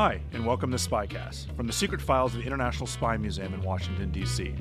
Hi, 0.00 0.20
and 0.32 0.46
welcome 0.46 0.70
to 0.70 0.76
Spycast 0.76 1.56
from 1.56 1.66
the 1.66 1.72
secret 1.72 2.00
files 2.00 2.32
of 2.32 2.38
the 2.38 2.46
International 2.46 2.86
Spy 2.86 3.16
Museum 3.16 3.52
in 3.52 3.60
Washington, 3.62 4.12
D.C. 4.12 4.54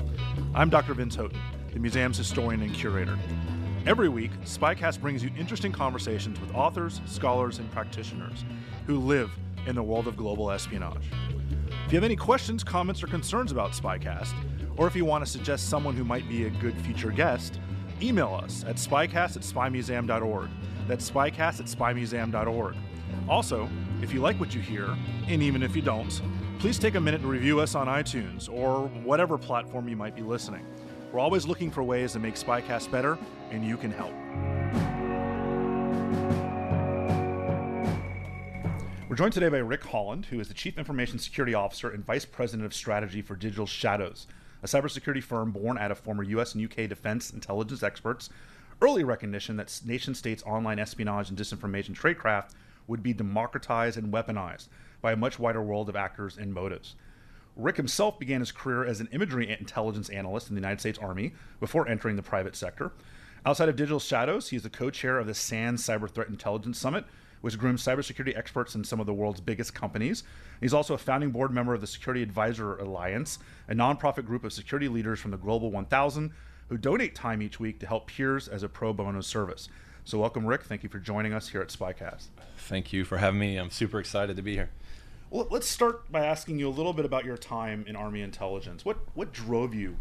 I'm 0.55 0.67
Dr. 0.67 0.95
Vince 0.95 1.15
Houghton, 1.15 1.39
the 1.71 1.79
museum's 1.79 2.17
historian 2.17 2.63
and 2.63 2.73
curator. 2.73 3.15
Every 3.85 4.09
week, 4.09 4.31
Spycast 4.45 4.99
brings 4.99 5.23
you 5.23 5.29
interesting 5.37 5.71
conversations 5.71 6.39
with 6.41 6.55
authors, 6.55 7.01
scholars, 7.05 7.59
and 7.59 7.71
practitioners 7.71 8.45
who 8.87 8.97
live 8.97 9.29
in 9.67 9.75
the 9.75 9.83
world 9.83 10.07
of 10.07 10.17
global 10.17 10.49
espionage. 10.49 11.05
If 11.85 11.93
you 11.93 11.97
have 11.97 12.03
any 12.03 12.15
questions, 12.15 12.63
comments, 12.63 13.03
or 13.03 13.07
concerns 13.07 13.51
about 13.51 13.73
Spycast, 13.73 14.33
or 14.75 14.87
if 14.87 14.95
you 14.95 15.05
want 15.05 15.23
to 15.23 15.29
suggest 15.29 15.69
someone 15.69 15.95
who 15.95 16.03
might 16.03 16.27
be 16.27 16.45
a 16.45 16.49
good 16.49 16.75
future 16.81 17.11
guest, 17.11 17.59
email 18.01 18.33
us 18.33 18.65
at 18.67 18.77
spycast 18.77 19.35
at 19.35 19.43
spymuseum.org. 19.43 20.49
That's 20.87 21.11
spycast 21.11 21.59
at 21.59 21.67
spymuseum.org. 21.67 22.75
Also, 23.29 23.69
if 24.01 24.13
you 24.13 24.21
like 24.21 24.39
what 24.39 24.53
you 24.53 24.61
hear, 24.61 24.95
and 25.27 25.41
even 25.41 25.63
if 25.63 25.75
you 25.75 25.81
don't, 25.81 26.21
please 26.59 26.77
take 26.77 26.95
a 26.95 26.99
minute 26.99 27.21
to 27.21 27.27
review 27.27 27.59
us 27.59 27.73
on 27.73 27.87
iTunes 27.87 28.51
or 28.51 28.87
whatever 29.03 29.37
platform 29.37 29.89
you 29.89 29.95
might 29.95 30.15
be 30.15 30.21
listening. 30.21 30.65
We're 31.11 31.19
always 31.19 31.47
looking 31.47 31.71
for 31.71 31.83
ways 31.83 32.13
to 32.13 32.19
make 32.19 32.35
Spycast 32.35 32.91
better, 32.91 33.17
and 33.49 33.65
you 33.65 33.77
can 33.77 33.91
help. 33.91 34.13
We're 39.09 39.15
joined 39.15 39.33
today 39.33 39.49
by 39.49 39.57
Rick 39.57 39.83
Holland, 39.83 40.27
who 40.27 40.39
is 40.39 40.47
the 40.47 40.53
Chief 40.53 40.77
Information 40.77 41.17
Security 41.17 41.55
Officer 41.55 41.89
and 41.89 42.05
Vice 42.05 42.25
President 42.25 42.65
of 42.65 42.73
Strategy 42.73 43.21
for 43.21 43.35
Digital 43.35 43.65
Shadows, 43.65 44.27
a 44.61 44.67
cybersecurity 44.67 45.23
firm 45.23 45.51
born 45.51 45.77
out 45.79 45.91
of 45.91 45.97
former 45.97 46.23
US 46.23 46.53
and 46.53 46.63
UK 46.63 46.87
defense 46.87 47.31
intelligence 47.31 47.81
experts' 47.81 48.29
early 48.79 49.03
recognition 49.03 49.55
that 49.57 49.81
nation 49.85 50.13
states' 50.13 50.43
online 50.43 50.77
espionage 50.77 51.29
and 51.29 51.37
disinformation 51.37 51.95
tradecraft 51.95 52.51
would 52.87 53.03
be 53.03 53.13
democratized 53.13 53.97
and 53.97 54.11
weaponized 54.11 54.67
by 55.01 55.11
a 55.11 55.17
much 55.17 55.37
wider 55.37 55.61
world 55.61 55.89
of 55.89 55.95
actors 55.95 56.37
and 56.37 56.53
motives. 56.53 56.95
Rick 57.55 57.77
himself 57.77 58.19
began 58.19 58.39
his 58.39 58.51
career 58.51 58.85
as 58.85 58.99
an 58.99 59.09
imagery 59.11 59.49
intelligence 59.49 60.09
analyst 60.09 60.49
in 60.49 60.55
the 60.55 60.61
United 60.61 60.79
States 60.79 60.99
Army 60.99 61.33
before 61.59 61.87
entering 61.87 62.15
the 62.15 62.21
private 62.21 62.55
sector. 62.55 62.91
Outside 63.45 63.69
of 63.69 63.75
Digital 63.75 63.99
Shadows, 63.99 64.49
he 64.49 64.57
is 64.57 64.63
the 64.63 64.69
co 64.69 64.89
chair 64.89 65.17
of 65.17 65.27
the 65.27 65.33
SANS 65.33 65.83
Cyber 65.83 66.09
Threat 66.09 66.27
Intelligence 66.27 66.77
Summit, 66.77 67.05
which 67.41 67.57
grooms 67.57 67.83
cybersecurity 67.83 68.37
experts 68.37 68.75
in 68.75 68.83
some 68.83 68.99
of 68.99 69.05
the 69.05 69.13
world's 69.13 69.41
biggest 69.41 69.73
companies. 69.73 70.23
He's 70.59 70.73
also 70.73 70.93
a 70.93 70.97
founding 70.97 71.31
board 71.31 71.51
member 71.51 71.73
of 71.73 71.81
the 71.81 71.87
Security 71.87 72.21
Advisor 72.21 72.77
Alliance, 72.77 73.39
a 73.67 73.73
nonprofit 73.73 74.25
group 74.25 74.43
of 74.43 74.53
security 74.53 74.87
leaders 74.87 75.19
from 75.19 75.31
the 75.31 75.37
Global 75.37 75.71
1000 75.71 76.31
who 76.69 76.77
donate 76.77 77.15
time 77.15 77.41
each 77.41 77.59
week 77.59 77.79
to 77.79 77.87
help 77.87 78.07
peers 78.07 78.47
as 78.47 78.63
a 78.63 78.69
pro 78.69 78.93
bono 78.93 79.21
service. 79.21 79.69
So, 80.07 80.17
welcome, 80.17 80.45
Rick. 80.45 80.63
Thank 80.63 80.83
you 80.83 80.89
for 80.89 80.99
joining 80.99 81.33
us 81.33 81.49
here 81.49 81.59
at 81.59 81.67
Spycast. 81.67 82.27
Thank 82.59 82.93
you 82.93 83.03
for 83.03 83.17
having 83.17 83.41
me. 83.41 83.57
I'm 83.57 83.69
super 83.69 83.99
excited 83.99 84.37
to 84.37 84.41
be 84.41 84.53
here. 84.53 84.69
Well, 85.29 85.49
let's 85.49 85.67
start 85.67 86.09
by 86.09 86.25
asking 86.25 86.59
you 86.59 86.69
a 86.69 86.71
little 86.71 86.93
bit 86.93 87.03
about 87.03 87.25
your 87.25 87.35
time 87.35 87.83
in 87.89 87.97
Army 87.97 88.21
intelligence. 88.21 88.85
What 88.85 88.99
what 89.15 89.33
drove 89.33 89.75
you 89.75 89.97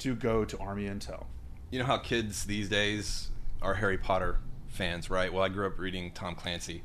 to 0.00 0.14
go 0.14 0.44
to 0.44 0.58
Army 0.58 0.84
Intel? 0.84 1.24
You 1.70 1.78
know 1.78 1.86
how 1.86 1.96
kids 1.96 2.44
these 2.44 2.68
days 2.68 3.30
are 3.62 3.72
Harry 3.72 3.96
Potter 3.96 4.38
fans, 4.66 5.08
right? 5.08 5.32
Well, 5.32 5.42
I 5.42 5.48
grew 5.48 5.66
up 5.66 5.78
reading 5.78 6.10
Tom 6.10 6.34
Clancy 6.34 6.82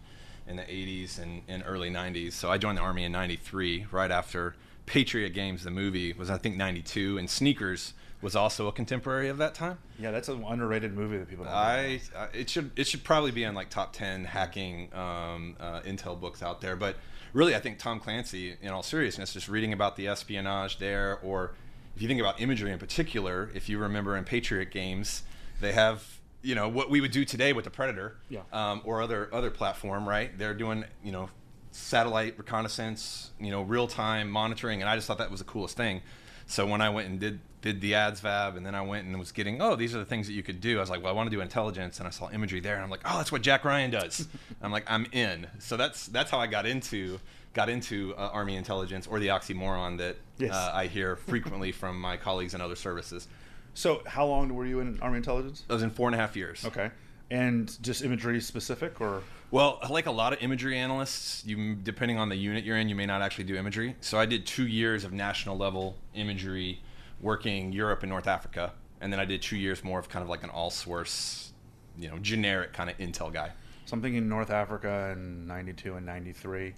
in 0.47 0.56
the 0.56 0.63
80s 0.63 1.22
and, 1.22 1.41
and 1.50 1.63
early 1.68 1.90
90s. 1.90 2.31
So 2.31 2.50
I 2.50 2.57
joined 2.57 2.78
the 2.78 2.81
Army 2.81 3.03
in 3.03 3.12
93, 3.12 3.88
right 3.91 4.09
after 4.09 4.56
Patriot 4.85 5.31
Games, 5.31 5.66
the 5.66 5.72
movie, 5.72 6.13
was 6.13 6.29
I 6.29 6.38
think 6.38 6.56
92, 6.56 7.18
and 7.18 7.29
Sneakers 7.29 7.94
was 8.23 8.35
also 8.35 8.67
a 8.67 8.72
contemporary 8.72 9.28
of 9.29 9.38
that 9.38 9.53
time. 9.53 9.78
Yeah, 10.00 10.09
that's 10.11 10.29
an 10.29 10.44
underrated 10.44 10.95
movie 10.95 11.17
that 11.17 11.28
people. 11.29 11.44
Don't 11.45 11.53
I, 11.53 12.00
I 12.17 12.28
it 12.34 12.50
should 12.50 12.72
it 12.75 12.88
should 12.88 13.03
probably 13.03 13.31
be 13.31 13.44
in 13.44 13.53
like 13.53 13.69
top 13.69 13.94
ten 13.94 14.23
hacking 14.25 14.89
um, 14.94 15.56
uh, 15.59 15.81
intel 15.81 16.19
books 16.19 16.41
out 16.41 16.61
there. 16.61 16.75
But 16.75 16.95
really, 17.34 17.53
I 17.56 17.59
think 17.59 17.78
Tom 17.79 18.00
Clancy, 18.00 18.56
in 18.61 18.69
all 18.69 18.81
seriousness, 18.84 19.34
just 19.34 19.47
reading 19.50 19.73
about 19.73 19.95
the 19.97 20.07
espionage 20.07 20.78
there, 20.79 21.19
or 21.22 21.53
if 21.95 22.01
you 22.01 22.07
think 22.07 22.19
about 22.22 22.39
imagery 22.41 22.72
in 22.72 22.79
particular, 22.79 23.51
if 23.53 23.67
you 23.69 23.78
remember 23.78 24.16
in 24.17 24.23
Patriot 24.23 24.72
games, 24.72 25.23
they 25.59 25.73
have 25.73 26.19
you 26.41 26.55
know 26.55 26.67
what 26.69 26.90
we 26.90 27.01
would 27.01 27.11
do 27.11 27.25
today 27.25 27.53
with 27.53 27.66
the 27.66 27.72
Predator, 27.72 28.16
Yeah. 28.29 28.41
um, 28.51 28.81
or 28.85 29.01
other 29.01 29.29
other 29.34 29.51
platform, 29.51 30.07
right? 30.07 30.35
They're 30.38 30.53
doing 30.55 30.85
you 31.03 31.11
know 31.11 31.29
satellite 31.72 32.38
reconnaissance, 32.38 33.31
you 33.40 33.51
know 33.51 33.63
real 33.63 33.88
time 33.88 34.29
monitoring, 34.29 34.81
and 34.81 34.90
I 34.90 34.95
just 34.95 35.07
thought 35.07 35.17
that 35.17 35.29
was 35.31 35.40
the 35.40 35.45
coolest 35.45 35.75
thing. 35.75 36.01
So 36.48 36.66
when 36.68 36.81
I 36.81 36.90
went 36.90 37.08
and 37.09 37.20
did 37.20 37.40
did 37.62 37.80
the 37.80 37.94
ASVAB, 37.94 38.58
and 38.58 38.66
then 38.66 38.76
I 38.76 38.81
went 38.81 39.08
and 39.08 39.18
was 39.18 39.31
getting, 39.31 39.62
oh, 39.62 39.78
these 39.78 39.96
are 39.96 40.00
the 40.00 40.06
things 40.06 40.28
that 40.28 40.34
you 40.34 40.44
could 40.44 40.59
do. 40.59 40.78
I 40.78 40.81
was 40.81 40.90
like, 40.90 41.02
well, 41.02 41.14
I 41.14 41.16
want 41.16 41.30
to 41.30 41.36
do 41.36 41.40
intelligence, 41.42 42.00
and 42.00 42.06
I 42.08 42.12
saw 42.12 42.30
imagery 42.30 42.59
there, 42.59 42.76
and 42.76 42.84
I'm 42.84 42.90
like, 42.90 43.00
oh, 43.06 43.16
that's 43.18 43.31
what 43.31 43.42
Jack 43.42 43.64
Ryan 43.64 43.90
does. 43.90 44.28
I'm 44.62 44.72
like, 44.72 44.84
I'm 44.88 45.08
in. 45.14 45.48
So 45.59 45.78
that's 45.78 46.08
that's 46.08 46.30
how 46.30 46.40
I 46.40 46.48
got 46.48 46.66
into 46.66 47.20
got 47.53 47.70
into 47.70 48.14
uh, 48.18 48.30
Army 48.34 48.56
intelligence, 48.58 49.08
or 49.08 49.20
the 49.20 49.28
oxymoron 49.28 49.98
that 50.00 50.18
Yes. 50.40 50.53
uh, 50.53 50.72
I 50.74 50.88
hear 50.88 51.16
frequently 51.16 51.72
from 51.82 52.02
my 52.02 52.18
colleagues 52.18 52.53
in 52.53 52.59
other 52.62 52.76
services. 52.76 53.28
So, 53.76 54.02
how 54.06 54.26
long 54.26 54.53
were 54.53 54.66
you 54.66 54.80
in 54.82 55.00
Army 55.02 55.18
intelligence? 55.18 55.64
I 55.70 55.74
was 55.74 55.84
in 55.84 55.90
four 55.92 56.08
and 56.08 56.16
a 56.16 56.18
half 56.18 56.36
years. 56.36 56.66
Okay, 56.66 56.92
and 57.31 57.81
just 57.81 58.03
imagery 58.03 58.39
specific, 58.41 59.00
or 59.01 59.23
Well, 59.51 59.79
like 59.89 60.06
a 60.06 60.11
lot 60.11 60.34
of 60.34 60.41
imagery 60.41 60.78
analysts, 60.78 61.45
you 61.45 61.75
depending 61.75 62.17
on 62.17 62.29
the 62.29 62.35
unit 62.35 62.63
you're 62.63 62.78
in, 62.78 62.89
you 62.89 62.95
may 62.95 63.06
not 63.06 63.22
actually 63.22 63.44
do 63.45 63.56
imagery. 63.56 63.95
So 64.01 64.19
I 64.19 64.25
did 64.25 64.45
two 64.45 64.67
years 64.67 65.03
of 65.03 65.13
national 65.13 65.57
level 65.57 65.95
imagery, 66.13 66.81
working 67.22 67.72
Europe 67.72 68.03
and 68.03 68.09
North 68.09 68.28
Africa, 68.28 68.73
and 69.01 69.11
then 69.11 69.19
I 69.19 69.25
did 69.25 69.41
two 69.41 69.57
years 69.57 69.84
more 69.84 70.00
of 70.00 70.09
kind 70.09 70.23
of 70.23 70.29
like 70.29 70.44
an 70.44 70.50
all 70.50 70.69
source, 70.69 71.53
you 71.97 72.09
know, 72.09 72.17
generic 72.19 72.73
kind 72.73 72.89
of 72.89 72.97
intel 72.97 73.31
guy. 73.34 73.51
something 73.85 74.16
in 74.16 74.29
North 74.29 74.50
Africa 74.50 75.11
in 75.16 75.45
'92 75.45 75.95
and 75.95 76.05
'93, 76.05 76.73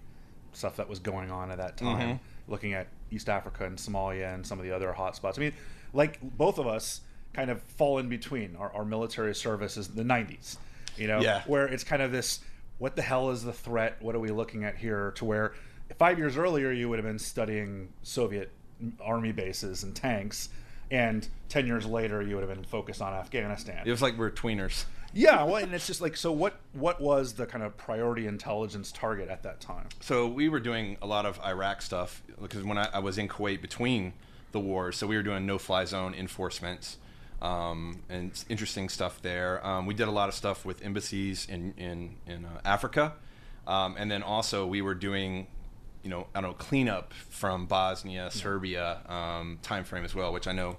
stuff 0.54 0.76
that 0.78 0.90
was 0.90 1.00
going 1.00 1.30
on 1.32 1.52
at 1.52 1.58
that 1.58 1.78
time. 1.78 2.18
Mhm. 2.18 2.20
Looking 2.48 2.74
at 2.74 2.88
East 3.12 3.30
Africa 3.30 3.66
and 3.66 3.78
Somalia 3.78 4.34
and 4.34 4.46
some 4.46 4.60
of 4.60 4.66
the 4.66 4.72
other 4.72 4.94
hotspots. 4.98 5.38
I 5.38 5.42
mean, 5.42 5.54
like 5.94 6.20
both 6.22 6.58
of 6.58 6.66
us 6.68 7.02
kind 7.36 7.50
of 7.52 7.62
fall 7.62 7.98
in 8.00 8.08
between. 8.10 8.56
Our, 8.56 8.72
our 8.74 8.86
military 8.86 9.36
service 9.36 9.78
is 9.78 9.90
the 9.90 10.04
'90s, 10.04 10.58
you 10.98 11.08
know, 11.08 11.20
Yeah. 11.22 11.44
where 11.46 11.68
it's 11.68 11.84
kind 11.84 12.02
of 12.02 12.12
this: 12.12 12.40
what 12.78 12.96
the 12.96 13.02
hell 13.02 13.30
is 13.32 13.44
the 13.44 13.54
threat? 13.54 13.98
What 14.02 14.16
are 14.16 14.20
we 14.20 14.30
looking 14.30 14.64
at 14.64 14.78
here? 14.78 15.12
To 15.18 15.26
where 15.26 15.54
five 15.98 16.18
years 16.18 16.38
earlier 16.38 16.72
you 16.72 16.90
would 16.90 16.98
have 17.00 17.06
been 17.06 17.20
studying 17.20 17.90
Soviet 18.04 18.52
army 19.00 19.32
bases 19.32 19.84
and 19.84 19.96
tanks. 19.96 20.50
And 20.92 21.28
ten 21.50 21.66
years 21.66 21.86
later, 21.86 22.22
you 22.22 22.36
would 22.36 22.48
have 22.48 22.54
been 22.56 22.64
focused 22.64 23.02
on 23.02 23.12
Afghanistan. 23.14 23.82
It 23.86 23.92
was 23.92 24.02
like 24.04 24.18
we're 24.18 24.30
tweeners. 24.32 24.86
Yeah, 25.14 25.44
well, 25.46 25.56
and 25.56 25.74
it's 25.74 25.88
just 25.88 26.02
like 26.02 26.16
so. 26.16 26.32
What 26.32 26.60
what 26.74 27.02
was 27.02 27.34
the 27.34 27.46
kind 27.46 27.64
of 27.64 27.76
priority 27.76 28.28
intelligence 28.28 28.92
target 28.92 29.30
at 29.30 29.42
that 29.44 29.62
time? 29.62 29.88
So 30.02 30.28
we 30.28 30.48
were 30.50 30.60
doing 30.60 30.98
a 31.02 31.08
lot 31.08 31.26
of 31.26 31.40
Iraq 31.44 31.82
stuff 31.82 32.22
because 32.42 32.64
when 32.64 32.78
I, 32.78 32.90
I 32.94 33.00
was 33.00 33.18
in 33.18 33.28
Kuwait 33.28 33.62
between 33.62 34.14
the 34.52 34.60
wars, 34.60 34.96
so 34.98 35.08
we 35.08 35.16
were 35.16 35.24
doing 35.24 35.46
no-fly 35.46 35.86
zone 35.86 36.14
enforcement 36.14 36.98
um, 37.42 38.02
and 38.10 38.32
interesting 38.50 38.90
stuff 38.90 39.22
there. 39.22 39.66
Um, 39.66 39.86
we 39.86 39.94
did 39.94 40.08
a 40.08 40.12
lot 40.12 40.30
of 40.30 40.36
stuff 40.36 40.66
with 40.66 40.84
embassies 40.84 41.48
in 41.50 41.74
in 41.78 42.16
in 42.28 42.46
uh, 42.46 42.62
Africa, 42.66 43.14
um, 43.68 43.96
and 43.98 44.10
then 44.10 44.24
also 44.24 44.66
we 44.66 44.82
were 44.82 44.96
doing, 44.96 45.48
you 46.04 46.10
know, 46.10 46.28
I 46.34 46.42
don't 46.42 46.52
know, 46.52 46.56
cleanup 46.58 47.14
from 47.14 47.66
Bosnia, 47.66 48.30
Serbia 48.32 49.02
um, 49.08 49.60
time 49.62 49.84
frame 49.84 50.06
as 50.06 50.16
well, 50.16 50.32
which 50.34 50.48
I 50.48 50.52
know 50.52 50.78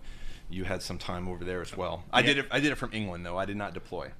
you 0.48 0.64
had 0.64 0.82
some 0.82 0.98
time 0.98 1.28
over 1.28 1.44
there 1.44 1.60
as 1.60 1.76
well. 1.76 2.04
I 2.12 2.22
did 2.22 2.38
it. 2.38 2.46
I 2.50 2.60
did 2.60 2.72
it 2.72 2.76
from 2.76 2.90
England 2.92 3.26
though. 3.26 3.36
I 3.36 3.44
did 3.44 3.56
not 3.56 3.74
deploy. 3.74 4.12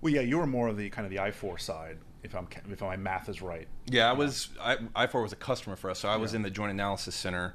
Well, 0.00 0.12
yeah, 0.12 0.20
you 0.20 0.38
were 0.38 0.46
more 0.46 0.68
of 0.68 0.76
the 0.76 0.90
kind 0.90 1.06
of 1.06 1.10
the 1.10 1.16
IFOR 1.18 1.58
side, 1.58 1.96
if 2.22 2.34
I'm 2.34 2.46
if 2.70 2.80
my 2.82 2.96
math 2.96 3.28
is 3.28 3.40
right. 3.40 3.66
Yeah, 3.86 4.08
I 4.08 4.12
was. 4.12 4.48
I, 4.60 4.76
IFOR 4.76 5.22
was 5.22 5.32
a 5.32 5.36
customer 5.36 5.76
for 5.76 5.90
us, 5.90 5.98
so 5.98 6.08
I 6.08 6.16
was 6.16 6.32
Yeah. 6.32 6.36
in 6.36 6.42
the 6.42 6.50
Joint 6.50 6.72
Analysis 6.72 7.14
Center 7.14 7.54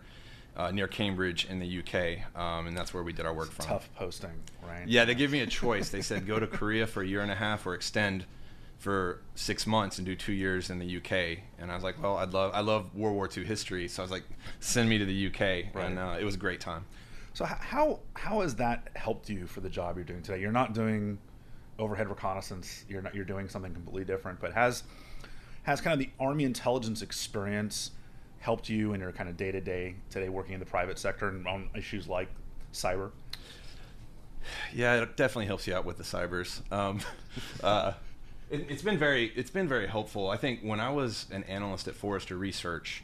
uh, 0.55 0.71
near 0.71 0.87
Cambridge 0.87 1.45
in 1.45 1.59
the 1.59 1.79
UK, 1.79 2.35
um, 2.39 2.67
and 2.67 2.77
that's 2.77 2.93
where 2.93 3.03
we 3.03 3.13
did 3.13 3.25
our 3.25 3.33
work 3.33 3.51
from. 3.51 3.65
Tough 3.65 3.89
posting, 3.95 4.31
right? 4.67 4.87
Yeah, 4.87 5.05
they 5.05 5.15
gave 5.15 5.31
me 5.31 5.39
a 5.41 5.47
choice. 5.47 5.89
They 5.89 6.01
said 6.01 6.25
go 6.27 6.39
to 6.39 6.47
Korea 6.47 6.85
for 6.87 7.01
a 7.01 7.07
year 7.07 7.21
and 7.21 7.31
a 7.31 7.35
half 7.35 7.65
or 7.65 7.73
extend 7.73 8.25
for 8.77 9.21
six 9.35 9.67
months 9.67 9.97
and 9.97 10.05
do 10.05 10.15
two 10.15 10.31
years 10.31 10.69
in 10.69 10.79
the 10.79 10.97
UK. 10.97 11.39
And 11.59 11.69
I 11.69 11.75
was 11.75 11.83
like, 11.83 12.01
well, 12.01 12.17
I'd 12.17 12.33
love 12.33 12.51
I 12.53 12.61
love 12.61 12.93
World 12.95 13.15
War 13.15 13.29
II 13.35 13.43
history, 13.45 13.87
so 13.87 14.01
I 14.01 14.03
was 14.03 14.11
like, 14.11 14.23
send 14.59 14.89
me 14.89 14.97
to 14.97 15.05
the 15.05 15.27
UK, 15.27 15.39
Right. 15.73 15.85
and 15.85 15.99
uh, 15.99 16.15
it 16.19 16.23
was 16.23 16.35
a 16.35 16.39
great 16.39 16.59
time. 16.61 16.85
So 17.33 17.45
how 17.45 17.99
how 18.15 18.41
has 18.41 18.55
that 18.55 18.89
helped 18.95 19.29
you 19.29 19.47
for 19.47 19.61
the 19.61 19.69
job 19.69 19.95
you're 19.95 20.03
doing 20.05 20.21
today? 20.23 20.41
You're 20.41 20.51
not 20.51 20.73
doing 20.73 21.19
overhead 21.77 22.09
reconnaissance. 22.09 22.83
You're 22.89 23.01
not. 23.01 23.15
You're 23.15 23.23
doing 23.25 23.47
something 23.47 23.73
completely 23.73 24.03
different. 24.03 24.41
But 24.41 24.53
has 24.53 24.83
has 25.63 25.79
kind 25.79 25.93
of 25.93 25.99
the 25.99 26.09
Army 26.19 26.43
intelligence 26.43 27.01
experience 27.01 27.91
helped 28.39 28.69
you 28.69 28.93
in 28.93 29.01
your 29.01 29.11
kind 29.11 29.29
of 29.29 29.37
day 29.37 29.51
to 29.51 29.61
day 29.61 29.95
today 30.09 30.29
working 30.29 30.53
in 30.53 30.59
the 30.59 30.65
private 30.65 30.97
sector 30.97 31.29
and 31.29 31.47
on 31.47 31.69
issues 31.75 32.07
like 32.07 32.29
cyber? 32.73 33.11
Yeah, 34.73 35.01
it 35.01 35.17
definitely 35.17 35.47
helps 35.47 35.67
you 35.67 35.75
out 35.75 35.85
with 35.85 35.97
the 35.97 36.03
cybers. 36.03 36.61
Um, 36.71 36.99
uh, 37.63 37.93
it, 38.49 38.65
it's 38.69 38.81
been 38.81 38.97
very 38.97 39.31
it's 39.35 39.51
been 39.51 39.67
very 39.67 39.87
helpful. 39.87 40.29
I 40.29 40.37
think 40.37 40.61
when 40.61 40.79
I 40.79 40.89
was 40.89 41.27
an 41.31 41.43
analyst 41.43 41.87
at 41.87 41.95
Forrester 41.95 42.37
Research 42.37 43.03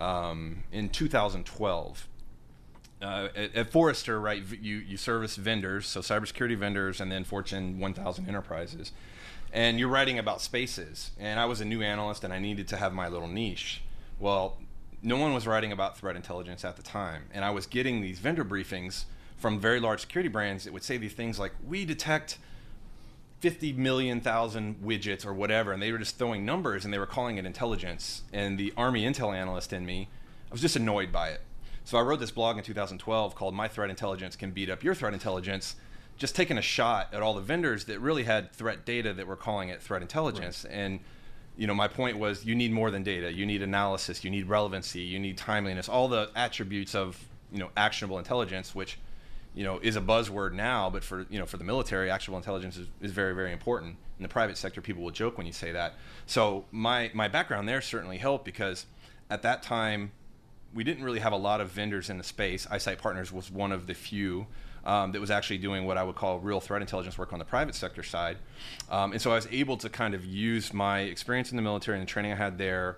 um, 0.00 0.64
in 0.72 0.88
2012. 0.88 2.08
Uh, 3.02 3.28
at, 3.34 3.54
at 3.54 3.70
Forrester, 3.70 4.20
right, 4.20 4.42
you, 4.60 4.76
you 4.76 4.98
service 4.98 5.36
vendors, 5.36 5.86
so 5.86 6.00
cybersecurity 6.00 6.56
vendors, 6.56 7.00
and 7.00 7.10
then 7.10 7.24
Fortune 7.24 7.78
1000 7.78 8.28
enterprises. 8.28 8.92
And 9.52 9.78
you're 9.78 9.88
writing 9.88 10.18
about 10.18 10.42
spaces. 10.42 11.10
And 11.18 11.40
I 11.40 11.46
was 11.46 11.60
a 11.60 11.64
new 11.64 11.82
analyst 11.82 12.24
and 12.24 12.32
I 12.32 12.38
needed 12.38 12.68
to 12.68 12.76
have 12.76 12.92
my 12.92 13.08
little 13.08 13.28
niche. 13.28 13.82
Well, 14.20 14.58
no 15.02 15.16
one 15.16 15.32
was 15.32 15.46
writing 15.46 15.72
about 15.72 15.96
threat 15.96 16.14
intelligence 16.14 16.64
at 16.64 16.76
the 16.76 16.82
time. 16.82 17.24
And 17.32 17.44
I 17.44 17.50
was 17.50 17.66
getting 17.66 18.02
these 18.02 18.18
vendor 18.18 18.44
briefings 18.44 19.04
from 19.36 19.58
very 19.58 19.80
large 19.80 20.02
security 20.02 20.28
brands 20.28 20.64
that 20.64 20.72
would 20.72 20.84
say 20.84 20.98
these 20.98 21.14
things 21.14 21.38
like, 21.38 21.52
we 21.66 21.86
detect 21.86 22.38
50 23.40 23.72
million 23.72 24.20
thousand 24.20 24.76
widgets 24.84 25.24
or 25.24 25.32
whatever. 25.32 25.72
And 25.72 25.82
they 25.82 25.90
were 25.90 25.98
just 25.98 26.18
throwing 26.18 26.44
numbers 26.44 26.84
and 26.84 26.92
they 26.92 26.98
were 26.98 27.06
calling 27.06 27.38
it 27.38 27.46
intelligence. 27.46 28.22
And 28.32 28.58
the 28.58 28.74
Army 28.76 29.04
Intel 29.04 29.34
analyst 29.34 29.72
in 29.72 29.86
me, 29.86 30.08
I 30.50 30.52
was 30.52 30.60
just 30.60 30.76
annoyed 30.76 31.10
by 31.10 31.30
it. 31.30 31.40
So 31.84 31.96
I 31.96 32.02
wrote 32.02 32.20
this 32.20 32.30
blog 32.30 32.58
in 32.58 32.62
2012 32.62 33.34
called 33.34 33.54
My 33.54 33.66
Threat 33.66 33.88
Intelligence 33.88 34.36
Can 34.36 34.50
Beat 34.50 34.68
Up 34.68 34.84
Your 34.84 34.94
Threat 34.94 35.14
Intelligence, 35.14 35.76
just 36.18 36.36
taking 36.36 36.58
a 36.58 36.62
shot 36.62 37.08
at 37.14 37.22
all 37.22 37.32
the 37.32 37.40
vendors 37.40 37.86
that 37.86 37.98
really 38.00 38.24
had 38.24 38.52
threat 38.52 38.84
data 38.84 39.14
that 39.14 39.26
were 39.26 39.36
calling 39.36 39.70
it 39.70 39.82
threat 39.82 40.02
intelligence. 40.02 40.66
And 40.66 41.00
you 41.60 41.66
know, 41.66 41.74
my 41.74 41.88
point 41.88 42.16
was 42.16 42.46
you 42.46 42.54
need 42.54 42.72
more 42.72 42.90
than 42.90 43.02
data. 43.02 43.30
You 43.30 43.44
need 43.44 43.60
analysis, 43.60 44.24
you 44.24 44.30
need 44.30 44.46
relevancy, 44.46 45.00
you 45.00 45.18
need 45.18 45.36
timeliness, 45.36 45.90
all 45.90 46.08
the 46.08 46.30
attributes 46.34 46.94
of, 46.94 47.22
you 47.52 47.58
know, 47.58 47.68
actionable 47.76 48.18
intelligence, 48.18 48.74
which, 48.74 48.98
you 49.54 49.62
know, 49.62 49.78
is 49.80 49.94
a 49.94 50.00
buzzword 50.00 50.54
now, 50.54 50.88
but 50.88 51.04
for, 51.04 51.26
you 51.28 51.38
know, 51.38 51.44
for 51.44 51.58
the 51.58 51.64
military, 51.64 52.10
actionable 52.10 52.38
intelligence 52.38 52.78
is, 52.78 52.86
is 53.02 53.12
very, 53.12 53.34
very 53.34 53.52
important. 53.52 53.96
In 54.18 54.22
the 54.22 54.28
private 54.28 54.56
sector, 54.56 54.80
people 54.80 55.02
will 55.02 55.10
joke 55.10 55.36
when 55.36 55.46
you 55.46 55.52
say 55.52 55.70
that. 55.72 55.96
So 56.24 56.64
my, 56.70 57.10
my 57.12 57.28
background 57.28 57.68
there 57.68 57.82
certainly 57.82 58.16
helped 58.16 58.46
because 58.46 58.86
at 59.28 59.42
that 59.42 59.62
time, 59.62 60.12
we 60.72 60.82
didn't 60.82 61.04
really 61.04 61.20
have 61.20 61.34
a 61.34 61.36
lot 61.36 61.60
of 61.60 61.68
vendors 61.68 62.08
in 62.08 62.16
the 62.16 62.24
space. 62.24 62.64
iSIGHT 62.68 62.96
Partners 62.96 63.30
was 63.30 63.50
one 63.50 63.70
of 63.70 63.86
the 63.86 63.92
few 63.92 64.46
um, 64.84 65.12
that 65.12 65.20
was 65.20 65.30
actually 65.30 65.58
doing 65.58 65.84
what 65.84 65.98
I 65.98 66.02
would 66.02 66.16
call 66.16 66.38
real 66.38 66.60
threat 66.60 66.80
intelligence 66.82 67.18
work 67.18 67.32
on 67.32 67.38
the 67.38 67.44
private 67.44 67.74
sector 67.74 68.02
side. 68.02 68.38
Um, 68.90 69.12
and 69.12 69.20
so 69.20 69.32
I 69.32 69.34
was 69.34 69.48
able 69.50 69.76
to 69.78 69.88
kind 69.88 70.14
of 70.14 70.24
use 70.24 70.72
my 70.72 71.00
experience 71.00 71.50
in 71.50 71.56
the 71.56 71.62
military 71.62 71.98
and 71.98 72.06
the 72.06 72.10
training 72.10 72.32
I 72.32 72.36
had 72.36 72.58
there 72.58 72.96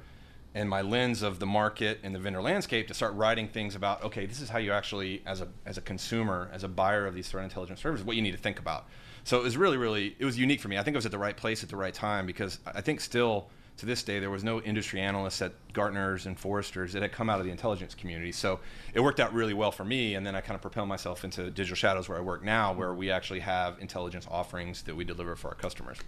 and 0.54 0.68
my 0.68 0.82
lens 0.82 1.22
of 1.22 1.38
the 1.38 1.46
market 1.46 1.98
and 2.02 2.14
the 2.14 2.18
vendor 2.18 2.42
landscape 2.42 2.88
to 2.88 2.94
start 2.94 3.14
writing 3.14 3.48
things 3.48 3.74
about 3.74 4.02
okay 4.02 4.26
this 4.26 4.40
is 4.40 4.48
how 4.48 4.58
you 4.58 4.72
actually 4.72 5.22
as 5.26 5.40
a 5.40 5.48
as 5.64 5.78
a 5.78 5.80
consumer 5.80 6.50
as 6.52 6.62
a 6.64 6.68
buyer 6.68 7.06
of 7.06 7.14
these 7.14 7.28
threat 7.28 7.44
intelligence 7.44 7.80
services 7.80 8.04
what 8.04 8.16
you 8.16 8.22
need 8.22 8.32
to 8.32 8.38
think 8.38 8.58
about 8.58 8.86
so 9.24 9.38
it 9.38 9.42
was 9.42 9.56
really 9.56 9.76
really 9.76 10.14
it 10.18 10.24
was 10.24 10.38
unique 10.38 10.60
for 10.60 10.68
me 10.68 10.76
i 10.76 10.82
think 10.82 10.94
i 10.94 10.98
was 10.98 11.06
at 11.06 11.12
the 11.12 11.18
right 11.18 11.36
place 11.36 11.62
at 11.62 11.68
the 11.68 11.76
right 11.76 11.94
time 11.94 12.26
because 12.26 12.58
i 12.66 12.80
think 12.80 13.00
still 13.00 13.48
to 13.76 13.86
this 13.86 14.02
day 14.02 14.18
there 14.18 14.30
was 14.30 14.44
no 14.44 14.60
industry 14.60 15.00
analysts 15.00 15.42
at 15.42 15.52
gartners 15.72 16.26
and 16.26 16.38
forresters 16.38 16.92
that 16.92 17.02
had 17.02 17.12
come 17.12 17.28
out 17.30 17.38
of 17.38 17.44
the 17.44 17.50
intelligence 17.50 17.94
community 17.94 18.30
so 18.32 18.60
it 18.94 19.00
worked 19.00 19.18
out 19.20 19.32
really 19.32 19.54
well 19.54 19.72
for 19.72 19.84
me 19.84 20.14
and 20.14 20.26
then 20.26 20.34
i 20.34 20.40
kind 20.40 20.54
of 20.54 20.62
propelled 20.62 20.88
myself 20.88 21.24
into 21.24 21.50
digital 21.50 21.76
shadows 21.76 22.08
where 22.08 22.18
i 22.18 22.20
work 22.20 22.44
now 22.44 22.72
where 22.72 22.92
we 22.94 23.10
actually 23.10 23.40
have 23.40 23.78
intelligence 23.80 24.26
offerings 24.30 24.82
that 24.82 24.94
we 24.94 25.04
deliver 25.04 25.34
for 25.34 25.48
our 25.48 25.54
customers 25.54 25.98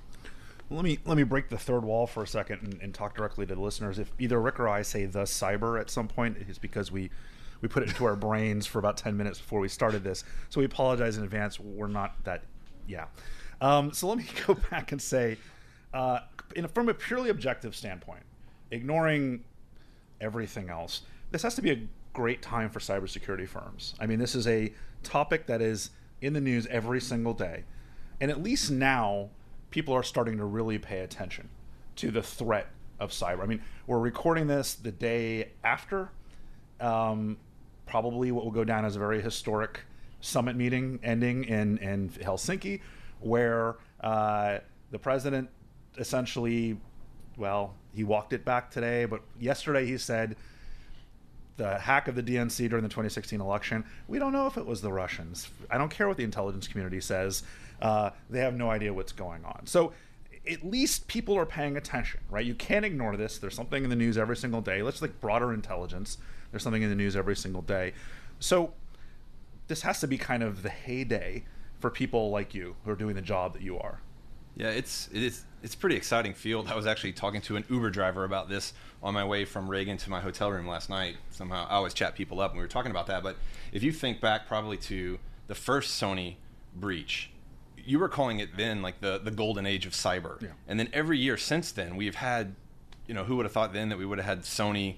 Let 0.71 0.85
me 0.85 0.99
let 1.05 1.17
me 1.17 1.25
break 1.25 1.49
the 1.51 1.59
third 1.59 1.85
wall 1.85 2.07
for 2.07 2.23
a 2.23 2.27
second 2.27 2.61
and, 2.63 2.83
and 2.83 2.95
talk 2.95 3.15
directly 3.15 3.45
to 3.47 3.55
the 3.55 3.61
listeners. 3.61 3.99
If 3.99 4.11
either 4.19 4.41
Rick 4.41 4.59
or 4.59 4.69
I 4.69 4.81
say 4.83 5.05
the 5.05 5.25
cyber 5.25 5.79
at 5.79 5.91
some 5.91 6.09
point, 6.09 6.39
it's 6.49 6.59
because 6.59 6.91
we 6.91 7.11
we 7.61 7.69
put 7.69 7.83
it 7.83 7.91
into 7.91 8.07
our 8.07 8.17
brains 8.17 8.67
for 8.67 8.79
about 8.79 8.97
ten 8.97 9.15
minutes 9.15 9.39
before 9.39 9.61
we 9.61 9.69
started 9.69 10.03
this. 10.05 10.25
So 10.49 10.61
we 10.61 10.65
apologize 10.65 11.19
in 11.19 11.25
advance. 11.25 11.61
We're 11.61 11.89
not 11.89 12.23
that, 12.25 12.45
yeah. 12.89 13.07
Um, 13.61 13.93
so 13.93 14.09
let 14.09 14.17
me 14.19 14.25
go 14.47 14.55
back 14.71 14.91
and 14.93 15.01
say, 15.03 15.37
uh, 15.93 16.21
in, 16.55 16.69
from 16.69 16.89
a 16.89 16.95
purely 16.95 17.31
objective 17.31 17.75
standpoint, 17.75 18.23
ignoring 18.71 19.45
everything 20.21 20.71
else, 20.71 21.03
this 21.31 21.43
has 21.43 21.55
to 21.57 21.63
be 21.63 21.71
a 21.71 21.81
great 22.13 22.43
time 22.43 22.71
for 22.71 22.79
cybersecurity 22.79 23.49
firms. 23.49 23.95
I 24.01 24.07
mean, 24.07 24.19
this 24.19 24.35
is 24.35 24.47
a 24.47 24.73
topic 25.03 25.47
that 25.47 25.61
is 25.61 25.91
in 26.21 26.33
the 26.33 26.41
news 26.41 26.67
every 26.69 27.01
single 27.01 27.35
day. 27.35 27.65
And 28.21 28.31
at 28.31 28.43
least 28.43 28.71
now, 28.71 29.31
people 29.71 29.95
are 29.95 30.03
starting 30.03 30.39
to 30.39 30.45
really 30.45 30.79
pay 30.79 31.01
attention 31.01 31.49
to 31.97 32.11
the 32.11 32.23
threat 32.23 32.69
of 33.01 33.11
cyber. 33.11 33.43
I 33.43 33.47
mean, 33.47 33.63
we're 33.87 33.99
recording 33.99 34.47
this 34.47 34.75
the 34.75 34.93
day 34.93 35.51
after 35.65 36.11
um, 36.81 37.37
probably 37.87 38.31
what 38.31 38.45
will 38.45 38.53
go 38.53 38.65
down 38.65 38.85
as 38.85 38.97
a 38.97 38.99
very 38.99 39.21
historic 39.21 39.81
summit 40.21 40.57
meeting 40.57 41.01
ending 41.03 41.45
in, 41.45 41.79
in 41.79 42.09
Helsinki, 42.09 42.81
where 43.21 43.77
uh, 44.01 44.59
the 44.91 44.99
president 44.99 45.51
essentially, 45.99 46.77
well, 47.37 47.75
he 47.95 48.05
walked 48.05 48.33
it 48.33 48.45
back 48.45 48.71
today, 48.71 49.05
but 49.05 49.21
yesterday 49.39 49.87
he 49.87 49.99
said 49.99 50.37
the 51.57 51.79
hack 51.79 52.09
of 52.09 52.17
the 52.17 52.23
DNC 52.23 52.69
during 52.69 52.83
the 52.83 52.89
2016 52.89 53.41
election, 53.41 53.85
we 54.09 54.19
don't 54.19 54.33
know 54.33 54.47
if 54.47 54.57
it 54.57 54.67
was 54.67 54.81
the 54.81 54.93
Russians. 54.93 55.49
I 55.71 55.79
don't 55.79 55.91
care 55.91 56.09
what 56.09 56.17
the 56.17 56.25
intelligence 56.25 56.67
community 56.67 57.01
says. 57.01 57.43
Uh, 57.81 58.11
they 58.29 58.41
have 58.41 58.55
no 58.55 58.71
idea 58.71 58.93
what's 58.93 59.13
going 59.13 59.45
on. 59.45 59.67
So 59.67 59.93
at 60.51 60.65
least 60.65 61.07
people 61.09 61.37
are 61.37 61.47
paying 61.47 61.77
attention, 61.77 62.21
right? 62.29 62.45
You 62.45 62.55
can't 62.55 62.85
ignore 62.85 63.17
this. 63.17 63.39
There's 63.39 63.55
something 63.55 63.85
in 63.85 63.91
the 63.91 63.97
news 63.97 64.19
every 64.19 64.37
single 64.37 64.61
day. 64.61 64.83
Let's 64.83 65.01
like 65.01 65.21
broader 65.21 65.53
intelligence. 65.53 66.19
There's 66.51 66.63
something 66.63 66.83
in 66.83 66.91
the 66.91 66.97
news 66.97 67.17
every 67.17 67.37
single 67.37 67.63
day. 67.63 67.95
So 68.41 68.75
this 69.69 69.83
has 69.83 70.01
to 70.01 70.09
be 70.09 70.19
kind 70.19 70.43
of 70.43 70.63
the 70.63 70.71
heyday 70.71 71.45
for 71.79 71.91
people 71.91 72.31
like 72.31 72.55
you 72.55 72.77
who 72.85 72.91
are 72.91 72.97
doing 72.97 73.15
the 73.15 73.23
job 73.23 73.55
that 73.55 73.63
you 73.63 73.79
are. 73.79 74.01
Yeah, 74.57 74.69
it's 74.69 75.09
it 75.13 75.23
is 75.23 75.45
it's 75.63 75.75
a 75.75 75.79
pretty 75.79 75.97
exciting 75.97 76.35
field. 76.35 76.69
I 76.69 76.77
was 76.77 76.87
actually 76.87 77.13
talking 77.13 77.41
to 77.43 77.57
an 77.57 77.65
Uber 77.69 77.91
driver 77.91 78.25
about 78.25 78.49
this 78.49 78.73
on 79.03 79.15
my 79.15 79.25
way 79.25 79.45
from 79.45 79.69
Reagan 79.69 79.97
to 79.99 80.11
my 80.11 80.21
hotel 80.21 80.51
room 80.51 80.67
last 80.67 80.91
night. 80.91 81.17
Somehow 81.31 81.67
I 81.69 81.75
always 81.75 81.95
chat 81.95 82.15
people 82.15 82.41
up 82.41 82.51
and 82.53 82.59
we 82.59 82.65
were 82.65 82.69
talking 82.69 82.91
about 82.91 83.07
that. 83.09 83.23
But 83.23 83.37
if 83.73 83.83
you 83.83 83.93
think 83.93 84.21
back 84.21 84.47
probably 84.47 84.77
to 84.79 85.19
the 85.47 85.55
first 85.55 86.01
Sony 86.01 86.37
breach, 86.77 87.31
you 87.77 87.99
were 87.99 88.09
calling 88.09 88.41
it 88.41 88.57
then 88.57 88.83
like 88.83 89.01
the 89.01 89.19
the 89.19 89.31
golden 89.31 89.67
age 89.67 89.87
of 89.87 89.93
cyber. 89.93 90.41
Yeah. 90.41 90.49
And 90.69 90.79
then 90.79 90.89
every 90.93 91.19
year 91.19 91.37
since 91.37 91.73
then 91.73 91.97
we've 91.97 92.17
had 92.17 92.55
you 93.07 93.15
know, 93.15 93.25
who 93.25 93.37
would 93.37 93.45
have 93.45 93.53
thought 93.53 93.73
then 93.73 93.91
that 93.91 93.99
we 93.99 94.07
would 94.07 94.19
have 94.19 94.27
had 94.27 94.43
Sony 94.43 94.97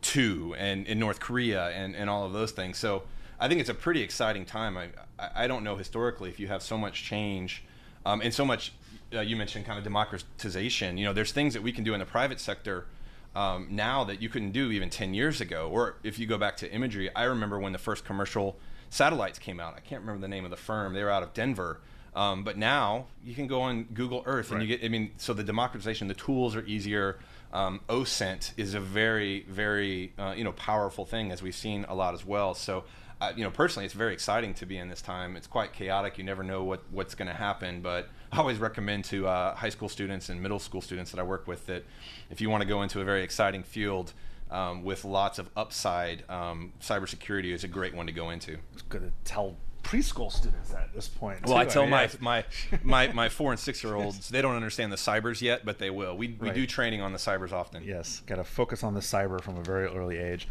2 0.00 0.54
and 0.58 0.86
in 0.86 0.98
North 0.98 1.20
Korea 1.20 1.68
and, 1.68 1.94
and 1.94 2.08
all 2.08 2.24
of 2.24 2.32
those 2.32 2.50
things. 2.50 2.78
So 2.78 3.02
I 3.38 3.48
think 3.48 3.60
it's 3.60 3.68
a 3.68 3.74
pretty 3.74 4.00
exciting 4.00 4.46
time. 4.46 4.76
I, 4.76 4.88
I 5.18 5.44
I 5.44 5.46
don't 5.46 5.64
know 5.64 5.76
historically 5.76 6.30
if 6.30 6.40
you 6.40 6.48
have 6.48 6.62
so 6.62 6.78
much 6.78 7.04
change 7.04 7.64
um, 8.04 8.20
and 8.20 8.32
so 8.32 8.44
much, 8.44 8.72
uh, 9.14 9.20
you 9.20 9.36
mentioned 9.36 9.66
kind 9.66 9.78
of 9.78 9.84
democratization. 9.84 10.98
You 10.98 11.06
know, 11.06 11.12
there's 11.12 11.32
things 11.32 11.54
that 11.54 11.62
we 11.62 11.72
can 11.72 11.84
do 11.84 11.94
in 11.94 12.00
the 12.00 12.06
private 12.06 12.40
sector 12.40 12.86
um, 13.34 13.68
now 13.70 14.04
that 14.04 14.20
you 14.20 14.28
couldn't 14.28 14.52
do 14.52 14.70
even 14.70 14.90
10 14.90 15.14
years 15.14 15.40
ago. 15.40 15.68
Or 15.72 15.96
if 16.02 16.18
you 16.18 16.26
go 16.26 16.38
back 16.38 16.56
to 16.58 16.72
imagery, 16.72 17.14
I 17.14 17.24
remember 17.24 17.58
when 17.58 17.72
the 17.72 17.78
first 17.78 18.04
commercial 18.04 18.56
satellites 18.90 19.38
came 19.38 19.60
out. 19.60 19.74
I 19.76 19.80
can't 19.80 20.02
remember 20.02 20.20
the 20.20 20.28
name 20.28 20.44
of 20.44 20.50
the 20.50 20.56
firm. 20.56 20.94
They 20.94 21.02
were 21.02 21.10
out 21.10 21.22
of 21.22 21.32
Denver. 21.32 21.80
Um, 22.14 22.44
but 22.44 22.58
now 22.58 23.06
you 23.24 23.34
can 23.34 23.46
go 23.46 23.62
on 23.62 23.84
Google 23.84 24.22
Earth 24.26 24.50
and 24.50 24.60
you 24.60 24.68
get, 24.68 24.84
I 24.84 24.88
mean, 24.88 25.12
so 25.16 25.32
the 25.32 25.42
democratization, 25.42 26.08
the 26.08 26.14
tools 26.14 26.54
are 26.54 26.64
easier. 26.66 27.18
Um, 27.54 27.80
OSINT 27.88 28.52
is 28.58 28.74
a 28.74 28.80
very, 28.80 29.46
very, 29.48 30.12
uh, 30.18 30.34
you 30.36 30.44
know, 30.44 30.52
powerful 30.52 31.06
thing 31.06 31.32
as 31.32 31.42
we've 31.42 31.54
seen 31.54 31.86
a 31.88 31.94
lot 31.94 32.12
as 32.12 32.24
well. 32.24 32.54
So, 32.54 32.84
uh, 33.22 33.32
you 33.36 33.44
know, 33.44 33.50
personally, 33.50 33.84
it's 33.84 33.94
very 33.94 34.12
exciting 34.12 34.52
to 34.52 34.66
be 34.66 34.76
in 34.78 34.88
this 34.88 35.00
time. 35.00 35.36
It's 35.36 35.46
quite 35.46 35.72
chaotic. 35.72 36.18
You 36.18 36.24
never 36.24 36.42
know 36.42 36.64
what, 36.64 36.82
what's 36.90 37.14
going 37.14 37.28
to 37.28 37.34
happen. 37.34 37.80
But 37.80 38.08
I 38.32 38.38
always 38.38 38.58
recommend 38.58 39.04
to 39.06 39.28
uh, 39.28 39.54
high 39.54 39.68
school 39.68 39.88
students 39.88 40.28
and 40.28 40.42
middle 40.42 40.58
school 40.58 40.80
students 40.80 41.12
that 41.12 41.20
I 41.20 41.22
work 41.22 41.46
with 41.46 41.66
that 41.66 41.84
if 42.30 42.40
you 42.40 42.50
want 42.50 42.62
to 42.62 42.68
go 42.68 42.82
into 42.82 43.00
a 43.00 43.04
very 43.04 43.22
exciting 43.22 43.62
field 43.62 44.12
um, 44.50 44.82
with 44.82 45.04
lots 45.04 45.38
of 45.38 45.48
upside, 45.56 46.28
um, 46.28 46.72
cybersecurity 46.80 47.52
is 47.52 47.62
a 47.62 47.68
great 47.68 47.94
one 47.94 48.06
to 48.06 48.12
go 48.12 48.30
into. 48.30 48.58
It's 48.72 48.82
good 48.82 49.02
to 49.02 49.12
tell 49.24 49.56
preschool 49.84 50.32
students 50.32 50.70
that 50.70 50.82
at 50.82 50.92
this 50.92 51.06
point. 51.06 51.46
Well, 51.46 51.56
I 51.56 51.64
too. 51.64 51.70
tell 51.70 51.82
mean, 51.82 51.90
my, 51.90 52.02
yeah. 52.02 52.08
my 52.20 52.44
my 52.82 53.12
my 53.12 53.28
four 53.28 53.52
and 53.52 53.60
six 53.60 53.84
year 53.84 53.94
olds 53.94 54.30
they 54.30 54.42
don't 54.42 54.56
understand 54.56 54.90
the 54.90 54.96
cybers 54.96 55.40
yet, 55.40 55.64
but 55.64 55.78
they 55.78 55.90
will. 55.90 56.16
We, 56.16 56.36
we 56.40 56.48
Right. 56.48 56.54
do 56.56 56.66
training 56.66 57.00
on 57.00 57.12
the 57.12 57.18
cybers 57.18 57.52
often. 57.52 57.84
Yes, 57.84 58.20
got 58.26 58.36
to 58.36 58.44
focus 58.44 58.82
on 58.82 58.94
the 58.94 59.00
cyber 59.00 59.40
from 59.40 59.58
a 59.58 59.62
very 59.62 59.86
early 59.86 60.18
age. 60.18 60.48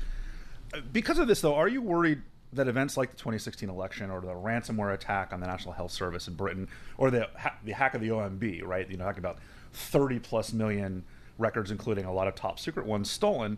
Because 0.94 1.20
of 1.20 1.28
this, 1.28 1.42
though, 1.42 1.56
are 1.56 1.68
you 1.68 1.82
worried 1.82 2.22
that 2.54 2.68
events 2.68 2.98
like 2.98 3.12
the 3.12 3.18
2016 3.18 3.70
election 3.70 4.12
or 4.12 4.22
the 4.22 4.28
ransomware 4.28 4.94
attack 4.94 5.32
on 5.32 5.40
the 5.40 5.48
National 5.48 5.74
Health 5.74 5.92
Service 5.92 6.28
in 6.28 6.34
Britain 6.34 6.68
or 6.98 7.10
the 7.10 7.28
ha- 7.38 7.56
the 7.64 7.72
hack 7.72 7.94
of 7.94 8.02
the 8.02 8.10
OMB, 8.10 8.66
right? 8.66 8.90
You 8.90 8.98
know, 8.98 9.06
talking 9.06 9.20
about 9.20 9.38
30 9.74 10.20
plus 10.20 10.52
million 10.52 11.04
records, 11.38 11.72
including 11.72 12.06
a 12.06 12.14
lot 12.14 12.28
of 12.28 12.36
top 12.36 12.60
secret 12.60 12.86
ones 12.86 13.10
stolen, 13.10 13.58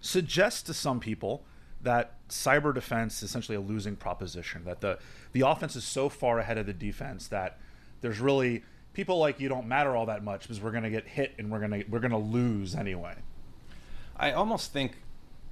suggests 0.00 0.62
to 0.62 0.74
some 0.74 1.00
people 1.00 1.44
that 1.80 2.14
cyber 2.28 2.74
defense 2.74 3.18
is 3.18 3.30
essentially 3.30 3.56
a 3.56 3.60
losing 3.60 3.96
proposition. 3.96 4.64
That 4.64 4.80
the 4.80 4.98
the 5.32 5.42
offense 5.42 5.76
is 5.76 5.84
so 5.84 6.08
far 6.08 6.38
ahead 6.38 6.58
of 6.58 6.66
the 6.66 6.72
defense 6.72 7.28
that 7.28 7.58
there's 8.00 8.20
really 8.20 8.62
people 8.92 9.18
like 9.18 9.40
you 9.40 9.48
don't 9.48 9.66
matter 9.66 9.94
all 9.96 10.06
that 10.06 10.22
much 10.22 10.42
because 10.42 10.60
we're 10.60 10.70
going 10.70 10.82
to 10.82 10.90
get 10.90 11.06
hit 11.06 11.34
and 11.38 11.50
we're 11.50 11.60
going 11.60 11.70
to 11.70 11.84
we're 11.88 12.00
going 12.00 12.10
to 12.10 12.18
lose 12.18 12.74
anyway. 12.74 13.14
I 14.16 14.32
almost 14.32 14.72
think, 14.72 14.96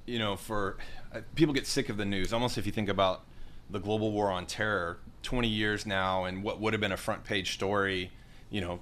you 0.07 0.17
know, 0.17 0.35
for 0.35 0.77
uh, 1.13 1.19
people 1.35 1.53
get 1.53 1.67
sick 1.67 1.89
of 1.89 1.97
the 1.97 2.05
news. 2.05 2.33
Almost 2.33 2.57
if 2.57 2.65
you 2.65 2.71
think 2.71 2.89
about 2.89 3.23
the 3.69 3.79
global 3.79 4.11
war 4.11 4.31
on 4.31 4.45
terror, 4.45 4.99
20 5.23 5.47
years 5.47 5.85
now, 5.85 6.23
and 6.23 6.41
what 6.43 6.59
would 6.59 6.73
have 6.73 6.81
been 6.81 6.93
a 6.93 6.97
front 6.97 7.23
page 7.23 7.53
story, 7.53 8.11
you 8.49 8.61
know, 8.61 8.79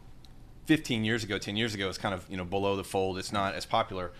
15 0.68 1.04
years 1.04 1.24
ago, 1.24 1.38
10 1.38 1.58
years 1.58 1.74
ago, 1.74 1.90
is 1.90 1.98
kind 1.98 2.14
of 2.14 2.26
you 2.30 2.38
know 2.38 2.46
below 2.46 2.76
the 2.76 2.84
fold. 2.84 3.18
It's 3.18 3.34
not 3.34 3.56
as 3.56 3.66
popular. 3.66 4.12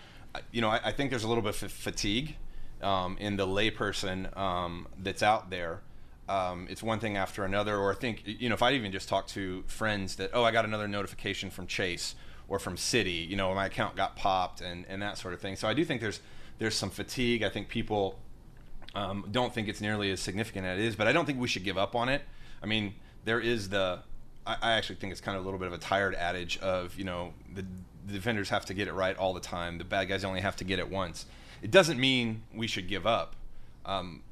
You 0.52 0.60
know, 0.60 0.68
I, 0.68 0.80
I 0.84 0.92
think 0.92 1.10
there's 1.10 1.24
a 1.24 1.28
little 1.28 1.42
bit 1.42 1.62
of 1.62 1.72
fatigue 1.72 2.36
um, 2.82 3.16
in 3.18 3.36
the 3.36 3.46
layperson 3.46 4.36
um, 4.36 4.86
that's 4.98 5.22
out 5.22 5.50
there. 5.50 5.80
Um, 6.28 6.66
it's 6.68 6.82
one 6.82 6.98
thing 6.98 7.16
after 7.16 7.44
another, 7.44 7.76
or 7.76 7.92
I 7.92 7.94
think 7.94 8.22
you 8.26 8.48
know 8.48 8.54
if 8.54 8.62
I 8.62 8.72
even 8.72 8.90
just 8.90 9.08
talk 9.08 9.28
to 9.28 9.62
friends 9.68 10.16
that 10.16 10.30
oh 10.32 10.42
I 10.42 10.50
got 10.50 10.64
another 10.64 10.88
notification 10.88 11.50
from 11.50 11.68
Chase 11.68 12.16
or 12.48 12.58
from 12.58 12.76
Citi, 12.76 13.28
you 13.28 13.36
know 13.36 13.54
my 13.54 13.66
account 13.66 13.96
got 13.96 14.16
popped 14.16 14.60
and 14.60 14.84
and 14.88 15.02
that 15.02 15.18
sort 15.18 15.34
of 15.34 15.40
thing. 15.40 15.56
So 15.56 15.68
I 15.68 15.74
do 15.74 15.84
think 15.84 16.00
there's 16.00 16.20
there's 16.58 16.74
some 16.74 16.90
fatigue. 16.90 17.42
I 17.42 17.48
think 17.48 17.68
people 17.68 18.18
um, 18.94 19.26
don't 19.30 19.52
think 19.52 19.68
it's 19.68 19.80
nearly 19.80 20.10
as 20.10 20.20
significant 20.20 20.66
as 20.66 20.78
it 20.78 20.84
is, 20.84 20.96
but 20.96 21.06
I 21.06 21.12
don't 21.12 21.26
think 21.26 21.38
we 21.38 21.48
should 21.48 21.64
give 21.64 21.78
up 21.78 21.94
on 21.94 22.08
it. 22.08 22.22
I 22.62 22.66
mean 22.66 22.94
there 23.24 23.40
is 23.40 23.68
the 23.68 24.00
I, 24.46 24.56
I 24.62 24.72
actually 24.72 24.96
think 24.96 25.12
it's 25.12 25.20
kind 25.20 25.36
of 25.36 25.42
a 25.42 25.44
little 25.44 25.58
bit 25.58 25.68
of 25.68 25.74
a 25.74 25.78
tired 25.78 26.14
adage 26.14 26.58
of 26.58 26.96
you 26.96 27.04
know 27.04 27.34
the, 27.54 27.64
the 28.06 28.12
defenders 28.12 28.48
have 28.48 28.64
to 28.66 28.74
get 28.74 28.88
it 28.88 28.92
right 28.92 29.16
all 29.16 29.34
the 29.34 29.40
time. 29.40 29.78
The 29.78 29.84
bad 29.84 30.08
guys 30.08 30.24
only 30.24 30.40
have 30.40 30.56
to 30.56 30.64
get 30.64 30.78
it 30.78 30.88
once. 30.90 31.26
It 31.62 31.70
doesn't 31.70 31.98
mean 31.98 32.42
we 32.54 32.66
should 32.66 32.88
give 32.88 33.06
up. 33.06 33.34
Um, 33.84 34.22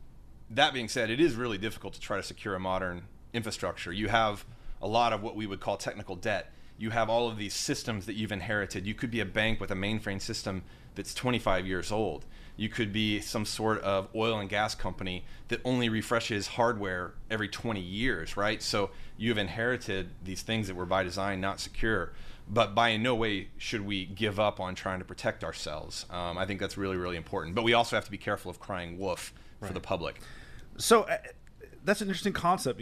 that 0.50 0.72
being 0.72 0.88
said, 0.88 1.10
it 1.10 1.20
is 1.20 1.34
really 1.34 1.58
difficult 1.58 1.94
to 1.94 2.00
try 2.00 2.16
to 2.16 2.22
secure 2.22 2.54
a 2.54 2.60
modern 2.60 3.02
infrastructure. 3.32 3.92
You 3.92 4.08
have 4.08 4.44
a 4.80 4.86
lot 4.86 5.12
of 5.12 5.22
what 5.22 5.34
we 5.34 5.46
would 5.46 5.60
call 5.60 5.76
technical 5.76 6.16
debt. 6.16 6.52
You 6.78 6.90
have 6.90 7.08
all 7.08 7.28
of 7.28 7.36
these 7.36 7.54
systems 7.54 8.06
that 8.06 8.14
you've 8.14 8.32
inherited. 8.32 8.86
You 8.86 8.94
could 8.94 9.10
be 9.10 9.20
a 9.20 9.24
bank 9.24 9.60
with 9.60 9.70
a 9.70 9.74
mainframe 9.74 10.20
system 10.20 10.62
that's 10.94 11.14
25 11.14 11.66
years 11.66 11.92
old. 11.92 12.24
You 12.56 12.68
could 12.68 12.92
be 12.92 13.20
some 13.20 13.44
sort 13.44 13.80
of 13.80 14.08
oil 14.14 14.38
and 14.38 14.48
gas 14.48 14.74
company 14.74 15.24
that 15.48 15.60
only 15.64 15.88
refreshes 15.88 16.46
hardware 16.46 17.14
every 17.30 17.48
20 17.48 17.80
years, 17.80 18.36
right? 18.36 18.62
So 18.62 18.90
you've 19.16 19.38
inherited 19.38 20.10
these 20.22 20.42
things 20.42 20.68
that 20.68 20.76
were 20.76 20.86
by 20.86 21.02
design 21.02 21.40
not 21.40 21.58
secure. 21.58 22.12
But 22.48 22.74
by 22.74 22.90
in 22.90 23.02
no 23.02 23.14
way 23.14 23.48
should 23.56 23.80
we 23.80 24.04
give 24.04 24.38
up 24.38 24.60
on 24.60 24.74
trying 24.74 24.98
to 24.98 25.04
protect 25.04 25.42
ourselves. 25.42 26.06
Um, 26.10 26.38
I 26.38 26.46
think 26.46 26.60
that's 26.60 26.76
really, 26.76 26.96
really 26.96 27.16
important. 27.16 27.54
But 27.54 27.64
we 27.64 27.72
also 27.72 27.96
have 27.96 28.04
to 28.04 28.10
be 28.10 28.18
careful 28.18 28.50
of 28.50 28.60
crying 28.60 28.98
wolf 28.98 29.32
right. 29.60 29.68
for 29.68 29.74
the 29.74 29.80
public. 29.80 30.20
So 30.76 31.02
uh, 31.02 31.16
that's 31.84 32.02
an 32.02 32.08
interesting 32.08 32.34
concept. 32.34 32.80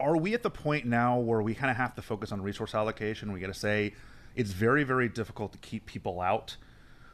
Are 0.00 0.16
we 0.16 0.34
at 0.34 0.42
the 0.42 0.50
point 0.50 0.86
now 0.86 1.18
where 1.18 1.42
we 1.42 1.54
kind 1.54 1.70
of 1.70 1.76
have 1.76 1.94
to 1.94 2.02
focus 2.02 2.32
on 2.32 2.42
resource 2.42 2.74
allocation? 2.74 3.32
We 3.32 3.40
got 3.40 3.48
to 3.48 3.54
say 3.54 3.94
it's 4.34 4.50
very, 4.50 4.84
very 4.84 5.08
difficult 5.08 5.52
to 5.52 5.58
keep 5.58 5.86
people 5.86 6.20
out. 6.20 6.56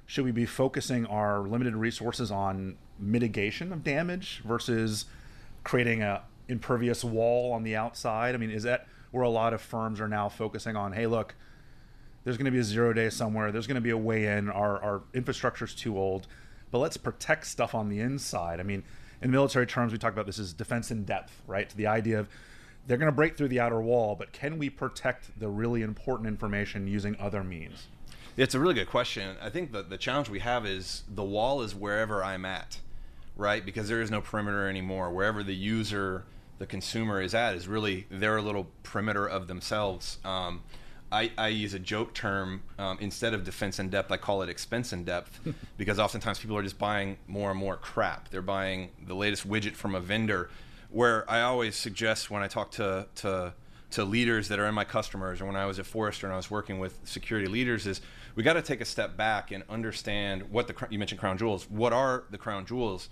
Should 0.07 0.25
we 0.25 0.33
be 0.33 0.47
focusing 0.47 1.05
our 1.07 1.41
limited 1.41 1.77
resources 1.77 2.31
on 2.31 2.77
mitigation 2.99 3.73
of 3.73 3.85
damage 3.85 4.43
versus 4.45 5.05
creating 5.65 6.03
a 6.03 6.23
impervious 6.49 7.05
wall 7.05 7.53
on 7.53 7.63
the 7.63 7.77
outside? 7.77 8.35
I 8.35 8.39
mean, 8.39 8.51
is 8.51 8.63
that 8.63 8.87
where 9.11 9.23
a 9.23 9.29
lot 9.29 9.53
of 9.53 9.61
firms 9.61 10.01
are 10.01 10.09
now 10.09 10.29
focusing 10.29 10.77
on? 10.77 10.93
Hey, 10.93 11.07
look, 11.07 11.35
there's 12.25 12.37
going 12.37 12.47
to 12.47 12.51
be 12.51 12.59
a 12.59 12.65
zero 12.65 12.93
day 12.93 13.11
somewhere. 13.11 13.53
There's 13.53 13.67
going 13.67 13.77
to 13.77 13.83
be 13.83 13.91
a 13.91 13.99
way 13.99 14.27
in. 14.27 14.49
Our 14.49 14.83
our 14.83 15.03
infrastructure's 15.13 15.75
too 15.75 15.99
old, 15.99 16.27
but 16.71 16.79
let's 16.79 16.97
protect 16.97 17.47
stuff 17.47 17.75
on 17.75 17.89
the 17.91 18.01
inside. 18.01 18.61
I 18.61 18.63
mean, 18.63 18.85
in 19.21 19.31
military 19.31 19.67
terms, 19.67 19.93
we 19.93 19.99
talk 19.99 20.13
about 20.13 20.27
this 20.27 20.39
as 20.39 20.53
defense 20.53 20.91
in 20.91 21.05
depth, 21.05 21.43
right? 21.47 21.69
The 21.71 21.87
idea 21.87 22.21
of 22.21 22.29
they're 22.89 22.97
going 22.97 23.11
to 23.11 23.15
break 23.15 23.37
through 23.37 23.49
the 23.49 23.61
outer 23.61 23.81
wall, 23.81 24.17
but 24.17 24.33
can 24.33 24.59
we 24.59 24.71
protect 24.71 25.39
the 25.39 25.49
really 25.49 25.83
important 25.83 26.27
information 26.27 26.89
using 26.89 27.15
other 27.21 27.45
means? 27.45 27.87
It's 28.37 28.55
a 28.55 28.59
really 28.59 28.75
good 28.75 28.89
question. 28.89 29.37
I 29.43 29.51
think 29.51 29.73
the, 29.73 29.83
the 29.83 29.99
challenge 29.99 30.31
we 30.31 30.39
have 30.39 30.65
is 30.65 31.05
the 31.07 31.23
wall 31.23 31.61
is 31.61 31.75
wherever 31.75 32.25
I'm 32.25 32.47
at, 32.47 32.81
right? 33.37 33.65
Because 33.65 33.89
there 33.89 34.01
is 34.01 34.11
no 34.11 34.23
perimeter 34.23 34.69
anymore. 34.69 35.13
Wherever 35.13 35.43
the 35.43 35.55
user, 35.55 36.25
the 36.59 36.67
consumer 36.67 37.21
is 37.21 37.35
at, 37.35 37.55
is 37.55 37.69
really 37.69 38.07
their 38.11 38.41
little 38.41 38.69
perimeter 38.85 39.29
of 39.29 39.49
themselves. 39.49 40.19
Um, 40.25 40.63
I, 41.13 41.31
I, 41.37 41.49
use 41.49 41.73
a 41.73 41.79
joke 41.79 42.13
term 42.13 42.63
um, 42.79 42.99
instead 43.01 43.33
of 43.33 43.43
defense 43.43 43.79
in 43.79 43.89
depth. 43.89 44.13
I 44.13 44.19
call 44.19 44.43
it 44.43 44.49
expense 44.49 44.93
in 44.93 45.05
depth 45.05 45.41
because 45.79 45.99
oftentimes 45.99 46.39
people 46.39 46.57
are 46.57 46.63
just 46.63 46.79
buying 46.79 47.17
more 47.27 47.51
and 47.51 47.59
more 47.59 47.77
crap. 47.77 48.29
They're 48.29 48.43
buying 48.43 48.91
the 49.07 49.15
latest 49.15 49.49
widget 49.49 49.75
from 49.75 49.95
a 49.95 50.01
vendor. 50.01 50.51
Where 50.91 51.31
I 51.31 51.43
always 51.43 51.77
suggest 51.77 52.31
when 52.31 52.43
I 52.43 52.49
talk 52.49 52.71
to 52.73 53.07
to 53.17 53.55
to 53.91 54.05
leaders 54.05 54.49
that 54.49 54.59
are 54.59 54.67
in 54.67 54.75
my 54.75 54.85
customers, 54.85 55.41
or 55.41 55.47
when 55.47 55.57
I 55.57 55.65
was 55.65 55.79
at 55.79 55.87
Forrester 55.87 56.27
and 56.27 56.35
I 56.35 56.37
was 56.37 56.51
working 56.51 56.79
with 56.79 56.99
security 57.05 57.49
leaders, 57.49 57.87
is 57.87 58.01
we 58.35 58.43
got 58.43 58.55
to 58.55 58.63
take 58.63 58.81
a 58.81 58.85
step 58.85 59.17
back 59.17 59.51
and 59.51 59.65
understand 59.69 60.51
what 60.51 60.67
the 60.67 60.75
you 60.91 60.99
mentioned 60.99 61.21
crown 61.21 61.39
jewels. 61.39 61.69
What 61.71 61.93
are 61.93 62.25
the 62.31 62.39
crown 62.39 62.67
jewels? 62.67 63.09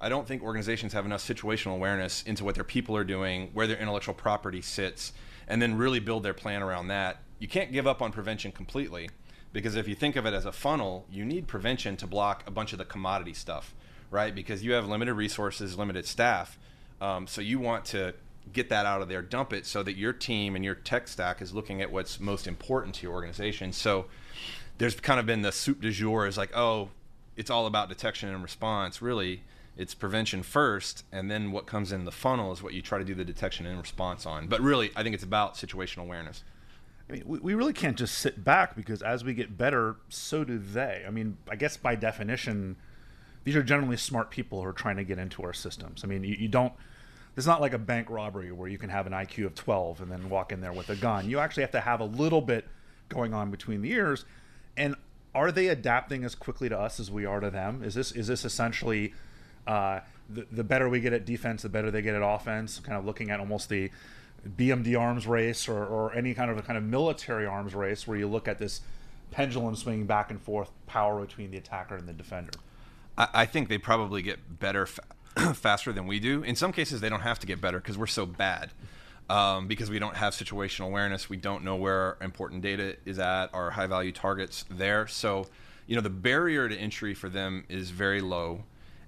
I 0.00 0.08
don't 0.08 0.26
think 0.26 0.42
organizations 0.42 0.92
have 0.94 1.04
enough 1.04 1.20
situational 1.20 1.74
awareness 1.74 2.22
into 2.22 2.44
what 2.44 2.54
their 2.54 2.64
people 2.64 2.96
are 2.96 3.04
doing, 3.04 3.50
where 3.52 3.66
their 3.66 3.76
intellectual 3.76 4.14
property 4.14 4.62
sits, 4.62 5.12
and 5.46 5.60
then 5.60 5.76
really 5.76 6.00
build 6.00 6.22
their 6.22 6.32
plan 6.32 6.62
around 6.62 6.88
that 6.88 7.18
you 7.40 7.48
can't 7.48 7.72
give 7.72 7.86
up 7.86 8.00
on 8.00 8.12
prevention 8.12 8.52
completely 8.52 9.08
because 9.52 9.74
if 9.74 9.88
you 9.88 9.96
think 9.96 10.14
of 10.14 10.26
it 10.26 10.34
as 10.34 10.44
a 10.44 10.52
funnel, 10.52 11.06
you 11.10 11.24
need 11.24 11.48
prevention 11.48 11.96
to 11.96 12.06
block 12.06 12.44
a 12.46 12.50
bunch 12.50 12.72
of 12.72 12.78
the 12.78 12.84
commodity 12.84 13.32
stuff, 13.32 13.74
right? 14.10 14.32
Because 14.32 14.62
you 14.62 14.72
have 14.72 14.86
limited 14.86 15.14
resources, 15.14 15.76
limited 15.76 16.06
staff. 16.06 16.58
Um, 17.00 17.26
so 17.26 17.40
you 17.40 17.58
want 17.58 17.84
to 17.86 18.14
get 18.52 18.68
that 18.70 18.86
out 18.86 19.02
of 19.02 19.08
there, 19.08 19.22
dump 19.22 19.52
it 19.52 19.66
so 19.66 19.82
that 19.82 19.96
your 19.96 20.12
team 20.12 20.56
and 20.56 20.64
your 20.64 20.74
tech 20.74 21.08
stack 21.08 21.40
is 21.40 21.54
looking 21.54 21.80
at 21.80 21.90
what's 21.90 22.20
most 22.20 22.46
important 22.46 22.94
to 22.96 23.02
your 23.06 23.12
organization. 23.12 23.72
So 23.72 24.06
there's 24.78 24.98
kind 24.98 25.20
of 25.20 25.26
been 25.26 25.42
the 25.42 25.52
soup 25.52 25.80
du 25.80 25.90
jour 25.90 26.26
is 26.26 26.36
like, 26.36 26.56
oh, 26.56 26.90
it's 27.36 27.50
all 27.50 27.66
about 27.66 27.88
detection 27.88 28.28
and 28.28 28.42
response. 28.42 29.00
Really, 29.00 29.42
it's 29.76 29.94
prevention 29.94 30.42
first, 30.42 31.04
and 31.12 31.30
then 31.30 31.52
what 31.52 31.66
comes 31.66 31.92
in 31.92 32.04
the 32.04 32.12
funnel 32.12 32.52
is 32.52 32.62
what 32.62 32.74
you 32.74 32.82
try 32.82 32.98
to 32.98 33.04
do 33.04 33.14
the 33.14 33.24
detection 33.24 33.66
and 33.66 33.80
response 33.80 34.26
on. 34.26 34.46
But 34.46 34.60
really, 34.60 34.90
I 34.96 35.02
think 35.02 35.14
it's 35.14 35.24
about 35.24 35.54
situational 35.54 36.02
awareness. 36.02 36.42
I 37.08 37.14
mean, 37.14 37.24
we, 37.26 37.54
really 37.54 37.72
can't 37.72 37.96
just 37.96 38.18
sit 38.18 38.44
back 38.44 38.76
because 38.76 39.02
as 39.02 39.24
we 39.24 39.34
get 39.34 39.58
better, 39.58 39.96
so 40.08 40.44
do 40.44 40.58
they. 40.58 41.02
I 41.06 41.10
mean, 41.10 41.38
I 41.50 41.56
guess 41.56 41.76
by 41.76 41.96
definition, 41.96 42.76
these 43.42 43.56
are 43.56 43.64
generally 43.64 43.96
smart 43.96 44.30
people 44.30 44.62
who 44.62 44.68
are 44.68 44.72
trying 44.72 44.96
to 44.96 45.04
get 45.04 45.18
into 45.18 45.42
our 45.42 45.52
systems. 45.52 46.04
I 46.04 46.06
mean, 46.06 46.22
you, 46.22 46.36
you 46.38 46.48
don't. 46.48 46.72
It's 47.40 47.46
not 47.46 47.62
like 47.62 47.72
a 47.72 47.78
bank 47.78 48.10
robbery 48.10 48.52
where 48.52 48.68
you 48.68 48.76
can 48.76 48.90
have 48.90 49.06
an 49.06 49.14
IQ 49.14 49.46
of 49.46 49.54
12 49.54 50.02
and 50.02 50.12
then 50.12 50.28
walk 50.28 50.52
in 50.52 50.60
there 50.60 50.74
with 50.74 50.90
a 50.90 50.94
gun. 50.94 51.30
You 51.30 51.38
actually 51.38 51.62
have 51.62 51.70
to 51.70 51.80
have 51.80 52.00
a 52.00 52.04
little 52.04 52.42
bit 52.42 52.66
going 53.08 53.32
on 53.32 53.50
between 53.50 53.80
the 53.80 53.90
ears. 53.92 54.26
And 54.76 54.94
are 55.34 55.50
they 55.50 55.68
adapting 55.68 56.22
as 56.22 56.34
quickly 56.34 56.68
to 56.68 56.78
us 56.78 57.00
as 57.00 57.10
we 57.10 57.24
are 57.24 57.40
to 57.40 57.48
them? 57.48 57.82
Is 57.82 57.94
this 57.94 58.12
is 58.12 58.26
this 58.26 58.44
essentially 58.44 59.14
uh, 59.66 60.00
the, 60.28 60.46
the 60.52 60.62
better 60.62 60.86
we 60.86 61.00
get 61.00 61.14
at 61.14 61.24
defense, 61.24 61.62
the 61.62 61.70
better 61.70 61.90
they 61.90 62.02
get 62.02 62.14
at 62.14 62.20
offense? 62.22 62.78
Kind 62.78 62.98
of 62.98 63.06
looking 63.06 63.30
at 63.30 63.40
almost 63.40 63.70
the 63.70 63.90
BMD 64.46 65.00
arms 65.00 65.26
race 65.26 65.66
or, 65.66 65.82
or 65.82 66.14
any 66.14 66.34
kind 66.34 66.50
of 66.50 66.58
a 66.58 66.62
kind 66.62 66.76
of 66.76 66.84
military 66.84 67.46
arms 67.46 67.74
race 67.74 68.06
where 68.06 68.18
you 68.18 68.28
look 68.28 68.48
at 68.48 68.58
this 68.58 68.82
pendulum 69.30 69.76
swinging 69.76 70.04
back 70.04 70.30
and 70.30 70.42
forth 70.42 70.70
power 70.86 71.24
between 71.24 71.50
the 71.52 71.56
attacker 71.56 71.96
and 71.96 72.06
the 72.06 72.12
defender. 72.12 72.52
I, 73.16 73.28
I 73.32 73.46
think 73.46 73.70
they 73.70 73.78
probably 73.78 74.20
get 74.20 74.58
better 74.60 74.84
fa- 74.84 75.04
faster 75.54 75.92
than 75.92 76.06
we 76.06 76.20
do. 76.20 76.42
In 76.42 76.56
some 76.56 76.72
cases, 76.72 77.00
they 77.00 77.08
don't 77.08 77.20
have 77.20 77.38
to 77.40 77.46
get 77.46 77.60
better 77.60 77.78
because 77.78 77.96
we're 77.98 78.06
so 78.06 78.26
bad. 78.26 78.70
Um, 79.28 79.68
because 79.68 79.90
we 79.90 80.00
don't 80.00 80.16
have 80.16 80.32
situational 80.32 80.86
awareness, 80.86 81.30
we 81.30 81.36
don't 81.36 81.62
know 81.62 81.76
where 81.76 82.16
important 82.20 82.62
data 82.62 82.96
is 83.04 83.20
at, 83.20 83.54
our 83.54 83.70
high 83.70 83.86
value 83.86 84.10
targets 84.10 84.64
there. 84.68 85.06
So, 85.06 85.46
you 85.86 85.94
know, 85.94 86.02
the 86.02 86.10
barrier 86.10 86.68
to 86.68 86.76
entry 86.76 87.14
for 87.14 87.28
them 87.28 87.64
is 87.68 87.90
very 87.90 88.20
low 88.20 88.64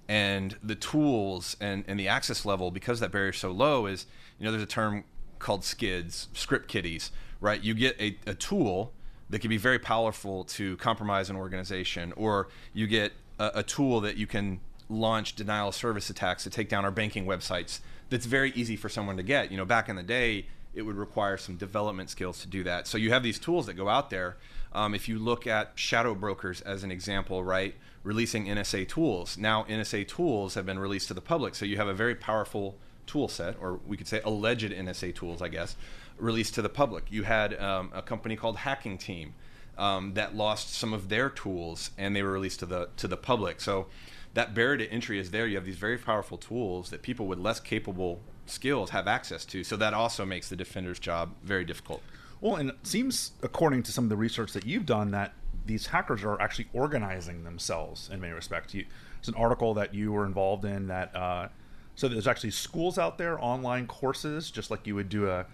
and 0.07 0.57
the 0.63 0.75
tools 0.75 1.55
and, 1.59 1.83
and 1.87 1.99
the 1.99 2.07
access 2.07 2.45
level 2.45 2.71
because 2.71 2.99
that 2.99 3.11
barrier 3.11 3.29
is 3.31 3.37
so 3.37 3.51
low 3.51 3.85
is 3.85 4.05
you 4.37 4.45
know 4.45 4.51
there's 4.51 4.63
a 4.63 4.67
term 4.67 5.03
called 5.39 5.63
skids, 5.63 6.29
script 6.33 6.67
kiddies, 6.67 7.11
right? 7.41 7.61
You 7.61 7.73
get 7.73 7.99
a, 7.99 8.17
a 8.25 8.33
tool 8.33 8.93
that 9.29 9.39
can 9.39 9.49
be 9.49 9.57
very 9.57 9.79
powerful 9.79 10.45
to 10.45 10.77
compromise 10.77 11.29
an 11.29 11.35
organization, 11.35 12.13
or 12.15 12.47
you 12.73 12.87
get 12.87 13.11
a, 13.39 13.51
a 13.55 13.63
tool 13.63 13.99
that 14.01 14.15
you 14.15 14.25
can 14.25 14.61
launch 14.93 15.35
denial 15.35 15.69
of 15.69 15.75
service 15.75 16.09
attacks 16.09 16.43
to 16.43 16.49
take 16.49 16.69
down 16.69 16.85
our 16.85 16.91
banking 16.91 17.25
websites. 17.25 17.79
That's 18.09 18.25
very 18.25 18.51
easy 18.51 18.75
for 18.75 18.89
someone 18.89 19.17
to 19.17 19.23
get. 19.23 19.51
You 19.51 19.57
know, 19.57 19.65
back 19.65 19.89
in 19.89 19.95
the 19.95 20.03
day, 20.03 20.45
it 20.73 20.83
would 20.83 20.95
require 20.95 21.37
some 21.37 21.55
development 21.55 22.09
skills 22.09 22.41
to 22.41 22.47
do 22.47 22.63
that. 22.63 22.87
So 22.87 22.97
you 22.97 23.11
have 23.11 23.23
these 23.23 23.39
tools 23.39 23.65
that 23.67 23.73
go 23.73 23.89
out 23.89 24.09
there. 24.09 24.37
Um, 24.71 24.95
if 24.95 25.07
you 25.07 25.19
look 25.19 25.45
at 25.45 25.71
shadow 25.75 26.15
brokers 26.15 26.61
as 26.61 26.83
an 26.83 26.91
example, 26.91 27.43
right, 27.43 27.75
releasing 28.03 28.45
NSA 28.45 28.87
tools. 28.87 29.37
Now 29.37 29.63
NSA 29.63 30.07
tools 30.07 30.55
have 30.55 30.65
been 30.65 30.79
released 30.79 31.07
to 31.09 31.13
the 31.13 31.21
public, 31.21 31.55
so 31.55 31.65
you 31.65 31.77
have 31.77 31.87
a 31.87 31.93
very 31.93 32.15
powerful 32.15 32.75
tool 33.05 33.27
set, 33.27 33.55
or 33.59 33.79
we 33.87 33.97
could 33.97 34.07
say 34.07 34.21
alleged 34.23 34.71
NSA 34.71 35.15
tools, 35.15 35.41
I 35.41 35.47
guess, 35.47 35.75
released 36.17 36.55
to 36.55 36.61
the 36.61 36.69
public. 36.69 37.05
You 37.09 37.23
had 37.23 37.59
um, 37.59 37.91
a 37.93 38.01
company 38.01 38.35
called 38.35 38.57
Hacking 38.57 38.97
Team 38.97 39.35
um, 39.77 40.13
that 40.13 40.35
lost 40.35 40.73
some 40.73 40.93
of 40.93 41.09
their 41.09 41.29
tools, 41.29 41.91
and 41.97 42.15
they 42.15 42.23
were 42.23 42.31
released 42.31 42.59
to 42.59 42.65
the 42.65 42.89
to 42.97 43.07
the 43.07 43.17
public. 43.17 43.61
So 43.61 43.87
that 44.33 44.53
barrier 44.53 44.77
to 44.77 44.91
entry 44.91 45.19
is 45.19 45.31
there. 45.31 45.45
You 45.45 45.55
have 45.55 45.65
these 45.65 45.77
very 45.77 45.97
powerful 45.97 46.37
tools 46.37 46.89
that 46.89 47.01
people 47.01 47.27
with 47.27 47.39
less 47.39 47.59
capable 47.59 48.19
skills 48.45 48.89
have 48.89 49.07
access 49.07 49.45
to. 49.45 49.63
So 49.63 49.77
that 49.77 49.93
also 49.93 50.25
makes 50.25 50.49
the 50.49 50.55
defender's 50.55 50.99
job 50.99 51.33
very 51.43 51.63
difficult. 51.63 52.01
Well, 52.41 52.55
and 52.55 52.71
it 52.71 52.87
seems, 52.87 53.31
according 53.41 53.83
to 53.83 53.91
some 53.91 54.05
of 54.05 54.09
the 54.09 54.17
research 54.17 54.51
that 54.53 54.65
you've 54.65 54.85
done, 54.85 55.11
that 55.11 55.33
these 55.65 55.87
hackers 55.87 56.23
are 56.23 56.41
actually 56.41 56.67
organizing 56.73 57.43
themselves 57.43 58.09
in 58.11 58.19
many 58.19 58.33
respects. 58.33 58.73
You, 58.73 58.85
it's 59.19 59.29
an 59.29 59.35
article 59.35 59.73
that 59.75 59.93
you 59.93 60.11
were 60.11 60.25
involved 60.25 60.65
in 60.65 60.87
that. 60.87 61.15
Uh, 61.15 61.47
so 61.95 62.07
there's 62.07 62.27
actually 62.27 62.51
schools 62.51 62.97
out 62.97 63.17
there, 63.17 63.41
online 63.41 63.87
courses, 63.87 64.51
just 64.51 64.71
like 64.71 64.85
you 64.87 64.95
would 64.95 65.09
do 65.09 65.29
a, 65.29 65.45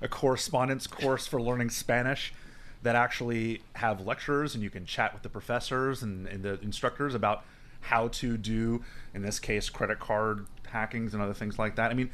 a 0.00 0.08
correspondence 0.08 0.86
course 0.86 1.26
for 1.26 1.42
learning 1.42 1.70
Spanish, 1.70 2.32
that 2.82 2.94
actually 2.94 3.60
have 3.74 4.00
lectures 4.00 4.54
and 4.54 4.62
you 4.62 4.70
can 4.70 4.86
chat 4.86 5.12
with 5.12 5.22
the 5.24 5.28
professors 5.28 6.02
and, 6.02 6.26
and 6.28 6.44
the 6.44 6.60
instructors 6.60 7.14
about 7.14 7.44
how 7.80 8.08
to 8.08 8.36
do, 8.36 8.82
in 9.14 9.22
this 9.22 9.38
case, 9.38 9.68
credit 9.70 9.98
card 9.98 10.46
hackings 10.66 11.14
and 11.14 11.22
other 11.22 11.34
things 11.34 11.58
like 11.58 11.76
that. 11.76 11.90
I 11.90 11.94
mean, 11.94 12.10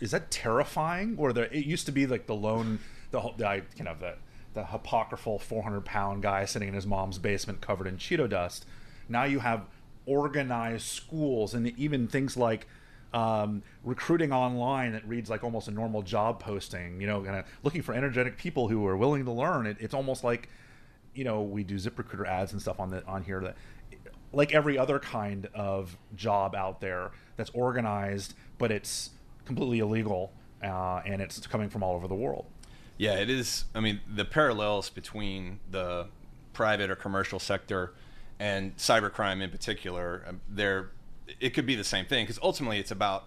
is 0.00 0.10
that 0.10 0.30
terrifying? 0.30 1.16
Or 1.18 1.32
the, 1.32 1.54
it 1.54 1.64
used 1.64 1.86
to 1.86 1.92
be 1.92 2.06
like 2.06 2.26
the 2.26 2.34
lone, 2.34 2.78
the, 3.10 3.20
whole, 3.20 3.34
the 3.36 3.62
you 3.76 3.84
know 3.84 3.94
the 3.98 4.14
the 4.54 4.66
apocryphal 4.72 5.38
400 5.38 5.84
pound 5.84 6.22
guy 6.22 6.44
sitting 6.44 6.68
in 6.68 6.74
his 6.74 6.86
mom's 6.86 7.18
basement 7.18 7.60
covered 7.60 7.86
in 7.86 7.96
Cheeto 7.96 8.28
dust. 8.28 8.66
Now 9.08 9.24
you 9.24 9.40
have 9.40 9.66
organized 10.06 10.86
schools 10.86 11.54
and 11.54 11.66
even 11.78 12.08
things 12.08 12.36
like 12.36 12.66
um, 13.12 13.62
recruiting 13.84 14.32
online 14.32 14.92
that 14.92 15.06
reads 15.06 15.30
like 15.30 15.44
almost 15.44 15.68
a 15.68 15.70
normal 15.70 16.02
job 16.02 16.40
posting. 16.40 17.00
You 17.00 17.06
know, 17.06 17.22
kind 17.22 17.36
of 17.36 17.44
looking 17.62 17.82
for 17.82 17.94
energetic 17.94 18.36
people 18.36 18.68
who 18.68 18.86
are 18.86 18.96
willing 18.96 19.24
to 19.24 19.32
learn. 19.32 19.66
It, 19.66 19.76
it's 19.80 19.94
almost 19.94 20.24
like, 20.24 20.48
you 21.14 21.24
know, 21.24 21.42
we 21.42 21.64
do 21.64 21.76
ZipRecruiter 21.76 22.26
ads 22.26 22.52
and 22.52 22.60
stuff 22.60 22.80
on 22.80 22.90
the 22.90 23.04
on 23.06 23.22
here 23.22 23.40
that, 23.40 23.56
like 24.32 24.54
every 24.54 24.78
other 24.78 24.98
kind 24.98 25.48
of 25.54 25.96
job 26.14 26.54
out 26.54 26.80
there 26.80 27.12
that's 27.36 27.50
organized, 27.50 28.34
but 28.58 28.70
it's 28.70 29.10
completely 29.44 29.78
illegal 29.78 30.32
uh, 30.62 31.00
and 31.06 31.22
it's 31.22 31.46
coming 31.46 31.70
from 31.70 31.82
all 31.82 31.94
over 31.94 32.08
the 32.08 32.14
world. 32.14 32.46
Yeah, 32.98 33.14
it 33.14 33.30
is. 33.30 33.64
I 33.74 33.80
mean, 33.80 34.00
the 34.12 34.24
parallels 34.24 34.90
between 34.90 35.60
the 35.70 36.08
private 36.52 36.90
or 36.90 36.96
commercial 36.96 37.38
sector 37.38 37.94
and 38.40 38.76
cybercrime 38.76 39.40
in 39.40 39.50
particular, 39.50 40.24
um, 40.28 40.40
there 40.48 40.90
it 41.40 41.50
could 41.50 41.66
be 41.66 41.74
the 41.74 41.84
same 41.84 42.06
thing 42.06 42.24
because 42.24 42.38
ultimately 42.42 42.78
it's 42.78 42.90
about 42.90 43.26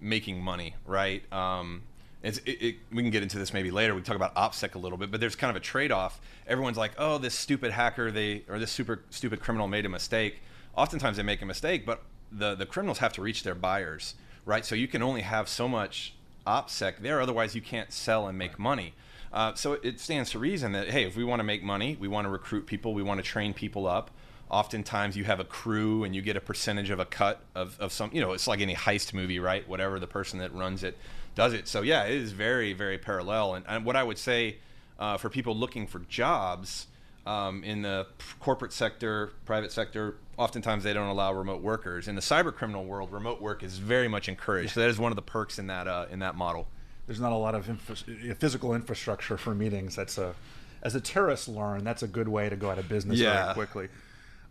making 0.00 0.40
money, 0.40 0.74
right? 0.84 1.30
Um, 1.32 1.84
it, 2.26 2.38
it, 2.46 2.76
we 2.92 3.02
can 3.02 3.10
get 3.10 3.22
into 3.22 3.38
this 3.38 3.52
maybe 3.52 3.70
later. 3.70 3.94
We 3.94 4.00
can 4.00 4.06
talk 4.06 4.16
about 4.16 4.34
OPSEC 4.34 4.74
a 4.74 4.78
little 4.78 4.98
bit, 4.98 5.10
but 5.10 5.20
there's 5.20 5.36
kind 5.36 5.50
of 5.50 5.56
a 5.56 5.64
trade-off. 5.64 6.20
Everyone's 6.46 6.76
like, 6.76 6.92
"Oh, 6.98 7.18
this 7.18 7.34
stupid 7.34 7.72
hacker, 7.72 8.10
they 8.10 8.42
or 8.48 8.58
this 8.58 8.72
super 8.72 9.02
stupid 9.10 9.40
criminal 9.40 9.68
made 9.68 9.86
a 9.86 9.88
mistake." 9.88 10.40
Oftentimes 10.76 11.16
they 11.16 11.22
make 11.22 11.42
a 11.42 11.46
mistake, 11.46 11.86
but 11.86 12.02
the 12.32 12.54
the 12.54 12.66
criminals 12.66 12.98
have 12.98 13.12
to 13.14 13.22
reach 13.22 13.42
their 13.42 13.54
buyers, 13.54 14.14
right? 14.44 14.64
So 14.64 14.74
you 14.74 14.88
can 14.88 15.02
only 15.02 15.22
have 15.22 15.48
so 15.48 15.68
much 15.68 16.14
OPSEC 16.46 16.98
there, 16.98 17.20
otherwise 17.20 17.54
you 17.54 17.60
can't 17.60 17.92
sell 17.92 18.26
and 18.26 18.36
make 18.36 18.58
money. 18.58 18.94
Uh, 19.32 19.54
so 19.54 19.74
it 19.74 20.00
stands 20.00 20.30
to 20.30 20.38
reason 20.38 20.72
that 20.72 20.90
hey, 20.90 21.04
if 21.04 21.16
we 21.16 21.24
want 21.24 21.40
to 21.40 21.44
make 21.44 21.62
money, 21.62 21.96
we 22.00 22.08
want 22.08 22.24
to 22.24 22.30
recruit 22.30 22.66
people, 22.66 22.94
we 22.94 23.02
want 23.02 23.18
to 23.18 23.24
train 23.24 23.52
people 23.54 23.86
up. 23.86 24.10
Oftentimes, 24.48 25.16
you 25.16 25.24
have 25.24 25.40
a 25.40 25.44
crew 25.44 26.04
and 26.04 26.14
you 26.14 26.22
get 26.22 26.36
a 26.36 26.40
percentage 26.40 26.90
of 26.90 27.00
a 27.00 27.04
cut 27.04 27.40
of, 27.56 27.76
of 27.80 27.92
some. 27.92 28.10
You 28.12 28.20
know, 28.20 28.32
it's 28.32 28.46
like 28.46 28.60
any 28.60 28.74
heist 28.76 29.12
movie, 29.12 29.40
right? 29.40 29.68
Whatever 29.68 29.98
the 29.98 30.06
person 30.06 30.38
that 30.38 30.54
runs 30.54 30.84
it 30.84 30.96
does 31.36 31.52
it. 31.52 31.68
So 31.68 31.82
yeah, 31.82 32.04
it 32.04 32.14
is 32.14 32.32
very 32.32 32.72
very 32.72 32.98
parallel. 32.98 33.54
And, 33.54 33.64
and 33.68 33.84
what 33.84 33.94
I 33.94 34.02
would 34.02 34.18
say 34.18 34.56
uh, 34.98 35.16
for 35.16 35.30
people 35.30 35.56
looking 35.56 35.86
for 35.86 36.00
jobs 36.00 36.88
um, 37.26 37.62
in 37.62 37.82
the 37.82 38.08
corporate 38.40 38.72
sector, 38.72 39.32
private 39.44 39.70
sector, 39.70 40.16
oftentimes 40.36 40.82
they 40.82 40.92
don't 40.92 41.08
allow 41.08 41.32
remote 41.32 41.62
workers. 41.62 42.08
In 42.08 42.16
the 42.16 42.20
cyber 42.20 42.52
criminal 42.52 42.84
world, 42.84 43.12
remote 43.12 43.40
work 43.40 43.62
is 43.62 43.78
very 43.78 44.08
much 44.08 44.28
encouraged. 44.28 44.72
So 44.72 44.80
that 44.80 44.90
is 44.90 44.98
one 44.98 45.12
of 45.12 45.16
the 45.16 45.22
perks 45.22 45.60
in 45.60 45.68
that 45.68 45.86
uh, 45.86 46.06
in 46.10 46.18
that 46.18 46.34
model 46.34 46.66
there's 47.06 47.20
not 47.20 47.32
a 47.32 47.36
lot 47.36 47.54
of 47.54 47.68
infra- 47.68 48.34
physical 48.34 48.74
infrastructure 48.74 49.36
for 49.36 49.54
meetings. 49.54 49.96
That's 49.96 50.18
a 50.18 50.34
as 50.82 50.94
a 50.94 51.00
terrorist 51.00 51.48
learn, 51.48 51.84
that's 51.84 52.02
a 52.02 52.06
good 52.06 52.28
way 52.28 52.48
to 52.48 52.56
go 52.56 52.70
out 52.70 52.78
of 52.78 52.88
business 52.88 53.18
yeah. 53.18 53.44
very 53.44 53.54
quickly. 53.54 53.88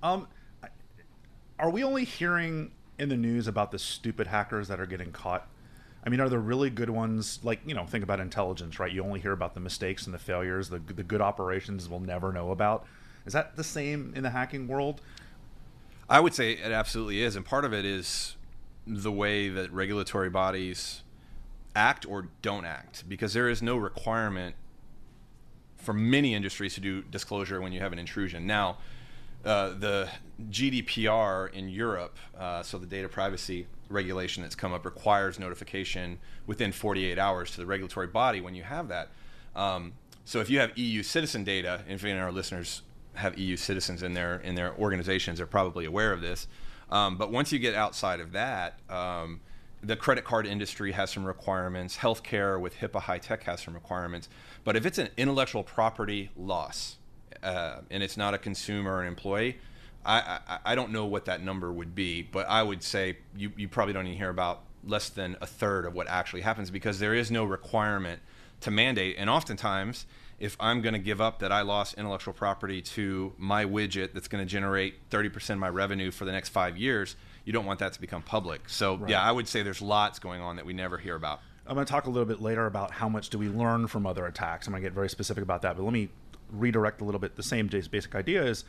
Um, 0.04 0.28
are 1.60 1.70
we 1.70 1.84
only 1.84 2.04
hearing 2.04 2.72
in 3.00 3.10
the 3.10 3.16
news 3.16 3.48
about 3.48 3.72
the 3.72 3.80
stupid 3.80 4.28
hackers 4.28 4.68
that 4.68 4.80
are 4.80 4.86
getting 4.86 5.12
caught? 5.12 5.48
I 6.06 6.10
mean, 6.10 6.20
are 6.20 6.30
there 6.30 6.40
really 6.40 6.70
good 6.70 6.90
ones? 6.90 7.40
Like, 7.44 7.62
you 7.66 7.74
know, 7.74 7.86
think 7.86 8.04
about 8.04 8.20
intelligence, 8.20 8.80
right? 8.80 8.92
You 8.92 9.04
only 9.04 9.20
hear 9.20 9.32
about 9.32 9.56
the 9.56 9.60
mistakes 9.60 10.06
and 10.06 10.14
the 10.14 10.20
failures, 10.20 10.70
the, 10.70 10.80
the 10.80 11.04
good 11.04 11.22
operations 11.22 11.90
we'll 11.90 12.00
never 12.00 12.32
know 12.32 12.52
about. 12.52 12.86
Is 13.26 13.34
that 13.34 13.56
the 13.56 13.64
same 13.64 14.14
in 14.16 14.22
the 14.22 14.30
hacking 14.30 14.68
world? 14.68 15.02
I 16.08 16.20
would 16.20 16.36
say 16.36 16.52
it 16.52 16.72
absolutely 16.72 17.24
is. 17.24 17.36
And 17.36 17.44
part 17.44 17.66
of 17.66 17.74
it 17.74 17.86
is 17.86 18.36
the 18.86 19.12
way 19.12 19.50
that 19.50 19.72
regulatory 19.72 20.30
bodies 20.30 21.02
act 21.76 22.06
or 22.08 22.30
don't 22.44 22.66
act 22.66 23.04
because 23.10 23.34
there 23.34 23.50
is 23.50 23.64
no 23.64 23.76
requirement 23.76 24.56
for 25.78 25.94
many 25.94 26.36
industries 26.36 26.76
to 26.76 26.82
do 26.82 27.02
disclosure 27.02 27.60
when 27.62 27.72
you 27.72 27.80
have 27.80 27.94
an 27.94 28.00
intrusion. 28.00 28.46
Now, 28.46 28.78
uh, 29.44 29.70
the 29.70 30.10
GDPR 30.50 31.52
in 31.52 31.70
Europe, 31.70 32.18
uh, 32.38 32.64
so 32.64 32.78
the 32.78 32.86
data 32.86 33.10
privacy 33.10 33.68
regulation 33.90 34.44
that's 34.44 34.56
come 34.56 34.74
up, 34.74 34.86
requires 34.86 35.40
notification 35.40 36.20
within 36.48 36.72
48 36.72 37.18
hours 37.18 37.52
to 37.52 37.58
the 37.58 37.66
regulatory 37.66 38.08
body 38.08 38.42
when 38.42 38.56
you 38.56 38.64
have 38.64 38.88
that. 38.90 39.10
Um, 39.56 39.94
so 40.26 40.40
if 40.40 40.50
you 40.50 40.60
have 40.60 40.78
EU 40.78 41.04
citizen 41.04 41.44
data, 41.44 41.84
if 41.88 42.04
any 42.04 42.14
of 42.14 42.20
our 42.20 42.32
listeners 42.32 42.82
have 43.14 43.38
EU 43.38 43.56
citizens 43.56 44.04
in 44.04 44.14
their 44.14 44.40
in 44.40 44.56
their 44.56 44.76
organizations, 44.76 45.38
they're 45.38 45.48
probably 45.48 45.86
aware 45.86 46.12
of 46.12 46.22
this. 46.22 46.48
Um, 46.90 47.18
but 47.18 47.32
once 47.32 47.52
you 47.52 47.60
get 47.60 47.76
outside 47.76 48.20
of 48.20 48.32
that, 48.34 48.80
um, 48.90 49.40
the 49.82 49.96
credit 49.96 50.24
card 50.24 50.48
industry 50.48 50.92
has 50.92 51.12
some 51.12 51.26
requirements. 51.26 51.98
Healthcare 51.98 52.60
with 52.60 52.76
HIPAA 52.78 53.02
HITECH 53.02 53.44
has 53.44 53.62
some 53.62 53.74
requirements. 53.74 54.30
But 54.64 54.76
if 54.76 54.86
it's 54.86 54.98
an 54.98 55.10
intellectual 55.18 55.64
property 55.64 56.32
loss 56.36 56.98
uh, 57.44 57.82
and 57.92 58.02
it's 58.02 58.18
not 58.18 58.34
a 58.34 58.38
consumer 58.38 58.96
or 58.96 59.02
an 59.02 59.08
employee, 59.08 59.58
I, 60.06 60.40
I, 60.48 60.60
I, 60.66 60.76
don't 60.76 60.92
know 60.92 61.06
what 61.06 61.26
that 61.26 61.42
number 61.44 61.72
would 61.72 61.96
be. 61.96 62.22
But 62.22 62.48
I 62.48 62.62
would 62.62 62.84
say 62.84 63.18
you, 63.36 63.52
you 63.58 63.68
probably 63.68 63.94
don't 63.94 64.06
even 64.06 64.18
hear 64.18 64.30
about 64.30 64.62
less 64.84 65.10
than 65.10 65.36
a 65.42 65.48
third 65.48 65.86
of 65.86 65.94
what 65.94 66.08
actually 66.08 66.42
happens 66.42 66.70
because 66.70 67.00
there 67.00 67.14
is 67.14 67.32
no 67.32 67.44
requirement 67.44 68.22
to 68.62 68.72
mandate. 68.72 69.16
And 69.18 69.30
oftentimes, 69.30 70.06
if 70.40 70.58
I'm 70.60 70.82
going 70.82 70.94
to 70.94 71.00
give 71.00 71.22
up 71.22 71.40
that 71.40 71.52
I 71.52 71.62
lost 71.62 71.96
intellectual 71.96 72.34
property 72.34 72.82
to 72.82 73.34
my 73.38 73.66
widget 73.66 74.14
that's 74.14 74.28
going 74.28 74.44
to 74.44 74.50
generate 74.50 75.10
30% 75.10 75.52
of 75.52 75.58
my 75.58 75.70
revenue 75.70 76.12
for 76.12 76.26
the 76.26 76.32
next 76.32 76.50
five 76.50 76.78
years, 76.78 77.16
you 77.46 77.54
don't 77.54 77.66
want 77.66 77.80
that 77.80 77.94
to 77.94 78.02
become 78.02 78.22
public. 78.22 78.68
So 78.70 78.98
right. 78.98 79.10
yeah, 79.10 79.22
I 79.22 79.32
would 79.32 79.48
say 79.48 79.64
there's 79.64 79.82
lots 79.82 80.20
going 80.20 80.42
on 80.42 80.58
that 80.58 80.66
we 80.66 80.74
never 80.74 80.98
hear 80.98 81.16
about. 81.16 81.40
I'm 81.68 81.74
going 81.76 81.86
to 81.86 81.92
talk 81.92 82.06
a 82.06 82.10
little 82.10 82.28
bit 82.28 82.42
later 82.42 82.68
about 82.68 82.92
how 82.92 83.10
much 83.10 83.30
do 83.30 83.40
we 83.40 83.50
learn 83.50 83.88
from 83.88 84.06
other 84.06 84.26
attacks. 84.26 84.68
I'm 84.68 84.74
going 84.74 84.84
to 84.84 84.90
get 84.90 84.94
very 84.94 85.10
specific 85.10 85.42
about 85.42 85.64
that, 85.64 85.78
but 85.78 85.84
let 85.84 85.94
me 85.94 86.10
redirect 86.52 87.02
a 87.02 87.06
little 87.06 87.20
bit. 87.20 87.36
The 87.36 87.44
same 87.44 87.68
basic 87.68 88.14
idea 88.14 88.44
is: 88.44 88.66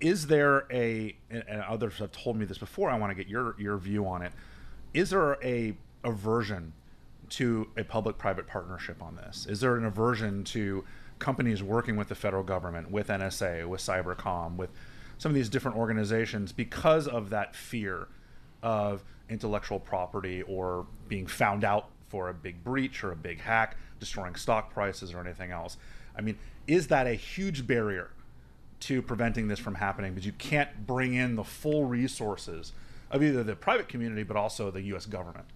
is 0.00 0.26
there 0.26 0.66
a 0.70 1.16
and 1.30 1.62
others 1.62 1.98
have 1.98 2.12
told 2.12 2.36
me 2.36 2.44
this 2.44 2.58
before. 2.58 2.90
I 2.90 2.98
want 2.98 3.10
to 3.10 3.14
get 3.14 3.28
your 3.28 3.54
your 3.58 3.78
view 3.78 4.06
on 4.06 4.22
it. 4.22 4.32
Is 4.94 5.10
there 5.10 5.38
a 5.42 5.76
aversion 6.04 6.72
to 7.28 7.68
a 7.76 7.82
public-private 7.82 8.46
partnership 8.46 9.02
on 9.02 9.16
this? 9.16 9.46
Is 9.46 9.60
there 9.60 9.76
an 9.76 9.84
aversion 9.84 10.44
to 10.44 10.84
companies 11.18 11.62
working 11.62 11.96
with 11.96 12.08
the 12.08 12.14
federal 12.14 12.42
government, 12.42 12.90
with 12.90 13.08
NSA, 13.08 13.66
with 13.66 13.80
Cybercom, 13.80 14.56
with 14.56 14.70
some 15.18 15.30
of 15.30 15.34
these 15.34 15.48
different 15.48 15.76
organizations 15.76 16.52
because 16.52 17.08
of 17.08 17.30
that 17.30 17.56
fear 17.56 18.08
of 18.62 19.02
intellectual 19.28 19.80
property 19.80 20.42
or 20.42 20.86
being 21.08 21.26
found 21.26 21.64
out 21.64 21.88
for 22.08 22.28
a 22.28 22.34
big 22.34 22.62
breach 22.62 23.02
or 23.02 23.12
a 23.12 23.16
big 23.16 23.40
hack, 23.40 23.76
destroying 23.98 24.36
stock 24.36 24.72
prices 24.72 25.12
or 25.12 25.20
anything 25.20 25.50
else. 25.50 25.78
I 26.16 26.20
mean, 26.20 26.38
is 26.66 26.86
that 26.88 27.06
a 27.06 27.14
huge 27.14 27.66
barrier 27.66 28.10
to 28.86 29.02
preventing 29.02 29.48
this 29.48 29.58
from 29.58 29.74
happening? 29.74 30.12
Because 30.14 30.26
you 30.26 30.32
can't 30.32 30.86
bring 30.86 31.14
in 31.14 31.36
the 31.36 31.44
full 31.44 31.84
resources 31.84 32.72
of 33.10 33.22
either 33.22 33.42
the 33.42 33.56
private 33.56 33.88
community 33.88 34.22
but 34.22 34.36
also 34.36 34.70
the 34.70 34.82
U.S. 34.82 35.06
government. 35.06 35.46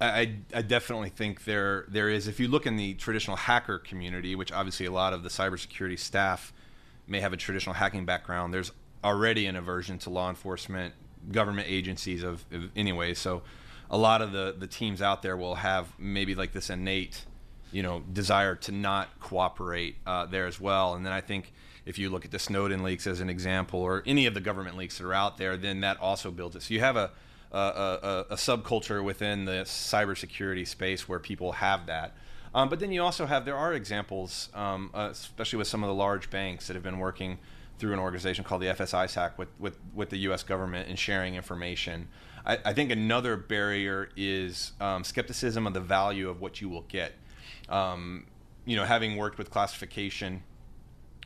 I, 0.00 0.36
I, 0.54 0.62
definitely 0.62 1.08
think 1.08 1.44
there 1.44 1.84
there 1.88 2.08
is. 2.08 2.28
If 2.28 2.38
you 2.38 2.46
look 2.46 2.66
in 2.66 2.76
the 2.76 2.94
traditional 2.94 3.36
hacker 3.36 3.80
community, 3.80 4.36
which 4.36 4.52
obviously 4.52 4.86
a 4.86 4.92
lot 4.92 5.12
of 5.12 5.24
the 5.24 5.28
cybersecurity 5.28 5.98
staff 5.98 6.52
may 7.08 7.20
have 7.20 7.32
a 7.32 7.36
traditional 7.36 7.74
hacking 7.74 8.04
background, 8.04 8.54
there's 8.54 8.70
already 9.02 9.46
an 9.46 9.56
aversion 9.56 9.98
to 9.98 10.10
law 10.10 10.28
enforcement, 10.28 10.94
government 11.32 11.66
agencies 11.68 12.22
of, 12.22 12.44
of 12.52 12.70
anyway. 12.76 13.12
So 13.12 13.42
a 13.90 13.98
lot 13.98 14.22
of 14.22 14.30
the 14.30 14.54
the 14.56 14.68
teams 14.68 15.02
out 15.02 15.22
there 15.22 15.36
will 15.36 15.56
have 15.56 15.88
maybe 15.98 16.36
like 16.36 16.52
this 16.52 16.70
innate, 16.70 17.24
you 17.72 17.82
know, 17.82 18.04
desire 18.12 18.54
to 18.54 18.72
not 18.72 19.18
cooperate 19.18 19.96
uh, 20.06 20.26
there 20.26 20.46
as 20.46 20.60
well. 20.60 20.94
And 20.94 21.04
then 21.04 21.12
I 21.12 21.22
think 21.22 21.52
if 21.88 21.98
you 21.98 22.10
look 22.10 22.24
at 22.24 22.30
the 22.30 22.38
Snowden 22.38 22.82
leaks 22.82 23.06
as 23.06 23.20
an 23.20 23.30
example, 23.30 23.80
or 23.80 24.02
any 24.06 24.26
of 24.26 24.34
the 24.34 24.40
government 24.40 24.76
leaks 24.76 24.98
that 24.98 25.06
are 25.06 25.14
out 25.14 25.38
there, 25.38 25.56
then 25.56 25.80
that 25.80 25.98
also 26.00 26.30
builds 26.30 26.54
it. 26.54 26.62
So 26.62 26.74
you 26.74 26.80
have 26.80 26.96
a 26.96 27.10
a, 27.52 27.56
a, 27.58 28.26
a 28.30 28.36
subculture 28.36 29.02
within 29.02 29.44
the 29.44 29.62
cybersecurity 29.64 30.66
space 30.66 31.08
where 31.08 31.18
people 31.18 31.52
have 31.52 31.86
that. 31.86 32.14
Um, 32.54 32.68
but 32.68 32.80
then 32.80 32.92
you 32.92 33.02
also 33.02 33.26
have 33.26 33.44
there 33.44 33.56
are 33.56 33.74
examples, 33.74 34.48
um, 34.54 34.90
uh, 34.94 35.08
especially 35.10 35.58
with 35.58 35.68
some 35.68 35.82
of 35.82 35.88
the 35.88 35.94
large 35.94 36.30
banks 36.30 36.66
that 36.66 36.74
have 36.74 36.82
been 36.82 36.98
working 36.98 37.38
through 37.78 37.92
an 37.92 37.98
organization 37.98 38.44
called 38.44 38.62
the 38.62 38.68
FS-ISAC 38.68 39.38
with, 39.38 39.48
with, 39.58 39.78
with 39.94 40.10
the 40.10 40.18
U.S. 40.18 40.42
government 40.42 40.88
and 40.88 40.98
sharing 40.98 41.36
information. 41.36 42.08
I, 42.44 42.72
think 42.72 42.90
another 42.90 43.36
barrier 43.36 44.08
is 44.16 44.72
um, 44.80 45.04
skepticism 45.04 45.66
of 45.66 45.74
the 45.74 45.80
value 45.80 46.30
of 46.30 46.40
what 46.40 46.62
you 46.62 46.70
will 46.70 46.86
get. 46.88 47.12
Um, 47.68 48.24
you 48.64 48.74
know, 48.74 48.84
having 48.84 49.16
worked 49.16 49.36
with 49.36 49.50
classification, 49.50 50.42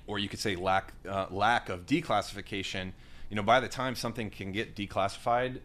or 0.07 0.19
you 0.19 0.29
could 0.29 0.41
say 0.41 0.57
lack 0.57 0.93
uh, 1.09 1.27
lack 1.31 1.69
of 1.69 1.87
declassification. 1.87 2.93
You 3.31 3.37
know, 3.37 3.43
by 3.43 3.61
the 3.61 3.69
time 3.69 3.95
something 3.95 4.31
can 4.31 4.53
get 4.53 4.77
declassified, 4.77 5.61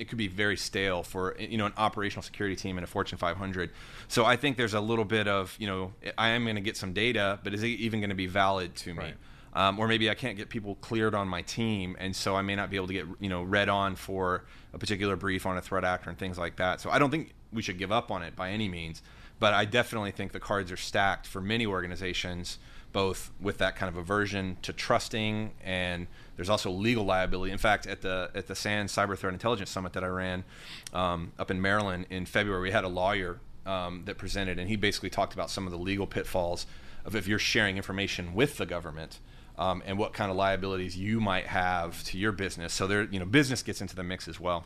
it 0.00 0.08
could 0.08 0.18
be 0.18 0.28
very 0.28 0.56
stale 0.56 1.02
for 1.02 1.36
you 1.38 1.58
know 1.58 1.66
an 1.66 1.74
operational 1.76 2.22
security 2.22 2.56
team 2.56 2.78
in 2.78 2.84
a 2.84 2.86
Fortune 2.86 3.18
500. 3.18 3.70
So 4.08 4.24
I 4.24 4.36
think 4.36 4.56
there's 4.56 4.74
a 4.74 4.80
little 4.80 5.04
bit 5.04 5.28
of 5.28 5.54
you 5.58 5.66
know 5.66 5.92
I 6.16 6.30
am 6.30 6.44
going 6.44 6.56
to 6.56 6.62
get 6.62 6.76
some 6.76 6.94
data, 6.94 7.38
but 7.44 7.52
is 7.52 7.62
it 7.62 7.66
even 7.66 8.00
going 8.00 8.10
to 8.10 8.16
be 8.16 8.26
valid 8.26 8.74
to 8.76 8.94
me? 8.94 8.98
Right. 8.98 9.14
Um, 9.52 9.80
or 9.80 9.88
maybe 9.88 10.08
I 10.08 10.14
can't 10.14 10.36
get 10.36 10.48
people 10.48 10.76
cleared 10.76 11.14
on 11.14 11.28
my 11.28 11.42
team, 11.42 11.96
and 11.98 12.14
so 12.14 12.36
I 12.36 12.42
may 12.42 12.54
not 12.54 12.70
be 12.70 12.76
able 12.76 12.86
to 12.86 12.92
get 12.94 13.06
you 13.20 13.28
know 13.28 13.42
read 13.42 13.68
on 13.68 13.94
for 13.94 14.44
a 14.72 14.78
particular 14.78 15.16
brief 15.16 15.44
on 15.44 15.58
a 15.58 15.60
threat 15.60 15.84
actor 15.84 16.08
and 16.08 16.18
things 16.18 16.38
like 16.38 16.56
that. 16.56 16.80
So 16.80 16.88
I 16.88 16.98
don't 16.98 17.10
think 17.10 17.34
we 17.52 17.60
should 17.60 17.78
give 17.78 17.92
up 17.92 18.10
on 18.10 18.22
it 18.22 18.34
by 18.34 18.50
any 18.52 18.68
means, 18.70 19.02
but 19.38 19.52
I 19.52 19.66
definitely 19.66 20.12
think 20.12 20.32
the 20.32 20.40
cards 20.40 20.72
are 20.72 20.78
stacked 20.78 21.26
for 21.26 21.42
many 21.42 21.66
organizations 21.66 22.58
both 22.92 23.30
with 23.40 23.58
that 23.58 23.76
kind 23.76 23.88
of 23.88 23.96
aversion 23.96 24.56
to 24.62 24.72
trusting 24.72 25.52
and 25.64 26.06
there's 26.36 26.48
also 26.48 26.70
legal 26.70 27.04
liability. 27.04 27.52
In 27.52 27.58
fact, 27.58 27.86
at 27.86 28.00
the 28.00 28.30
at 28.34 28.46
the 28.46 28.54
SANS 28.54 28.94
Cyber 28.94 29.16
Threat 29.16 29.34
Intelligence 29.34 29.70
Summit 29.70 29.92
that 29.92 30.02
I 30.02 30.06
ran 30.06 30.44
um, 30.94 31.32
up 31.38 31.50
in 31.50 31.60
Maryland 31.60 32.06
in 32.08 32.24
February, 32.24 32.62
we 32.62 32.70
had 32.70 32.84
a 32.84 32.88
lawyer 32.88 33.40
um, 33.66 34.04
that 34.06 34.16
presented, 34.16 34.58
and 34.58 34.68
he 34.68 34.76
basically 34.76 35.10
talked 35.10 35.34
about 35.34 35.50
some 35.50 35.66
of 35.66 35.70
the 35.70 35.78
legal 35.78 36.06
pitfalls 36.06 36.64
of 37.04 37.14
if 37.14 37.26
you're 37.26 37.38
sharing 37.38 37.76
information 37.76 38.34
with 38.34 38.56
the 38.56 38.66
government. 38.66 39.18
Um, 39.58 39.82
and 39.84 39.98
what 39.98 40.14
kind 40.14 40.30
of 40.30 40.38
liabilities 40.38 40.96
you 40.96 41.20
might 41.20 41.46
have 41.48 42.02
to 42.04 42.16
your 42.16 42.32
business. 42.32 42.72
So 42.72 42.86
there, 42.86 43.02
you 43.02 43.18
know, 43.18 43.26
business 43.26 43.62
gets 43.62 43.82
into 43.82 43.94
the 43.94 44.02
mix 44.02 44.26
as 44.26 44.40
well. 44.40 44.64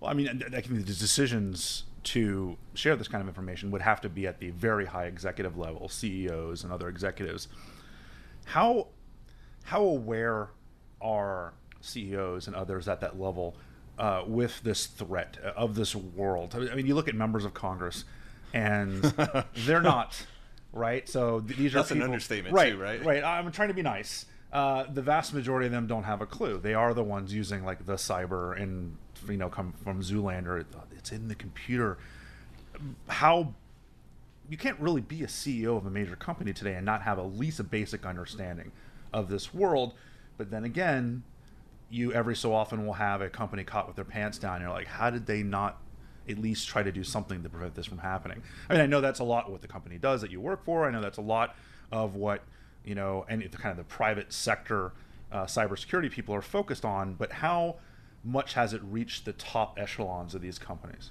Well, 0.00 0.10
I 0.10 0.14
mean, 0.14 0.28
I 0.28 0.60
think 0.60 0.84
the 0.84 0.92
decisions 0.92 1.84
to 2.04 2.56
share 2.74 2.96
this 2.96 3.08
kind 3.08 3.22
of 3.22 3.28
information 3.28 3.70
would 3.70 3.82
have 3.82 4.00
to 4.02 4.08
be 4.08 4.26
at 4.26 4.38
the 4.38 4.50
very 4.50 4.86
high 4.86 5.06
executive 5.06 5.56
level, 5.56 5.88
CEOs 5.88 6.62
and 6.62 6.72
other 6.72 6.88
executives. 6.88 7.48
How 8.44 8.88
how 9.64 9.82
aware 9.82 10.50
are 11.00 11.54
CEOs 11.80 12.46
and 12.46 12.54
others 12.54 12.86
at 12.88 13.00
that 13.00 13.18
level 13.18 13.56
uh, 13.98 14.22
with 14.26 14.62
this 14.62 14.86
threat 14.86 15.38
of 15.56 15.74
this 15.74 15.94
world? 15.94 16.54
I 16.54 16.74
mean, 16.74 16.86
you 16.86 16.94
look 16.94 17.08
at 17.08 17.14
members 17.14 17.44
of 17.44 17.54
Congress, 17.54 18.04
and 18.52 19.02
they're 19.56 19.80
not 19.80 20.26
right. 20.72 21.08
So 21.08 21.40
these 21.40 21.74
are 21.74 21.78
that's 21.78 21.88
people, 21.88 22.02
an 22.02 22.10
understatement, 22.10 22.54
right? 22.54 22.72
Too, 22.72 22.78
right? 22.78 23.04
Right. 23.04 23.24
I'm 23.24 23.50
trying 23.50 23.68
to 23.68 23.74
be 23.74 23.82
nice. 23.82 24.26
Uh, 24.52 24.84
the 24.92 25.02
vast 25.02 25.34
majority 25.34 25.66
of 25.66 25.72
them 25.72 25.86
don't 25.86 26.04
have 26.04 26.20
a 26.20 26.26
clue. 26.26 26.58
They 26.58 26.74
are 26.74 26.94
the 26.94 27.02
ones 27.02 27.34
using 27.34 27.64
like 27.64 27.86
the 27.86 27.94
cyber 27.94 28.60
and 28.60 28.98
you 29.32 29.36
know 29.36 29.48
come 29.48 29.72
from 29.72 30.02
Zoolander. 30.02 30.64
It's 30.96 31.12
in 31.12 31.28
the 31.28 31.34
computer. 31.34 31.98
How 33.08 33.54
you 34.48 34.56
can't 34.56 34.78
really 34.78 35.00
be 35.00 35.22
a 35.22 35.26
CEO 35.26 35.76
of 35.76 35.86
a 35.86 35.90
major 35.90 36.16
company 36.16 36.52
today 36.52 36.74
and 36.74 36.84
not 36.84 37.02
have 37.02 37.18
at 37.18 37.36
least 37.38 37.60
a 37.60 37.64
basic 37.64 38.04
understanding 38.04 38.72
of 39.12 39.28
this 39.28 39.54
world. 39.54 39.94
But 40.36 40.50
then 40.50 40.64
again, 40.64 41.22
you 41.90 42.12
every 42.12 42.36
so 42.36 42.52
often 42.52 42.84
will 42.84 42.94
have 42.94 43.20
a 43.20 43.30
company 43.30 43.64
caught 43.64 43.86
with 43.86 43.96
their 43.96 44.04
pants 44.04 44.38
down. 44.38 44.60
You're 44.60 44.70
like, 44.70 44.88
how 44.88 45.10
did 45.10 45.26
they 45.26 45.42
not 45.42 45.80
at 46.28 46.38
least 46.38 46.68
try 46.68 46.82
to 46.82 46.92
do 46.92 47.04
something 47.04 47.42
to 47.42 47.48
prevent 47.48 47.74
this 47.74 47.86
from 47.86 47.98
happening? 47.98 48.42
I 48.68 48.74
mean, 48.74 48.82
I 48.82 48.86
know 48.86 49.00
that's 49.00 49.20
a 49.20 49.24
lot 49.24 49.50
what 49.50 49.62
the 49.62 49.68
company 49.68 49.98
does 49.98 50.20
that 50.20 50.30
you 50.30 50.40
work 50.40 50.64
for. 50.64 50.86
I 50.86 50.90
know 50.90 51.00
that's 51.00 51.18
a 51.18 51.22
lot 51.22 51.54
of 51.92 52.16
what 52.16 52.42
you 52.84 52.94
know, 52.94 53.24
and 53.28 53.50
kind 53.52 53.70
of 53.70 53.78
the 53.78 53.84
private 53.84 54.32
sector 54.32 54.92
uh, 55.32 55.44
cybersecurity 55.44 56.10
people 56.10 56.34
are 56.34 56.42
focused 56.42 56.84
on. 56.84 57.14
But 57.14 57.32
how 57.32 57.76
much 58.24 58.54
has 58.54 58.72
it 58.72 58.80
reached 58.82 59.24
the 59.24 59.32
top 59.32 59.78
echelons 59.78 60.34
of 60.34 60.42
these 60.42 60.58
companies? 60.58 61.10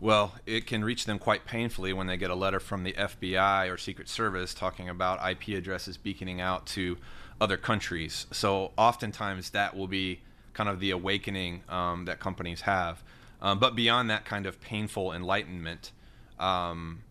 Well, 0.00 0.34
it 0.44 0.66
can 0.66 0.84
reach 0.84 1.06
them 1.06 1.18
quite 1.18 1.46
painfully 1.46 1.92
when 1.92 2.06
they 2.06 2.16
get 2.16 2.30
a 2.30 2.34
letter 2.34 2.60
from 2.60 2.84
the 2.84 2.92
FBI 2.92 3.72
or 3.72 3.78
Secret 3.78 4.08
Service 4.08 4.52
talking 4.52 4.88
about 4.88 5.26
IP 5.28 5.56
addresses 5.56 5.96
beaconing 5.96 6.40
out 6.40 6.66
to 6.68 6.98
other 7.40 7.56
countries. 7.56 8.26
So 8.30 8.72
oftentimes 8.76 9.50
that 9.50 9.76
will 9.76 9.88
be 9.88 10.20
kind 10.52 10.68
of 10.68 10.80
the 10.80 10.90
awakening 10.90 11.62
um, 11.68 12.04
that 12.04 12.20
companies 12.20 12.62
have. 12.62 13.02
Um, 13.40 13.58
but 13.58 13.74
beyond 13.74 14.10
that 14.10 14.24
kind 14.24 14.46
of 14.46 14.60
painful 14.60 15.12
enlightenment, 15.12 15.92
um, 16.38 17.02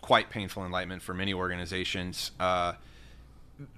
quite 0.00 0.30
painful 0.30 0.64
enlightenment 0.64 1.02
for 1.02 1.14
many 1.14 1.32
organizations, 1.32 2.32
uh, 2.38 2.74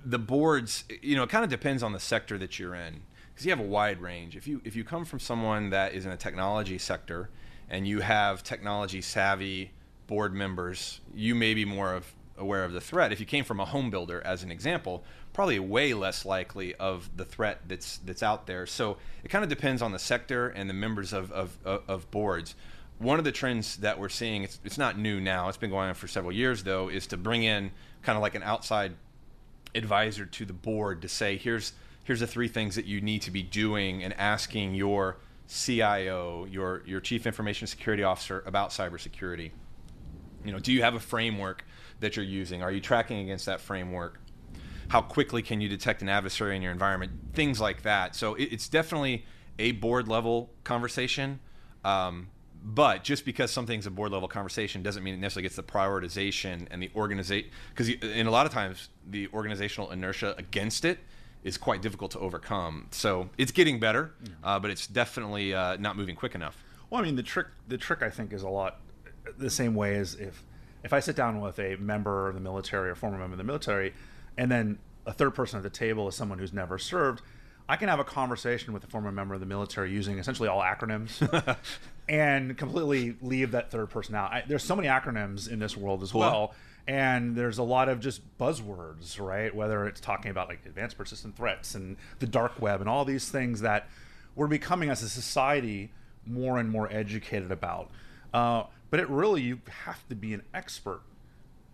the 0.05 0.19
boards, 0.19 0.85
you 1.03 1.17
know, 1.17 1.23
it 1.23 1.29
kind 1.29 1.45
of 1.45 1.51
depends 1.51 1.83
on 1.83 1.93
the 1.93 2.01
sector 2.01 2.39
that 2.39 2.59
you're 2.59 2.75
in 2.75 3.03
because 3.37 3.45
you 3.45 3.53
have 3.53 3.61
a 3.61 3.69
wide 3.69 4.01
range. 4.01 4.35
If 4.35 4.49
you 4.49 4.63
if 4.65 4.75
you 4.75 4.83
come 4.83 5.05
from 5.05 5.21
someone 5.21 5.69
that 5.69 5.93
is 5.93 6.07
in 6.07 6.13
a 6.13 6.17
technology 6.17 6.79
sector 6.79 7.29
and 7.69 7.87
you 7.87 8.01
have 8.01 8.43
technology 8.43 9.03
savvy 9.03 9.73
board 10.07 10.33
members, 10.33 11.03
you 11.15 11.35
may 11.35 11.53
be 11.53 11.67
more 11.67 11.93
of 11.93 12.15
aware 12.39 12.65
of 12.65 12.73
the 12.73 12.81
threat. 12.81 13.13
If 13.13 13.21
you 13.21 13.27
came 13.27 13.45
from 13.45 13.61
a 13.61 13.67
home 13.67 13.91
builder, 13.91 14.23
as 14.25 14.43
an 14.43 14.51
example, 14.51 15.05
probably 15.35 15.59
way 15.59 15.93
less 15.93 16.25
likely 16.25 16.75
of 16.77 17.11
the 17.15 17.27
threat 17.27 17.61
that's 17.69 17.99
that's 17.99 18.23
out 18.23 18.47
there. 18.47 18.65
So 18.65 18.97
it 19.23 19.29
kind 19.29 19.45
of 19.45 19.51
depends 19.51 19.83
on 19.83 19.93
the 19.93 19.99
sector 19.99 20.49
and 20.49 20.71
the 20.71 20.75
members 20.75 21.13
of, 21.13 21.31
of, 21.31 21.59
of 21.63 22.11
boards. 22.11 22.55
One 22.99 23.19
of 23.19 23.27
the 23.27 23.33
trends 23.33 23.77
that 23.79 23.99
we're 23.99 24.09
seeing, 24.09 24.45
it's, 24.45 24.59
it's 24.65 24.79
not 24.79 24.99
new 24.99 25.21
now, 25.21 25.51
it's 25.51 25.59
been 25.59 25.69
going 25.69 25.91
on 25.91 25.95
for 25.95 26.09
several 26.09 26.33
years 26.33 26.65
though, 26.65 26.89
is 26.89 27.07
to 27.09 27.19
bring 27.19 27.43
in 27.43 27.71
kind 28.01 28.17
of 28.17 28.23
like 28.23 28.35
an 28.35 28.43
outside 28.43 28.95
advisor 29.75 30.25
to 30.25 30.47
the 30.47 30.55
board 30.55 31.03
to 31.03 31.09
say, 31.09 31.37
here's 31.37 31.75
here's 32.07 32.21
the 32.21 32.27
three 32.27 32.47
things 32.47 32.77
that 32.77 32.87
you 32.87 33.01
need 33.01 33.21
to 33.21 33.33
be 33.33 33.43
doing 33.43 34.03
and 34.03 34.15
asking 34.15 34.75
your 34.75 35.17
CIO, 35.49 36.47
your 36.49 36.83
your 36.87 37.01
chief 37.01 37.27
information 37.27 37.67
security 37.67 38.05
officer 38.05 38.43
about 38.47 38.71
cybersecurity. 38.71 39.51
You 40.45 40.53
know, 40.53 40.61
do 40.61 40.73
you 40.73 40.83
have 40.83 40.95
a 40.95 41.01
framework 41.01 41.65
that 42.01 42.17
you're 42.17 42.25
using? 42.25 42.63
Are 42.63 42.71
you 42.71 42.81
tracking 42.81 43.19
against 43.19 43.47
that 43.47 43.61
framework? 43.61 44.21
How 44.89 45.03
quickly 45.03 45.43
can 45.43 45.61
you 45.61 45.69
detect 45.69 46.01
an 46.01 46.09
adversary 46.09 46.55
in 46.55 46.63
your 46.63 46.71
environment? 46.71 47.11
Things 47.35 47.61
like 47.61 47.83
that. 47.83 48.15
So 48.15 48.35
it, 48.35 48.45
it's 48.53 48.69
definitely 48.69 49.25
a 49.59 49.73
board 49.73 50.07
level 50.07 50.51
conversation. 50.63 51.41
Um, 51.85 52.29
but 52.63 53.03
just 53.03 53.25
because 53.25 53.51
something's 53.51 53.87
a 53.87 53.91
board 53.91 54.13
level 54.13 54.29
conversation 54.29 54.83
doesn't 54.83 55.03
mean 55.03 55.15
it 55.15 55.19
necessarily 55.19 55.43
gets 55.43 55.57
the 55.57 55.63
prioritization 55.65 56.67
and 56.71 56.83
the 56.83 56.91
organization 56.95 57.51
because 57.71 57.89
in 57.89 58.27
a 58.27 58.31
lot 58.31 58.47
of 58.47 58.53
times 58.53 58.89
the 59.09 59.29
organizational 59.29 59.91
inertia 59.91 60.35
against 60.39 60.85
it 60.85 60.99
is 61.45 61.57
quite 61.57 61.83
difficult 61.83 62.11
to 62.13 62.19
overcome. 62.19 62.89
So 62.91 63.31
it's 63.39 63.53
getting 63.53 63.79
better, 63.79 64.13
uh, 64.43 64.59
but 64.59 64.71
it's 64.71 64.87
definitely 64.87 65.55
uh, 65.55 65.77
not 65.77 65.97
moving 65.97 66.17
quick 66.17 66.35
enough. 66.35 66.63
Well, 66.91 67.01
I 67.01 67.05
mean, 67.05 67.17
the 67.17 67.23
trick 67.23 67.47
the 67.69 67.79
trick 67.79 68.03
I 68.03 68.11
think 68.11 68.33
is 68.33 68.43
a 68.43 68.49
lot 68.49 68.81
the 69.39 69.51
same 69.51 69.75
way 69.75 69.97
as 69.97 70.15
if 70.15 70.43
if 70.85 70.93
I 70.93 71.01
sit 71.01 71.17
down 71.17 71.41
with 71.41 71.59
a 71.59 71.77
member 71.77 72.29
of 72.29 72.35
the 72.35 72.41
military 72.41 72.91
or 72.91 72.95
former 72.95 73.19
member 73.19 73.35
of 73.35 73.39
the 73.39 73.45
military, 73.45 73.93
and 74.37 74.51
then 74.51 74.79
a 75.05 75.13
third 75.13 75.35
person 75.35 75.57
at 75.57 75.63
the 75.63 75.71
table 75.71 76.09
is 76.09 76.15
someone 76.15 76.39
who's 76.39 76.53
never 76.53 76.79
served. 76.79 77.23
I 77.69 77.77
can 77.77 77.89
have 77.89 77.99
a 77.99 78.05
conversation 78.05 78.73
with 78.73 78.85
a 78.85 78.87
former 78.87 79.11
member 79.11 79.35
of 79.35 79.41
the 79.41 79.47
military 79.47 79.91
using 79.91 80.19
essentially 80.19 80.49
all 80.49 80.63
acronyms 80.63 81.57
and 82.09 82.57
completely 82.57 83.17
leave 83.21 83.51
that 83.53 83.73
third 83.73 83.91
person 83.91 84.15
out. 84.15 84.33
I, 84.33 84.45
there's 84.47 84.63
so 84.63 84.77
many 84.77 84.87
acronyms 84.87 85.51
in 85.51 85.59
this 85.59 85.77
world 85.77 86.03
as 86.05 86.13
cool. 86.13 86.21
well 86.21 86.55
and 86.89 87.35
there's 87.35 87.59
a 87.59 87.63
lot 87.63 87.89
of 87.89 88.01
just 88.01 88.21
buzzwords, 88.39 89.21
right? 89.21 89.55
Whether 89.55 89.87
it's 89.87 90.01
talking 90.01 90.31
about 90.31 90.49
like 90.49 90.61
advanced 90.65 90.97
persistent 90.97 91.37
threats 91.37 91.75
and 91.75 91.97
the 92.21 92.27
dark 92.27 92.61
web 92.61 92.81
and 92.81 92.89
all 92.89 93.05
these 93.05 93.29
things 93.29 93.61
that 93.63 93.89
we're 94.35 94.47
becoming 94.47 94.91
as 94.91 95.03
a 95.03 95.09
society 95.09 95.91
more 96.27 96.59
and 96.59 96.71
more 96.71 96.93
educated 96.93 97.51
about. 97.51 97.91
Uh, 98.33 98.65
but 98.91 99.01
it 99.01 99.09
really 99.09 99.43
you 99.43 99.61
have 99.85 100.07
to 100.09 100.15
be 100.15 100.33
an 100.33 100.43
expert 100.55 101.01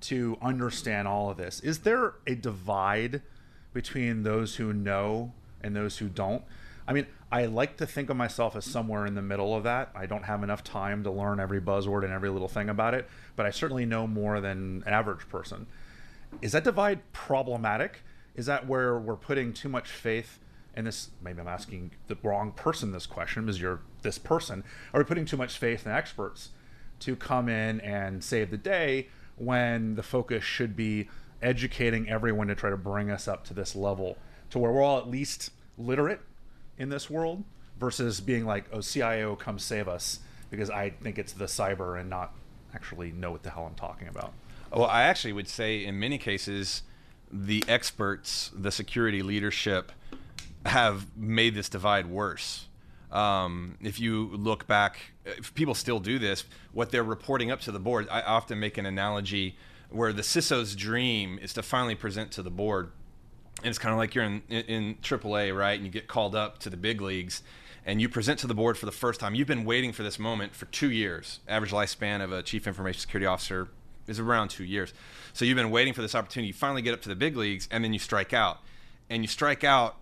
to 0.01 0.37
understand 0.40 1.07
all 1.07 1.31
of 1.31 1.37
this. 1.37 1.61
Is 1.61 1.81
there 1.81 2.14
a 2.27 2.35
divide 2.35 3.22
between 3.72 4.22
those 4.22 4.57
who 4.57 4.72
know 4.72 5.33
and 5.62 5.77
those 5.77 5.98
who 5.98 6.09
don't? 6.09 6.42
I 6.87 6.92
mean, 6.92 7.07
I 7.31 7.47
like 7.47 7.77
to 7.79 7.87
think 7.87 8.11
of 8.11 8.16
myself 8.16 8.57
as 8.57 8.64
somewhere 8.64 9.07
in 9.07 9.14
the 9.14 9.23
middle 9.23 9.55
of 9.55 9.64
that. 9.64 9.90
I 9.95 10.07
don't 10.07 10.25
have 10.25 10.42
enough 10.42 10.64
time 10.64 11.05
to 11.05 11.11
learn 11.11 11.40
every 11.40 11.61
buzzword 11.61 12.05
and 12.05 12.12
every 12.12 12.29
little 12.29 12.49
thing 12.49 12.68
about 12.68 12.95
it, 12.95 13.09
but 13.37 13.47
I 13.47 13.51
certainly 13.51 13.87
know 13.87 14.07
more 14.07 14.40
than 14.40 14.83
an 14.87 14.92
average 14.92 15.29
person. 15.29 15.66
Is 16.40 16.53
that 16.53 16.64
divide 16.64 17.01
problematic? 17.12 18.01
Is 18.35 18.47
that 18.47 18.66
where 18.66 18.99
we're 18.99 19.16
putting 19.16 19.53
too 19.53 19.68
much 19.68 19.88
faith 19.88 20.38
and 20.75 20.87
this 20.87 21.11
maybe 21.23 21.40
I'm 21.40 21.49
asking 21.49 21.92
the 22.09 22.16
wrong 22.23 22.53
person 22.53 22.92
this 22.92 23.07
question 23.07 23.45
because 23.45 23.61
you're 23.61 23.81
this 24.03 24.18
person. 24.18 24.64
Are 24.92 25.01
we 25.01 25.05
putting 25.05 25.25
too 25.25 25.37
much 25.37 25.59
faith 25.59 25.87
in 25.87 25.92
experts 25.92 26.51
to 27.01 27.16
come 27.16 27.49
in 27.49 27.81
and 27.81 28.23
save 28.23 28.51
the 28.51 28.57
day 28.57 29.09
when 29.37 29.95
the 29.97 30.03
focus 30.03 30.45
should 30.45 30.77
be 30.77 31.09
educating 31.42 32.09
everyone 32.09 32.47
to 32.47 32.55
try 32.55 32.71
to 32.71 32.77
bring 32.77 33.11
us 33.11 33.27
up 33.27 33.45
to 33.45 33.55
this 33.55 33.75
level 33.75 34.16
to 34.51 34.59
where 34.59 34.71
we're 34.71 34.83
all 34.83 34.99
at 34.99 35.09
least 35.09 35.51
literate 35.77 36.21
in 36.79 36.89
this 36.89 37.09
world 37.09 37.45
versus 37.79 38.21
being 38.21 38.45
like, 38.45 38.65
oh, 38.73 38.81
CIO, 38.81 39.37
come 39.37 39.59
save 39.59 39.89
us 39.89 40.21
because 40.51 40.71
I 40.71 40.91
think 40.91 41.19
it's 41.19 41.33
the 41.33 41.47
cyber 41.47 41.99
and 42.01 42.09
not 42.11 42.35
actually 42.75 43.13
know 43.13 43.31
what 43.31 43.43
the 43.43 43.51
hell 43.51 43.67
I'm 43.67 43.75
talking 43.75 44.09
about. 44.09 44.33
Well, 44.73 44.87
I 44.87 45.03
actually 45.03 45.33
would 45.33 45.49
say 45.49 45.85
in 45.85 45.99
many 45.99 46.19
cases, 46.19 46.83
the 47.31 47.65
experts, 47.69 48.51
the 48.55 48.71
security 48.71 49.23
leadership, 49.23 49.93
have 50.67 51.07
made 51.17 51.55
this 51.55 51.69
divide 51.69 52.07
worse. 52.07 52.67
Um, 53.11 53.77
if 53.83 54.01
you 54.01 54.29
look 54.33 54.67
back, 54.67 54.99
if 55.25 55.53
people 55.55 55.75
still 55.75 56.01
do 56.01 56.19
this, 56.19 56.45
what 56.73 56.91
they're 56.91 57.03
reporting 57.03 57.51
up 57.51 57.61
to 57.63 57.73
the 57.73 57.79
board, 57.79 58.09
I 58.11 58.23
often 58.23 58.59
make 58.59 58.79
an 58.79 58.87
analogy 58.87 59.57
where 59.91 60.13
the 60.13 60.23
CISO's 60.23 60.75
dream 60.75 61.39
is 61.43 61.53
to 61.55 61.63
finally 61.63 61.95
present 61.95 62.33
to 62.33 62.43
the 62.43 62.51
board. 62.51 62.91
And 63.62 63.70
it's 63.70 63.79
kind 63.79 63.92
of 63.92 63.98
like 63.98 64.14
you're 64.14 64.25
in, 64.25 64.42
in, 64.48 64.62
in 64.64 64.94
AAA, 64.96 65.57
right? 65.57 65.75
And 65.75 65.85
you 65.85 65.90
get 65.90 66.09
called 66.09 66.35
up 66.35 66.59
to 66.61 66.70
the 66.70 66.77
big 66.77 67.01
leagues 67.01 67.42
and 67.85 68.01
you 68.01 68.09
present 68.09 68.38
to 68.40 68.46
the 68.46 68.55
board 68.55 68.79
for 68.79 68.87
the 68.87 68.92
first 68.92 69.20
time. 69.20 69.35
You've 69.35 69.48
been 69.48 69.64
waiting 69.64 69.92
for 69.92 70.03
this 70.03 70.18
moment 70.18 70.55
for 70.55 70.66
two 70.66 70.90
years. 70.90 71.40
Average 71.48 71.72
lifespan 71.72 72.22
of 72.22 72.33
a 72.33 72.42
chief 72.42 72.66
information 72.66 73.01
security 73.01 73.27
officer 73.27 73.68
is 74.07 74.18
around 74.18 74.48
two 74.48 74.64
years. 74.64 74.92
So 75.33 75.44
you've 75.44 75.57
been 75.57 75.70
waiting 75.70 75.92
for 75.92 76.03
this 76.03 76.14
opportunity. 76.14 76.48
You 76.48 76.55
finally 76.55 76.83
get 76.83 76.94
up 76.94 77.03
to 77.03 77.09
the 77.09 77.16
big 77.16 77.37
leagues, 77.37 77.68
and 77.70 77.83
then 77.83 77.92
you 77.92 77.98
strike 77.98 78.33
out. 78.33 78.61
And 79.11 79.22
you 79.22 79.29
strike 79.29 79.64
out 79.64 79.96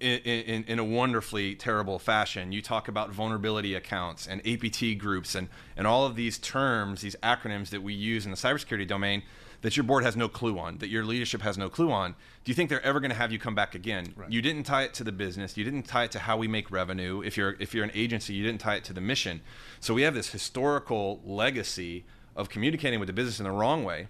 in, 0.00 0.18
in, 0.20 0.64
in, 0.64 0.78
a 0.78 0.84
wonderfully 0.84 1.54
terrible 1.54 1.98
fashion. 1.98 2.52
You 2.52 2.62
talk 2.62 2.88
about 2.88 3.10
vulnerability 3.10 3.74
accounts 3.74 4.26
and 4.26 4.40
APT 4.46 4.98
groups 4.98 5.34
and, 5.34 5.48
and 5.76 5.86
all 5.86 6.06
of 6.06 6.16
these 6.16 6.38
terms, 6.38 7.02
these 7.02 7.16
acronyms 7.22 7.68
that 7.68 7.82
we 7.82 7.92
use 7.92 8.24
in 8.24 8.30
the 8.30 8.36
cybersecurity 8.36 8.88
domain 8.88 9.22
that 9.62 9.76
your 9.76 9.84
board 9.84 10.04
has 10.04 10.16
no 10.16 10.28
clue 10.28 10.58
on, 10.58 10.78
that 10.78 10.88
your 10.88 11.04
leadership 11.04 11.42
has 11.42 11.58
no 11.58 11.68
clue 11.68 11.90
on. 11.90 12.14
Do 12.44 12.50
you 12.50 12.54
think 12.54 12.70
they're 12.70 12.84
ever 12.84 13.00
going 13.00 13.10
to 13.10 13.16
have 13.16 13.30
you 13.30 13.38
come 13.38 13.54
back 13.54 13.74
again? 13.74 14.12
Right. 14.16 14.30
You 14.30 14.40
didn't 14.40 14.64
tie 14.64 14.84
it 14.84 14.94
to 14.94 15.04
the 15.04 15.12
business. 15.12 15.56
You 15.56 15.64
didn't 15.64 15.82
tie 15.82 16.04
it 16.04 16.12
to 16.12 16.20
how 16.20 16.36
we 16.36 16.48
make 16.48 16.70
revenue. 16.70 17.22
If 17.22 17.36
you're 17.36 17.56
if 17.60 17.74
you're 17.74 17.84
an 17.84 17.92
agency, 17.94 18.34
you 18.34 18.44
didn't 18.44 18.60
tie 18.60 18.76
it 18.76 18.84
to 18.84 18.92
the 18.92 19.00
mission. 19.00 19.42
So 19.80 19.94
we 19.94 20.02
have 20.02 20.14
this 20.14 20.30
historical 20.30 21.20
legacy 21.24 22.04
of 22.36 22.48
communicating 22.48 23.00
with 23.00 23.08
the 23.08 23.12
business 23.12 23.38
in 23.38 23.44
the 23.44 23.50
wrong 23.50 23.84
way. 23.84 24.08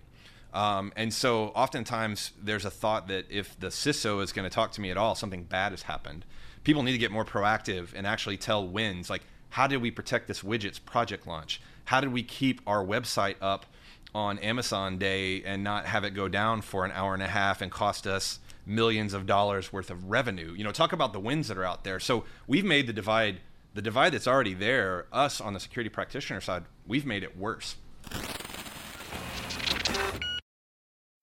Um, 0.52 0.92
and 0.96 1.12
so 1.12 1.46
oftentimes 1.48 2.32
there's 2.40 2.64
a 2.64 2.70
thought 2.70 3.08
that 3.08 3.26
if 3.30 3.58
the 3.58 3.68
CISO 3.68 4.22
is 4.22 4.32
going 4.32 4.48
to 4.48 4.54
talk 4.54 4.72
to 4.72 4.80
me 4.80 4.90
at 4.90 4.96
all, 4.96 5.14
something 5.14 5.44
bad 5.44 5.72
has 5.72 5.82
happened. 5.82 6.24
People 6.64 6.82
need 6.82 6.92
to 6.92 6.98
get 6.98 7.12
more 7.12 7.24
proactive 7.24 7.88
and 7.94 8.06
actually 8.06 8.36
tell 8.36 8.66
wins. 8.66 9.08
Like, 9.08 9.22
how 9.50 9.66
did 9.66 9.80
we 9.80 9.90
protect 9.90 10.28
this 10.28 10.42
widget's 10.42 10.78
project 10.78 11.26
launch? 11.26 11.60
How 11.86 12.00
did 12.00 12.12
we 12.12 12.22
keep 12.22 12.60
our 12.66 12.84
website 12.84 13.36
up 13.40 13.66
on 14.14 14.38
Amazon 14.38 14.98
Day 14.98 15.42
and 15.44 15.62
not 15.62 15.86
have 15.86 16.04
it 16.04 16.10
go 16.10 16.28
down 16.28 16.62
for 16.62 16.84
an 16.84 16.92
hour 16.92 17.14
and 17.14 17.22
a 17.22 17.28
half 17.28 17.60
and 17.60 17.70
cost 17.70 18.06
us 18.06 18.40
millions 18.66 19.14
of 19.14 19.26
dollars 19.26 19.72
worth 19.72 19.90
of 19.90 20.10
revenue? 20.10 20.52
You 20.52 20.64
know, 20.64 20.72
talk 20.72 20.92
about 20.92 21.12
the 21.12 21.20
wins 21.20 21.48
that 21.48 21.58
are 21.58 21.64
out 21.64 21.84
there. 21.84 22.00
So 22.00 22.24
we've 22.46 22.64
made 22.64 22.86
the 22.86 22.92
divide, 22.92 23.40
the 23.74 23.82
divide 23.82 24.12
that's 24.12 24.26
already 24.26 24.54
there, 24.54 25.06
us 25.12 25.40
on 25.40 25.54
the 25.54 25.60
security 25.60 25.90
practitioner 25.90 26.40
side, 26.40 26.64
we've 26.86 27.06
made 27.06 27.22
it 27.22 27.36
worse. 27.36 27.76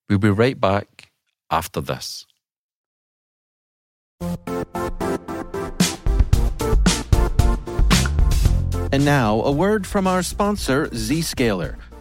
We'll 0.09 0.19
be 0.19 0.29
right 0.29 0.59
back 0.59 1.11
after 1.49 1.81
this. 1.81 2.25
And 8.89 9.03
now, 9.03 9.41
a 9.41 9.51
word 9.51 9.85
from 9.85 10.07
our 10.07 10.23
sponsor, 10.23 10.87
Zscaler, 10.87 11.75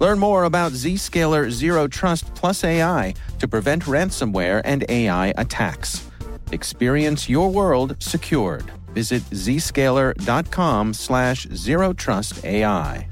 Learn 0.00 0.18
more 0.18 0.44
about 0.44 0.72
Zscaler 0.72 1.50
Zero 1.50 1.86
Trust 1.86 2.34
Plus 2.34 2.64
AI 2.64 3.14
to 3.38 3.46
prevent 3.46 3.84
ransomware 3.84 4.60
and 4.64 4.84
AI 4.88 5.32
attacks. 5.36 6.08
Experience 6.52 7.28
your 7.28 7.50
world 7.50 7.96
secured. 8.00 8.70
Visit 8.94 9.22
zscaler.com 9.30 10.94
slash 10.94 11.46
zero 11.48 11.92
trust 11.92 12.44
AI. 12.44 13.08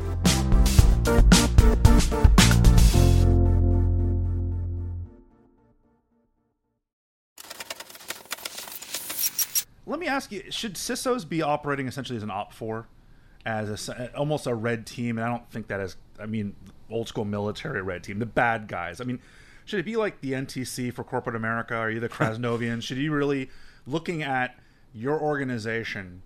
Let 9.84 9.98
me 9.98 10.06
ask 10.06 10.30
you: 10.30 10.44
Should 10.50 10.74
CISOs 10.74 11.28
be 11.28 11.42
operating 11.42 11.88
essentially 11.88 12.16
as 12.16 12.22
an 12.22 12.30
OPFOR, 12.30 12.86
as 13.44 13.88
a, 13.88 14.16
almost 14.16 14.46
a 14.46 14.54
red 14.54 14.86
team? 14.86 15.18
And 15.18 15.26
I 15.26 15.30
don't 15.30 15.50
think 15.50 15.66
that 15.66 15.80
is. 15.80 15.96
I 16.20 16.26
mean, 16.26 16.54
old 16.92 17.08
school 17.08 17.24
military 17.24 17.82
red 17.82 18.04
team, 18.04 18.18
the 18.18 18.26
bad 18.26 18.68
guys. 18.68 19.00
I 19.00 19.04
mean, 19.04 19.20
should 19.64 19.80
it 19.80 19.84
be 19.84 19.96
like 19.96 20.20
the 20.20 20.32
NTC 20.32 20.92
for 20.92 21.04
corporate 21.04 21.36
America? 21.36 21.74
Are 21.74 21.90
you 21.90 22.00
the 22.00 22.08
Krasnovian? 22.08 22.82
should 22.82 22.98
you 22.98 23.12
really 23.12 23.50
looking 23.86 24.22
at 24.22 24.56
your 24.94 25.20
organization 25.20 26.22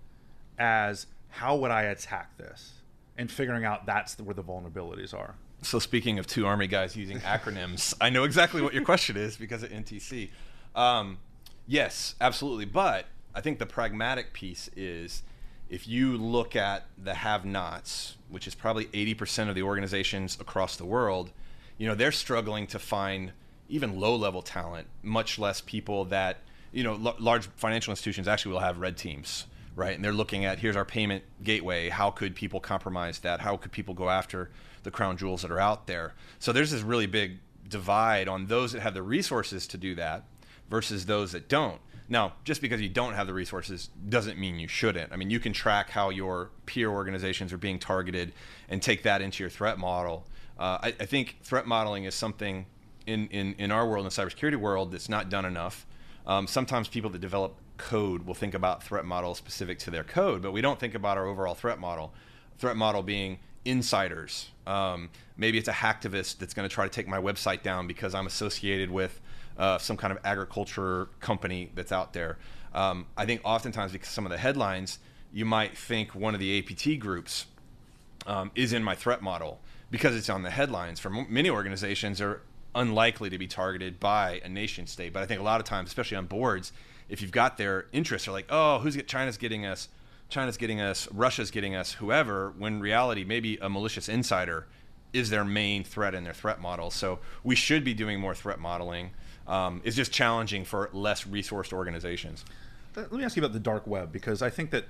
as 0.57 1.07
how 1.29 1.55
would 1.55 1.71
I 1.71 1.83
attack 1.83 2.37
this, 2.37 2.73
and 3.17 3.31
figuring 3.31 3.63
out 3.63 3.85
that's 3.85 4.17
where 4.19 4.33
the 4.33 4.43
vulnerabilities 4.43 5.13
are? 5.13 5.35
So 5.61 5.79
speaking 5.79 6.19
of 6.19 6.27
two 6.27 6.45
army 6.45 6.67
guys 6.67 6.95
using 6.95 7.19
acronyms, 7.19 7.93
I 8.01 8.09
know 8.09 8.23
exactly 8.23 8.61
what 8.61 8.73
your 8.73 8.83
question 8.83 9.17
is 9.17 9.37
because 9.37 9.63
of 9.63 9.69
NTC. 9.69 10.29
Um, 10.75 11.19
yes, 11.67 12.15
absolutely, 12.21 12.65
but 12.65 13.05
I 13.33 13.41
think 13.41 13.59
the 13.59 13.65
pragmatic 13.65 14.33
piece 14.33 14.69
is 14.75 15.23
if 15.69 15.87
you 15.87 16.17
look 16.17 16.55
at 16.55 16.85
the 17.01 17.13
have-nots, 17.13 18.17
which 18.29 18.47
is 18.47 18.55
probably 18.55 18.85
80% 18.85 19.49
of 19.49 19.55
the 19.55 19.63
organizations 19.63 20.37
across 20.39 20.75
the 20.75 20.85
world, 20.85 21.31
you 21.77 21.87
know, 21.87 21.95
they're 21.95 22.11
struggling 22.11 22.67
to 22.67 22.79
find 22.79 23.33
even 23.69 23.99
low-level 23.99 24.41
talent, 24.41 24.87
much 25.03 25.37
less 25.37 25.61
people 25.61 26.05
that, 26.05 26.37
you 26.71 26.83
know, 26.83 26.93
l- 26.93 27.15
large 27.19 27.47
financial 27.57 27.91
institutions 27.91 28.27
actually 28.27 28.53
will 28.53 28.59
have 28.59 28.79
red 28.79 28.97
teams, 28.97 29.45
right? 29.75 29.95
And 29.95 30.03
they're 30.03 30.13
looking 30.13 30.45
at 30.45 30.59
here's 30.59 30.75
our 30.75 30.85
payment 30.85 31.23
gateway, 31.43 31.89
how 31.89 32.11
could 32.11 32.33
people 32.33 32.59
compromise 32.59 33.19
that? 33.19 33.41
How 33.41 33.57
could 33.57 33.71
people 33.71 33.93
go 33.93 34.09
after 34.09 34.49
the 34.83 34.91
crown 34.91 35.17
jewels 35.17 35.41
that 35.41 35.51
are 35.51 35.59
out 35.59 35.87
there? 35.87 36.13
So 36.39 36.53
there's 36.53 36.71
this 36.71 36.81
really 36.81 37.07
big 37.07 37.39
divide 37.67 38.27
on 38.29 38.47
those 38.47 38.71
that 38.71 38.81
have 38.81 38.93
the 38.93 39.03
resources 39.03 39.67
to 39.67 39.77
do 39.77 39.95
that 39.95 40.23
versus 40.69 41.05
those 41.05 41.33
that 41.33 41.49
don't. 41.49 41.81
Now, 42.09 42.33
just 42.43 42.61
because 42.61 42.81
you 42.81 42.89
don't 42.89 43.13
have 43.13 43.27
the 43.27 43.33
resources 43.33 43.89
doesn't 44.07 44.39
mean 44.39 44.59
you 44.59 44.67
shouldn't. 44.67 45.11
I 45.11 45.17
mean, 45.17 45.29
you 45.29 45.39
can 45.39 45.51
track 45.51 45.89
how 45.89 46.09
your 46.09 46.51
peer 46.65 46.89
organizations 46.89 47.51
are 47.51 47.57
being 47.57 47.79
targeted 47.79 48.33
and 48.69 48.81
take 48.81 49.03
that 49.03 49.21
into 49.21 49.43
your 49.43 49.49
threat 49.49 49.77
model. 49.77 50.25
Uh, 50.57 50.79
I, 50.83 50.87
I, 50.99 51.05
think 51.05 51.37
threat 51.43 51.67
modeling 51.67 52.05
is 52.05 52.15
something 52.15 52.65
in, 53.05 53.27
in, 53.27 53.55
in 53.59 53.71
our 53.71 53.87
world, 53.87 54.05
in 54.05 54.09
the 54.09 54.21
cybersecurity 54.21 54.55
world, 54.55 54.91
that's 54.91 55.09
not 55.09 55.29
done 55.29 55.45
enough. 55.45 55.85
Um, 56.25 56.47
sometimes 56.47 56.87
people 56.87 57.09
that 57.11 57.19
develop 57.19 57.55
code 57.77 58.25
will 58.25 58.33
think 58.33 58.53
about 58.53 58.83
threat 58.83 59.05
models 59.05 59.37
specific 59.37 59.77
to 59.79 59.91
their 59.91 60.03
code, 60.03 60.41
but 60.41 60.51
we 60.51 60.61
don't 60.61 60.79
think 60.79 60.95
about 60.95 61.17
our 61.17 61.25
overall 61.25 61.53
threat 61.53 61.79
model. 61.79 62.13
Threat 62.57 62.75
model 62.75 63.03
being 63.03 63.39
insiders. 63.65 64.49
Um, 64.65 65.09
maybe 65.37 65.57
it's 65.57 65.67
a 65.67 65.73
hacktivist 65.73 66.39
that's 66.39 66.53
going 66.53 66.67
to 66.67 66.73
try 66.73 66.85
to 66.85 66.91
take 66.91 67.07
my 67.07 67.19
website 67.19 67.61
down 67.61 67.85
because 67.85 68.15
I'm 68.15 68.25
associated 68.25 68.89
with 68.89 69.21
uh, 69.57 69.77
some 69.77 69.97
kind 69.97 70.11
of 70.11 70.19
agriculture 70.23 71.09
company 71.19 71.71
that's 71.75 71.91
out 71.91 72.13
there. 72.13 72.37
Um, 72.73 73.07
I 73.17 73.25
think 73.25 73.41
oftentimes 73.43 73.91
because 73.91 74.09
some 74.09 74.25
of 74.25 74.31
the 74.31 74.37
headlines, 74.37 74.99
you 75.33 75.45
might 75.45 75.77
think 75.77 76.13
one 76.13 76.33
of 76.33 76.39
the 76.39 76.59
APT 76.59 76.99
groups 76.99 77.47
um, 78.25 78.51
is 78.55 78.73
in 78.73 78.83
my 78.83 78.95
threat 78.95 79.21
model 79.21 79.59
because 79.89 80.15
it's 80.15 80.29
on 80.29 80.43
the 80.43 80.49
headlines. 80.49 80.99
For 80.99 81.15
m- 81.15 81.27
many 81.29 81.49
organizations, 81.49 82.21
are 82.21 82.41
unlikely 82.75 83.29
to 83.31 83.37
be 83.37 83.47
targeted 83.47 83.99
by 83.99 84.41
a 84.43 84.49
nation 84.49 84.85
state. 84.87 85.13
But 85.13 85.23
I 85.23 85.25
think 85.25 85.39
a 85.39 85.43
lot 85.43 85.59
of 85.59 85.65
times, 85.65 85.89
especially 85.89 86.17
on 86.17 86.27
boards, 86.27 86.71
if 87.09 87.21
you've 87.21 87.31
got 87.31 87.57
their 87.57 87.87
interests, 87.91 88.27
are 88.27 88.31
like, 88.31 88.45
oh, 88.49 88.79
who's 88.79 88.95
get, 88.95 89.07
China's 89.07 89.37
getting 89.37 89.65
us, 89.65 89.89
China's 90.29 90.57
getting 90.57 90.81
us, 90.81 91.07
Russia's 91.11 91.51
getting 91.51 91.75
us, 91.75 91.93
whoever. 91.93 92.53
When 92.57 92.79
reality, 92.79 93.23
maybe 93.23 93.57
a 93.57 93.69
malicious 93.69 94.09
insider 94.09 94.67
is 95.13 95.29
their 95.29 95.45
main 95.45 95.83
threat 95.83 96.13
in 96.13 96.23
their 96.23 96.33
threat 96.33 96.61
model. 96.61 96.91
So 96.91 97.19
we 97.43 97.55
should 97.55 97.83
be 97.83 97.93
doing 97.93 98.19
more 98.19 98.35
threat 98.35 98.59
modeling 98.59 99.11
um, 99.47 99.81
is 99.83 99.95
just 99.95 100.11
challenging 100.11 100.65
for 100.65 100.89
less 100.93 101.23
resourced 101.23 101.73
organizations. 101.73 102.45
Let 102.95 103.11
me 103.11 103.23
ask 103.23 103.35
you 103.35 103.43
about 103.43 103.53
the 103.53 103.59
dark 103.59 103.85
web 103.85 104.11
because 104.11 104.41
I 104.41 104.49
think 104.49 104.71
that 104.71 104.85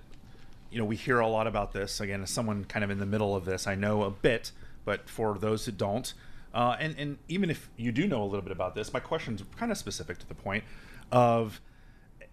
you 0.69 0.79
know, 0.79 0.85
we 0.85 0.95
hear 0.95 1.19
a 1.19 1.27
lot 1.27 1.47
about 1.47 1.73
this. 1.73 1.99
Again, 1.99 2.23
as 2.23 2.29
someone 2.29 2.65
kind 2.65 2.83
of 2.83 2.91
in 2.91 2.99
the 2.99 3.05
middle 3.05 3.35
of 3.35 3.45
this, 3.45 3.67
I 3.67 3.75
know 3.75 4.03
a 4.03 4.11
bit, 4.11 4.51
but 4.85 5.09
for 5.09 5.37
those 5.37 5.65
who 5.65 5.71
don't, 5.71 6.13
uh, 6.53 6.75
and 6.79 6.95
and 6.97 7.17
even 7.27 7.49
if 7.49 7.69
you 7.77 7.91
do 7.91 8.07
know 8.07 8.21
a 8.23 8.25
little 8.25 8.41
bit 8.41 8.51
about 8.51 8.75
this, 8.75 8.93
my 8.93 8.99
question's 8.99 9.43
kind 9.57 9.71
of 9.71 9.77
specific 9.77 10.17
to 10.19 10.27
the 10.27 10.35
point 10.35 10.63
of 11.11 11.61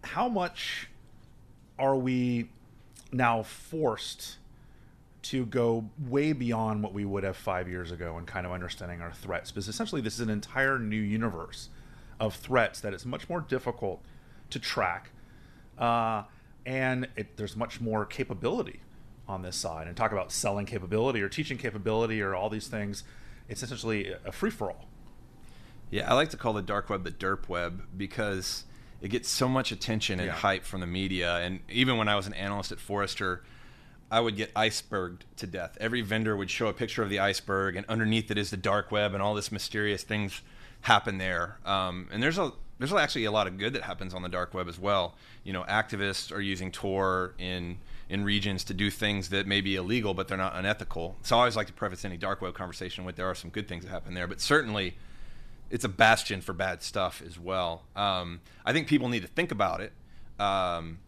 how 0.03 0.29
much 0.29 0.89
are 1.79 1.97
we 1.97 2.49
now 3.13 3.43
forced 3.43 4.37
to 5.23 5.47
go 5.47 5.89
way 6.07 6.33
beyond 6.33 6.83
what 6.83 6.93
we 6.93 7.05
would 7.05 7.25
have 7.25 7.37
five 7.37 7.69
years 7.69 7.91
ago 7.91 8.19
and 8.19 8.27
kind 8.27 8.45
of 8.45 8.53
understanding 8.53 9.01
our 9.01 9.13
threats 9.13 9.51
because 9.51 9.69
essentially 9.69 10.03
this 10.03 10.15
is 10.15 10.21
an 10.21 10.29
entire 10.29 10.79
new 10.79 11.01
universe 11.01 11.71
of 12.21 12.35
threats 12.35 12.81
that 12.81 12.93
it's 12.95 13.05
much 13.05 13.29
more 13.29 13.41
difficult 13.41 14.03
to 14.51 14.59
track 14.59 15.11
uh, 15.79 16.23
and 16.67 17.09
it, 17.17 17.37
there's 17.37 17.57
much 17.57 17.81
more 17.81 18.05
capability 18.07 18.81
on 19.27 19.43
this 19.43 19.57
side 19.57 19.87
and 19.87 19.97
talk 19.97 20.13
about 20.13 20.31
selling 20.31 20.67
capability 20.67 21.21
or 21.23 21.29
teaching 21.29 21.59
capability 21.59 22.21
or 22.21 22.35
all 22.35 22.49
these 22.51 22.69
things 22.69 23.05
it's 23.49 23.63
essentially 23.63 24.15
a 24.25 24.33
free-for-all 24.33 24.87
yeah 25.91 26.11
i 26.11 26.15
like 26.15 26.29
to 26.29 26.37
call 26.37 26.53
the 26.53 26.63
dark 26.63 26.89
web 26.91 27.05
the 27.05 27.11
derp 27.11 27.49
web 27.49 27.83
because 27.97 28.65
it 29.01 29.09
gets 29.09 29.29
so 29.29 29.49
much 29.49 29.73
attention 29.73 30.21
and 30.21 30.29
Yeah. 30.29 30.35
hype 30.35 30.65
from 30.65 30.81
the 30.81 30.87
media 30.87 31.37
and 31.39 31.61
even 31.71 31.97
when 31.97 32.09
i 32.09 32.17
was 32.17 32.27
an 32.27 32.35
analyst 32.35 32.73
at 32.73 32.79
forrester 32.81 33.43
I 34.11 34.21
would 34.21 34.37
get 34.37 34.53
iceberged 34.55 35.25
to 35.39 35.47
death. 35.47 35.77
Every 35.81 36.01
vendor 36.01 36.37
would 36.37 36.49
show 36.49 36.69
a 36.69 36.73
picture 36.73 37.03
of 37.03 37.09
the 37.09 37.19
iceberg, 37.19 37.75
and 37.75 37.85
underneath 37.87 38.31
it 38.31 38.39
is 38.39 38.51
the 38.51 38.57
dark 38.57 38.93
web, 38.93 39.13
and 39.13 39.21
all 39.21 39.35
this 39.35 39.51
mysterious 39.51 40.05
things 40.05 40.41
happen 40.85 41.17
there. 41.19 41.57
Um, 41.65 42.09
and 42.13 42.23
there's 42.23 42.39
a 42.39 42.53
there's 42.79 42.93
actually 42.93 43.25
a 43.25 43.31
lot 43.31 43.47
of 43.47 43.57
good 43.57 43.73
that 43.73 43.83
happens 43.83 44.13
on 44.15 44.23
the 44.23 44.29
dark 44.29 44.53
web 44.53 44.69
as 44.69 44.79
well. 44.79 45.15
You 45.45 45.53
know, 45.53 45.63
activists 45.65 46.31
are 46.33 46.41
using 46.41 46.71
Tor 46.71 47.35
in 47.39 47.79
in 48.09 48.23
regions 48.23 48.65
to 48.65 48.75
do 48.75 48.91
things 48.91 49.31
that 49.31 49.47
may 49.47 49.63
be 49.63 49.77
illegal, 49.77 50.13
but 50.13 50.29
they're 50.29 50.37
not 50.39 50.55
unethical. 50.55 51.17
So 51.23 51.37
I 51.37 51.41
always 51.41 51.57
like 51.57 51.69
to 51.69 51.73
preface 51.73 52.05
any 52.05 52.19
dark 52.19 52.43
web 52.43 52.55
conversation 52.55 53.05
with 53.05 53.17
there 53.17 53.27
are 53.27 53.35
some 53.35 53.51
good 53.51 53.67
things 53.67 53.85
that 53.85 53.91
happen 53.91 54.13
there, 54.13 54.27
but 54.27 54.41
certainly 54.43 54.95
it's 55.71 55.85
a 55.85 55.89
bastion 55.89 56.43
for 56.43 56.53
bad 56.53 56.83
stuff 56.83 57.23
as 57.27 57.39
well. 57.39 57.85
Um, 57.97 58.41
I 58.67 58.75
think 58.75 58.87
people 58.87 59.09
need 59.09 59.23
to 59.23 59.29
think 59.29 59.51
about 59.53 59.81
it. 59.81 59.93
Um, 60.39 60.99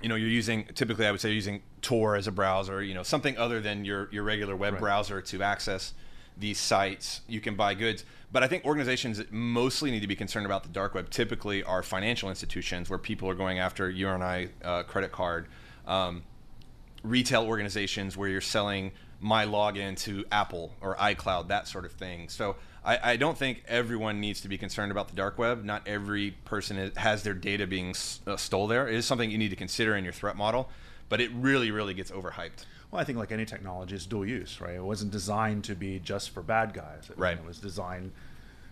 you 0.00 0.08
know, 0.08 0.14
you're 0.14 0.28
using 0.28 0.64
typically 0.74 1.06
I 1.06 1.10
would 1.10 1.20
say 1.20 1.32
using 1.32 1.62
Tor 1.80 2.14
as 2.14 2.28
a 2.28 2.32
browser, 2.32 2.80
you 2.82 2.94
know, 2.94 3.02
something 3.02 3.36
other 3.36 3.60
than 3.60 3.84
your 3.84 4.08
your 4.12 4.22
regular 4.22 4.54
web 4.54 4.74
Right. 4.74 4.80
browser 4.80 5.20
to 5.20 5.42
access 5.42 5.92
these 6.36 6.58
sites. 6.58 7.20
You 7.28 7.40
can 7.40 7.54
buy 7.54 7.74
goods, 7.74 8.04
but 8.32 8.42
I 8.42 8.48
think 8.48 8.64
organizations 8.64 9.18
that 9.18 9.32
mostly 9.32 9.90
need 9.90 10.00
to 10.00 10.06
be 10.06 10.16
concerned 10.16 10.46
about 10.46 10.62
the 10.62 10.68
dark 10.70 10.94
web 10.94 11.10
typically 11.10 11.62
are 11.62 11.82
financial 11.82 12.28
institutions 12.28 12.88
where 12.88 12.98
people 12.98 13.28
are 13.28 13.34
going 13.34 13.58
after 13.58 13.90
your 13.90 14.14
and 14.14 14.24
I 14.24 14.48
uh, 14.64 14.82
credit 14.84 15.12
card. 15.12 15.46
Um, 15.86 16.22
retail 17.02 17.44
organizations 17.44 18.16
where 18.16 18.28
you're 18.28 18.40
selling 18.40 18.92
my 19.20 19.46
login 19.46 19.96
to 19.96 20.24
Apple 20.32 20.72
or 20.80 20.96
iCloud, 20.96 21.48
that 21.48 21.68
sort 21.68 21.84
of 21.84 21.92
thing. 21.92 22.28
So 22.28 22.56
I, 22.84 23.12
I 23.12 23.16
don't 23.16 23.38
think 23.38 23.62
everyone 23.68 24.20
needs 24.20 24.40
to 24.40 24.48
be 24.48 24.58
concerned 24.58 24.90
about 24.90 25.08
the 25.08 25.14
dark 25.14 25.38
web. 25.38 25.64
Not 25.64 25.86
every 25.86 26.32
person 26.44 26.90
has 26.96 27.22
their 27.22 27.34
data 27.34 27.66
being 27.66 27.90
s- 27.90 28.20
uh, 28.26 28.36
stole 28.36 28.66
there. 28.66 28.88
It 28.88 28.96
is 28.96 29.06
something 29.06 29.30
you 29.30 29.38
need 29.38 29.50
to 29.50 29.56
consider 29.56 29.96
in 29.96 30.02
your 30.02 30.12
threat 30.12 30.36
model, 30.36 30.68
but 31.08 31.20
it 31.20 31.30
really, 31.34 31.70
really 31.70 31.94
gets 31.94 32.10
overhyped. 32.10 32.64
Well, 32.92 33.00
I 33.00 33.04
think 33.04 33.16
like 33.18 33.32
any 33.32 33.46
technology, 33.46 33.94
it's 33.94 34.04
dual 34.04 34.26
use, 34.26 34.60
right? 34.60 34.74
It 34.74 34.84
wasn't 34.84 35.12
designed 35.12 35.64
to 35.64 35.74
be 35.74 35.98
just 35.98 36.30
for 36.30 36.42
bad 36.42 36.74
guys. 36.74 37.08
It, 37.10 37.18
Right. 37.18 37.38
It 37.38 37.44
was 37.44 37.58
designed 37.58 38.12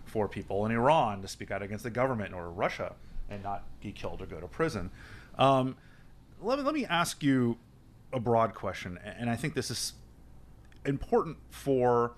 for 0.05 0.29
people 0.29 0.67
in 0.67 0.73
Iran 0.73 1.23
to 1.23 1.29
speak 1.29 1.51
out 1.51 1.63
against 1.63 1.85
the 1.85 1.91
government 1.91 2.35
or 2.35 2.51
Russia 2.51 2.95
and 3.31 3.43
not 3.43 3.65
be 3.81 3.93
killed 3.93 4.21
or 4.21 4.27
go 4.27 4.39
to 4.39 4.47
prison. 4.47 4.91
Um, 5.39 5.77
let, 6.43 6.59
me, 6.59 6.65
let 6.65 6.75
me 6.75 6.85
ask 6.85 7.23
you 7.23 7.57
a 8.13 8.21
broad 8.21 8.55
question, 8.55 8.99
and 9.03 9.31
I 9.31 9.37
think 9.37 9.55
this 9.55 9.71
is 9.71 9.95
important 10.85 11.39
for 11.49 12.13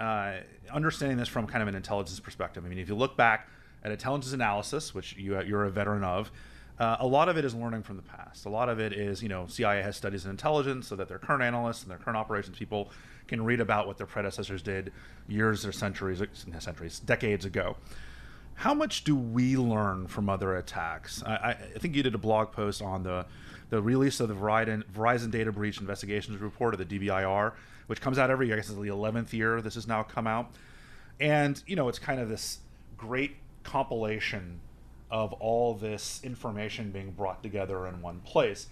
uh, 0.00 0.36
understanding 0.72 1.18
this 1.18 1.28
from 1.28 1.46
kind 1.46 1.60
of 1.60 1.68
an 1.68 1.74
intelligence 1.74 2.20
perspective. 2.20 2.64
I 2.64 2.68
mean, 2.68 2.78
if 2.78 2.88
you 2.88 2.94
look 2.94 3.16
back 3.16 3.48
at 3.82 3.90
intelligence 3.90 4.32
analysis, 4.32 4.94
which 4.94 5.16
you, 5.16 5.38
you're 5.42 5.64
a 5.64 5.70
veteran 5.70 6.04
of, 6.04 6.30
uh, 6.78 6.96
a 6.98 7.06
lot 7.06 7.28
of 7.28 7.36
it 7.36 7.44
is 7.44 7.54
learning 7.54 7.82
from 7.82 7.96
the 7.96 8.02
past. 8.02 8.46
A 8.46 8.48
lot 8.48 8.68
of 8.68 8.80
it 8.80 8.92
is, 8.92 9.22
you 9.22 9.28
know, 9.28 9.46
CIA 9.46 9.82
has 9.82 9.96
studies 9.96 10.24
in 10.24 10.30
intelligence 10.30 10.88
so 10.88 10.96
that 10.96 11.08
their 11.08 11.18
current 11.18 11.42
analysts 11.42 11.82
and 11.82 11.90
their 11.90 11.98
current 11.98 12.16
operations 12.16 12.58
people 12.58 12.90
can 13.28 13.44
read 13.44 13.60
about 13.60 13.86
what 13.86 13.96
their 13.96 14.06
predecessors 14.06 14.62
did 14.62 14.92
years 15.28 15.64
or 15.64 15.72
centuries, 15.72 16.22
centuries, 16.58 16.98
decades 16.98 17.44
ago. 17.44 17.76
How 18.54 18.74
much 18.74 19.04
do 19.04 19.16
we 19.16 19.56
learn 19.56 20.06
from 20.06 20.28
other 20.28 20.56
attacks? 20.56 21.22
I, 21.24 21.56
I, 21.74 21.78
think 21.78 21.96
you 21.96 22.02
did 22.02 22.14
a 22.14 22.18
blog 22.18 22.52
post 22.52 22.82
on 22.82 23.02
the 23.02 23.26
the 23.70 23.82
release 23.82 24.20
of 24.20 24.28
the 24.28 24.34
Verizon, 24.34 24.84
Verizon 24.92 25.30
Data 25.30 25.50
Breach 25.50 25.80
Investigations 25.80 26.40
Report, 26.40 26.74
or 26.74 26.76
the 26.76 26.84
DBIR, 26.84 27.54
which 27.86 28.00
comes 28.00 28.18
out 28.18 28.30
every 28.30 28.46
year. 28.46 28.56
I 28.56 28.58
guess 28.58 28.68
it's 28.68 28.78
the 28.78 28.82
11th 28.82 29.32
year 29.32 29.60
this 29.60 29.74
has 29.74 29.88
now 29.88 30.02
come 30.02 30.26
out. 30.26 30.52
And, 31.18 31.60
you 31.66 31.74
know, 31.74 31.88
it's 31.88 31.98
kind 31.98 32.20
of 32.20 32.28
this 32.28 32.58
great 32.96 33.36
compilation 33.62 34.60
of 35.14 35.32
all 35.34 35.74
this 35.74 36.20
information 36.24 36.90
being 36.90 37.12
brought 37.12 37.40
together 37.40 37.86
in 37.86 38.02
one 38.02 38.18
place. 38.22 38.66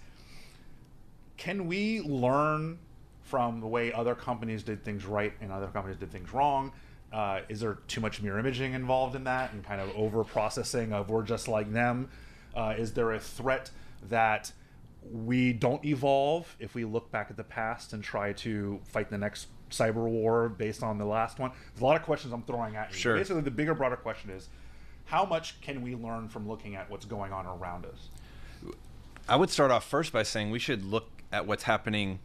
Can 1.37 1.67
we 1.67 2.01
learn 2.01 2.79
from 3.21 3.61
the 3.61 3.67
way 3.67 3.93
other 3.93 4.13
companies 4.13 4.61
did 4.61 4.83
things 4.83 5.05
right 5.05 5.31
and 5.39 5.53
other 5.53 5.67
companies 5.67 5.97
did 5.97 6.11
things 6.11 6.33
wrong? 6.33 6.73
Uh, 7.13 7.39
is 7.47 7.61
there 7.61 7.75
too 7.87 8.01
much 8.01 8.21
mirror 8.21 8.37
imaging 8.39 8.73
involved 8.73 9.15
in 9.15 9.23
that 9.23 9.53
and 9.53 9.63
kind 9.63 9.79
of 9.79 9.89
over 9.95 10.25
processing 10.25 10.91
of 10.91 11.09
we're 11.09 11.23
just 11.23 11.47
like 11.47 11.71
them? 11.71 12.09
Uh, 12.53 12.73
is 12.77 12.91
there 12.91 13.13
a 13.13 13.19
threat 13.21 13.71
that 14.09 14.51
we 15.09 15.53
don't 15.53 15.85
evolve 15.85 16.57
if 16.59 16.75
we 16.75 16.83
look 16.83 17.09
back 17.09 17.27
at 17.29 17.37
the 17.37 17.43
past 17.45 17.93
and 17.93 18.03
try 18.03 18.33
to 18.33 18.81
fight 18.83 19.09
the 19.09 19.17
next 19.17 19.47
cyber 19.71 20.09
war 20.09 20.49
based 20.49 20.83
on 20.83 20.97
the 20.97 21.05
last 21.05 21.39
one? 21.39 21.51
There's 21.73 21.81
a 21.81 21.85
lot 21.85 21.95
of 21.95 22.03
questions 22.03 22.33
I'm 22.33 22.43
throwing 22.43 22.75
at 22.75 22.91
you. 22.91 22.97
Sure. 22.97 23.15
Basically, 23.15 23.43
the 23.43 23.51
bigger, 23.51 23.73
broader 23.73 23.95
question 23.95 24.29
is 24.29 24.49
how 25.05 25.25
much 25.25 25.59
can 25.61 25.81
we 25.81 25.95
learn 25.95 26.27
from 26.27 26.47
looking 26.47 26.75
at 26.75 26.89
what's 26.89 27.05
going 27.05 27.31
on 27.31 27.45
around 27.45 27.85
us? 27.85 28.09
I 29.27 29.35
would 29.35 29.49
start 29.49 29.71
off 29.71 29.85
first 29.85 30.11
by 30.11 30.23
saying 30.23 30.51
we 30.51 30.59
should 30.59 30.83
look 30.83 31.09
at 31.31 31.45
what's 31.47 31.63
happening 31.63 32.19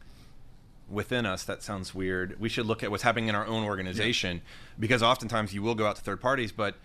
within 0.89 1.27
us. 1.27 1.45
That 1.45 1.63
sounds 1.63 1.95
weird. 1.95 2.41
We 2.41 2.49
should 2.49 2.67
look 2.67 2.83
at 2.83 2.91
what's 2.91 3.03
happening 3.03 3.29
in 3.29 3.35
our 3.35 3.47
own 3.47 3.65
organization 3.65 4.43
because 4.79 5.03
oftentimes 5.03 5.55
you 5.55 5.63
will 5.63 5.75
go 5.75 5.87
out 5.87 5.97
to 5.97 6.03
third 6.03 6.21
parties, 6.21 6.51
but 6.51 6.77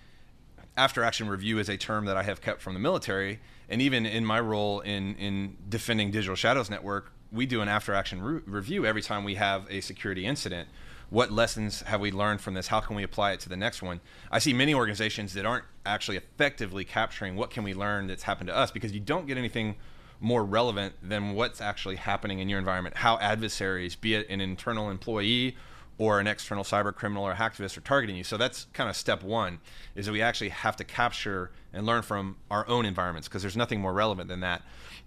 after 0.75 1.03
action 1.03 1.27
review 1.27 1.59
is 1.59 1.69
a 1.69 1.77
term 1.77 2.05
that 2.05 2.17
I 2.17 2.23
have 2.23 2.41
kept 2.41 2.61
from 2.61 2.73
the 2.73 2.79
military. 2.79 3.39
And 3.69 3.81
even 3.81 4.05
in 4.05 4.25
my 4.25 4.39
role 4.39 4.81
in, 4.81 5.15
in 5.15 5.57
defending 5.69 6.11
Digital 6.11 6.35
Shadows 6.35 6.69
Network, 6.69 7.11
we 7.31 7.45
do 7.45 7.61
an 7.61 7.67
after 7.67 7.93
action 7.93 8.21
re- 8.21 8.41
review 8.45 8.85
every 8.85 9.01
time 9.01 9.23
we 9.23 9.35
have 9.35 9.65
a 9.69 9.81
security 9.81 10.25
incident. 10.25 10.67
What 11.13 11.31
lessons 11.31 11.83
have 11.83 12.01
we 12.01 12.11
learned 12.11 12.41
from 12.41 12.55
this? 12.55 12.69
How 12.69 12.79
can 12.79 12.95
we 12.95 13.03
apply 13.03 13.33
it 13.33 13.39
to 13.41 13.49
the 13.49 13.55
next 13.55 13.83
one? 13.83 14.01
I 14.31 14.39
see 14.39 14.51
many 14.51 14.73
organizations 14.73 15.35
that 15.35 15.45
aren't 15.45 15.65
actually 15.85 16.17
effectively 16.17 16.85
capturing 16.85 17.35
what 17.35 17.51
can 17.51 17.63
we 17.63 17.75
learn 17.75 18.07
that's 18.07 18.23
happened 18.23 18.47
to 18.47 18.55
us 18.55 18.71
because 18.71 18.93
you 18.93 18.99
don't 18.99 19.27
get 19.27 19.37
anything 19.37 19.75
more 20.19 20.43
relevant 20.43 20.95
than 21.03 21.35
what's 21.35 21.61
actually 21.61 21.97
happening 21.97 22.39
in 22.39 22.49
your 22.49 22.57
environment. 22.57 22.97
How 22.97 23.19
adversaries, 23.19 23.95
be 23.95 24.15
it 24.15 24.27
an 24.27 24.41
internal 24.41 24.89
employee 24.89 25.55
or 25.99 26.19
an 26.19 26.25
external 26.25 26.63
cyber 26.63 26.91
criminal 26.91 27.23
or 27.23 27.35
hacktivist 27.35 27.77
are 27.77 27.81
targeting 27.81 28.15
you. 28.15 28.23
So 28.23 28.35
that's 28.35 28.65
kind 28.73 28.89
of 28.89 28.95
step 28.95 29.21
one 29.21 29.59
is 29.93 30.07
that 30.07 30.13
we 30.13 30.23
actually 30.23 30.49
have 30.49 30.75
to 30.77 30.83
capture 30.83 31.51
and 31.73 31.85
learn 31.85 32.01
from 32.01 32.37
our 32.49 32.67
own 32.67 32.85
environments 32.85 33.27
because 33.27 33.43
there's 33.43 33.55
nothing 33.55 33.79
more 33.79 33.93
relevant 33.93 34.29
than 34.29 34.39
that. 34.39 34.63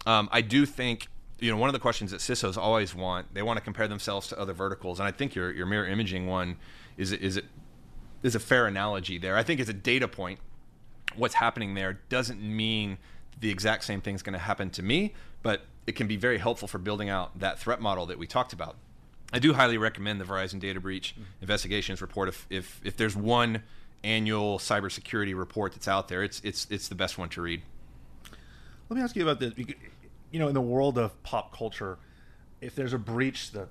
Um, 0.06 0.28
I 0.30 0.42
do 0.42 0.66
think 0.66 1.08
you 1.38 1.50
know 1.50 1.56
one 1.56 1.68
of 1.68 1.74
the 1.74 1.80
questions 1.80 2.10
that 2.10 2.20
CISOs 2.20 2.56
always 2.56 2.94
want 2.94 3.34
they 3.34 3.42
want 3.42 3.58
to 3.58 3.62
compare 3.62 3.88
themselves 3.88 4.28
to 4.28 4.38
other 4.38 4.52
verticals, 4.52 4.98
and 5.00 5.08
I 5.08 5.12
think 5.12 5.34
your 5.34 5.52
your 5.52 5.66
mirror 5.66 5.86
imaging 5.86 6.26
one 6.26 6.56
is 6.96 7.12
is 7.12 7.36
it 7.36 7.44
is 8.22 8.34
a 8.34 8.40
fair 8.40 8.66
analogy 8.66 9.18
there. 9.18 9.36
I 9.36 9.42
think 9.42 9.60
it's 9.60 9.70
a 9.70 9.74
data 9.74 10.08
point. 10.08 10.40
What's 11.14 11.34
happening 11.34 11.74
there 11.74 12.00
doesn't 12.08 12.40
mean 12.40 12.98
the 13.40 13.50
exact 13.50 13.84
same 13.84 14.00
thing 14.00 14.14
is 14.14 14.22
going 14.22 14.32
to 14.32 14.38
happen 14.38 14.70
to 14.70 14.82
me, 14.82 15.14
but 15.42 15.62
it 15.86 15.92
can 15.92 16.06
be 16.06 16.16
very 16.16 16.38
helpful 16.38 16.66
for 16.66 16.78
building 16.78 17.08
out 17.08 17.38
that 17.38 17.58
threat 17.58 17.80
model 17.80 18.06
that 18.06 18.18
we 18.18 18.26
talked 18.26 18.52
about. 18.52 18.76
I 19.32 19.38
do 19.38 19.54
highly 19.54 19.78
recommend 19.78 20.20
the 20.20 20.24
Verizon 20.24 20.60
Data 20.60 20.80
Breach 20.80 21.12
mm-hmm. 21.12 21.24
Investigations 21.40 22.00
Report. 22.00 22.28
If, 22.28 22.46
if, 22.48 22.80
if 22.84 22.96
there's 22.96 23.16
one 23.16 23.62
annual 24.04 24.58
cybersecurity 24.58 25.36
report 25.36 25.72
that's 25.72 25.88
out 25.88 26.08
there, 26.08 26.22
it's, 26.22 26.40
it's, 26.44 26.66
it's 26.70 26.88
the 26.88 26.94
best 26.94 27.18
one 27.18 27.28
to 27.30 27.42
read. 27.42 27.62
Let 28.88 28.96
me 28.96 29.02
ask 29.02 29.16
you 29.16 29.28
about 29.28 29.40
this. 29.40 29.52
You 30.36 30.42
know, 30.42 30.48
in 30.48 30.54
the 30.54 30.60
world 30.60 30.98
of 30.98 31.22
pop 31.22 31.56
culture, 31.56 31.96
if 32.60 32.74
there's 32.74 32.92
a 32.92 32.98
breach, 32.98 33.52
the, 33.52 33.68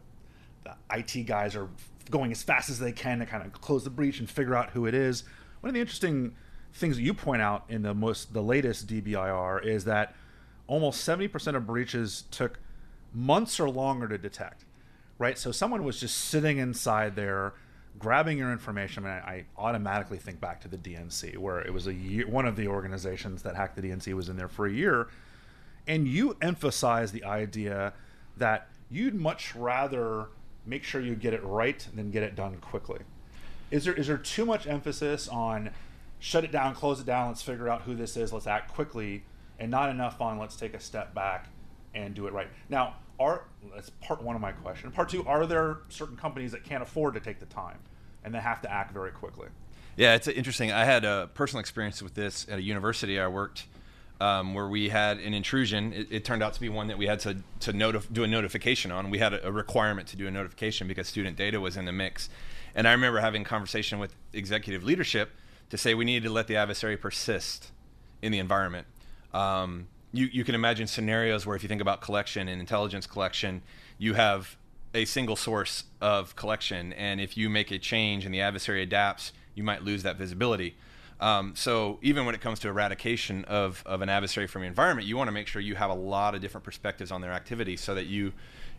the 0.63 0.73
IT 0.91 1.27
guys 1.27 1.55
are 1.55 1.69
going 2.09 2.31
as 2.31 2.41
fast 2.41 2.71
as 2.71 2.79
they 2.79 2.91
can 2.91 3.19
to 3.19 3.27
kind 3.27 3.45
of 3.45 3.53
close 3.61 3.83
the 3.83 3.91
breach 3.91 4.19
and 4.19 4.27
figure 4.27 4.55
out 4.55 4.71
who 4.71 4.87
it 4.87 4.95
is. 4.95 5.25
One 5.61 5.69
of 5.69 5.75
the 5.75 5.79
interesting 5.79 6.33
things 6.73 6.95
that 6.95 7.03
you 7.03 7.13
point 7.13 7.43
out 7.43 7.65
in 7.69 7.83
the 7.83 7.93
most 7.93 8.33
the 8.33 8.41
latest 8.41 8.87
DBIR 8.87 9.63
is 9.63 9.85
that 9.85 10.15
almost 10.65 11.07
70% 11.07 11.55
of 11.55 11.67
breaches 11.67 12.23
took 12.31 12.57
months 13.13 13.59
or 13.59 13.69
longer 13.69 14.07
to 14.07 14.17
detect. 14.17 14.65
Right? 15.19 15.37
So 15.37 15.51
someone 15.51 15.83
was 15.83 15.99
just 15.99 16.17
sitting 16.17 16.57
inside 16.57 17.15
there 17.15 17.53
grabbing 17.99 18.39
your 18.39 18.51
information. 18.51 19.05
I, 19.05 19.13
mean, 19.13 19.23
I 19.23 19.45
automatically 19.55 20.17
think 20.17 20.41
back 20.41 20.61
to 20.61 20.67
the 20.67 20.77
DNC, 20.77 21.37
where 21.37 21.61
it 21.61 21.71
was 21.71 21.85
a 21.85 21.93
year, 21.93 22.27
one 22.27 22.47
of 22.47 22.55
the 22.55 22.69
organizations 22.69 23.43
that 23.43 23.55
hacked 23.55 23.75
the 23.75 23.83
DNC 23.83 24.15
was 24.15 24.29
in 24.29 24.35
there 24.35 24.47
for 24.47 24.65
a 24.65 24.71
year 24.71 25.09
and 25.87 26.07
you 26.07 26.37
emphasize 26.41 27.11
the 27.11 27.23
idea 27.23 27.93
that 28.37 28.67
you'd 28.89 29.15
much 29.15 29.55
rather 29.55 30.27
make 30.65 30.83
sure 30.83 31.01
you 31.01 31.15
get 31.15 31.33
it 31.33 31.43
right 31.43 31.87
than 31.93 32.11
get 32.11 32.23
it 32.23 32.35
done 32.35 32.57
quickly. 32.57 32.99
Is 33.71 33.85
there 33.85 33.93
is 33.93 34.07
there 34.07 34.17
too 34.17 34.45
much 34.45 34.67
emphasis 34.67 35.27
on 35.27 35.71
shut 36.19 36.43
it 36.43 36.51
down, 36.51 36.73
close 36.73 36.99
it 36.99 37.05
down, 37.05 37.27
let's 37.27 37.41
figure 37.41 37.69
out 37.69 37.83
who 37.83 37.95
this 37.95 38.17
is, 38.17 38.33
let's 38.33 38.47
act 38.47 38.73
quickly, 38.73 39.23
and 39.59 39.69
not 39.69 39.89
enough 39.89 40.21
on 40.21 40.39
let's 40.39 40.55
take 40.55 40.73
a 40.73 40.79
step 40.79 41.13
back 41.13 41.47
and 41.93 42.13
do 42.13 42.27
it 42.27 42.33
right. 42.33 42.47
Now, 42.69 42.95
are 43.19 43.45
that's 43.73 43.89
part 44.01 44.21
one 44.21 44.35
of 44.35 44.41
my 44.41 44.51
question. 44.51 44.91
Part 44.91 45.09
two, 45.09 45.25
are 45.25 45.45
there 45.45 45.79
certain 45.89 46.17
companies 46.17 46.51
that 46.51 46.63
can't 46.63 46.83
afford 46.83 47.13
to 47.13 47.19
take 47.19 47.39
the 47.39 47.45
time 47.45 47.79
and 48.23 48.33
they 48.33 48.39
have 48.39 48.61
to 48.61 48.71
act 48.71 48.93
very 48.93 49.11
quickly? 49.11 49.47
Yeah, 49.95 50.15
it's 50.15 50.27
interesting. 50.27 50.71
I 50.71 50.83
had 50.83 51.05
a 51.05 51.29
personal 51.33 51.61
experience 51.61 52.01
with 52.01 52.15
this 52.15 52.45
at 52.49 52.59
a 52.59 52.61
university 52.61 53.19
I 53.19 53.27
worked, 53.27 53.65
um, 54.21 54.53
where 54.53 54.67
we 54.67 54.89
had 54.89 55.19
an 55.19 55.33
intrusion. 55.33 55.93
It, 55.93 56.07
it, 56.09 56.25
turned 56.25 56.41
out 56.41 56.53
to 56.53 56.61
be 56.61 56.69
one 56.69 56.87
that 56.87 56.97
we 56.97 57.07
had 57.07 57.19
to 57.21 57.37
to 57.61 57.73
notif- 57.73 58.11
do 58.11 58.23
a 58.23 58.27
notification 58.27 58.91
on. 58.91 59.09
We 59.09 59.19
had 59.19 59.33
a, 59.33 59.47
a, 59.47 59.51
requirement 59.51 60.07
to 60.09 60.15
do 60.15 60.27
a 60.27 60.31
notification 60.31 60.87
because 60.87 61.07
student 61.07 61.37
data 61.37 61.59
was 61.59 61.75
in 61.77 61.85
the 61.85 61.91
mix. 61.91 62.29
And 62.73 62.87
I 62.87 62.91
remember 62.91 63.19
having 63.19 63.41
a 63.41 63.45
conversation 63.45 63.99
with 63.99 64.15
executive 64.33 64.83
leadership 64.83 65.31
to 65.69 65.77
say 65.77 65.93
we 65.93 66.05
needed 66.05 66.27
to 66.27 66.33
let 66.33 66.47
the 66.47 66.55
adversary 66.55 66.97
persist 66.97 67.71
in 68.21 68.31
the 68.31 68.39
environment. 68.39 68.87
Um, 69.33 69.87
you, 70.13 70.27
you 70.31 70.43
can 70.43 70.55
imagine 70.55 70.87
scenarios 70.87 71.45
where 71.45 71.55
if 71.55 71.63
you 71.63 71.69
think 71.69 71.81
about 71.81 72.01
collection 72.01 72.47
and 72.47 72.59
intelligence 72.59 73.05
collection, 73.05 73.61
you 73.97 74.13
have 74.13 74.55
a 74.93 75.03
single 75.05 75.35
source 75.35 75.83
of 75.99 76.35
collection, 76.37 76.93
and 76.93 77.19
if 77.19 77.35
you 77.35 77.49
make 77.49 77.69
a 77.69 77.77
change 77.77 78.23
and 78.23 78.33
the 78.33 78.39
adversary 78.39 78.81
adapts, 78.81 79.33
you 79.53 79.63
might 79.63 79.83
lose 79.83 80.03
that 80.03 80.15
visibility. 80.15 80.77
Um, 81.19 81.55
so 81.55 81.97
even 82.01 82.25
when 82.25 82.35
it 82.35 82.41
comes 82.41 82.59
to 82.59 82.67
eradication 82.67 83.45
of, 83.45 83.81
of 83.85 84.01
an 84.01 84.09
adversary 84.09 84.47
from 84.47 84.63
your 84.63 84.69
environment, 84.69 85.07
you 85.07 85.15
want 85.15 85.29
to 85.29 85.31
make 85.31 85.47
sure 85.47 85.61
you 85.61 85.75
have 85.75 85.89
a 85.89 85.95
lot 85.95 86.35
of 86.35 86.41
different 86.41 86.65
perspectives 86.65 87.11
on 87.11 87.21
their 87.21 87.31
activity 87.31 87.77
so 87.77 87.95
that 87.95 88.05
you 88.05 88.33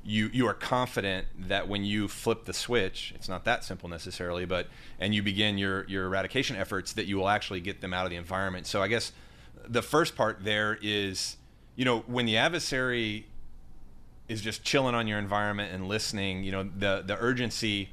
you 0.05 0.31
you 0.33 0.47
are 0.47 0.55
confident 0.55 1.27
that 1.49 1.67
when 1.67 1.85
you 1.85 2.07
flip 2.07 2.45
the 2.45 2.53
switch, 2.53 3.13
it's 3.17 3.29
not 3.29 3.45
that 3.45 3.65
simple 3.65 3.89
necessarily, 3.89 4.45
but 4.45 4.69
and 5.01 5.15
you 5.15 5.23
begin 5.23 5.59
your 5.59 5.85
your 5.89 6.05
eradication 6.05 6.55
efforts, 6.57 6.93
that 6.93 7.07
you 7.07 7.17
will 7.17 7.29
actually 7.29 7.61
get 7.61 7.81
them 7.81 7.93
out 7.93 8.05
of 8.05 8.11
the 8.11 8.17
environment. 8.17 8.67
So 8.67 8.83
I 8.83 8.89
guess 8.89 9.13
the 9.67 9.83
first 9.83 10.15
part 10.15 10.45
there 10.45 10.79
is, 10.81 11.37
you 11.75 11.85
know, 11.85 12.01
when 12.07 12.25
the 12.25 12.37
adversary 12.37 13.27
is 14.29 14.41
just 14.41 14.63
chilling 14.63 14.95
on 14.95 15.09
your 15.09 15.19
environment 15.19 15.73
and 15.73 15.89
listening, 15.89 16.45
you 16.45 16.53
know, 16.53 16.63
the 16.63 17.03
the 17.05 17.17
urgency 17.19 17.89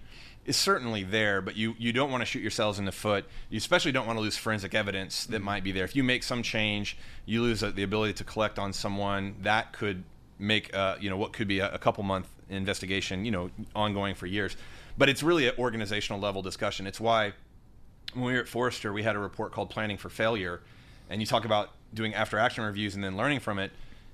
is 0.46 0.58
certainly 0.58 1.04
there, 1.04 1.42
but 1.42 1.56
you 1.56 1.76
you 1.78 1.94
don't 1.94 2.12
want 2.12 2.22
to 2.22 2.26
shoot 2.26 2.42
yourselves 2.42 2.80
in 2.80 2.86
the 2.86 2.92
foot. 2.92 3.26
You 3.50 3.58
especially 3.58 3.92
don't 3.92 4.06
want 4.06 4.18
to 4.18 4.22
lose 4.22 4.38
forensic 4.38 4.76
evidence 4.76 5.26
that 5.28 5.42
might 5.42 5.64
be 5.64 5.72
there. 5.72 5.86
If 5.86 5.96
you 5.96 6.04
make 6.04 6.24
some 6.24 6.44
change, 6.44 6.98
you 7.26 7.42
lose 7.42 7.62
the 7.62 7.84
ability 7.84 8.14
to 8.14 8.24
collect 8.24 8.60
on 8.60 8.74
someone 8.74 9.36
that 9.42 9.74
could 9.74 10.04
make 10.40 10.74
uh, 10.76 10.98
you 11.00 11.10
know 11.10 11.18
what 11.18 11.34
could 11.34 11.48
be 11.48 11.60
a, 11.60 11.74
a 11.74 11.78
couple 11.78 12.04
month 12.04 12.28
investigation, 12.50 13.26
you 13.26 13.32
know, 13.32 13.50
ongoing 13.76 14.16
for 14.16 14.26
years. 14.28 14.58
But 14.98 15.10
it's 15.10 15.24
really 15.24 15.48
an 15.48 15.56
organizational 15.58 16.20
level 16.20 16.42
discussion. 16.42 16.86
It's 16.88 17.00
why 17.00 17.34
when 18.14 18.26
we 18.26 18.34
were 18.34 18.40
at 18.40 18.48
Forrester, 18.48 18.94
we 18.94 19.04
had 19.04 19.16
a 19.16 19.20
report 19.20 19.52
called 19.52 19.70
Planning 19.70 19.98
for 19.98 20.10
Failure, 20.10 20.62
and 21.10 21.22
you 21.22 21.26
talk 21.26 21.46
about 21.46 21.72
doing 21.94 22.14
after 22.14 22.38
action 22.38 22.64
reviews 22.64 22.96
and 22.96 23.04
then 23.04 23.16
learning 23.18 23.40
from 23.40 23.60
it, 23.60 23.72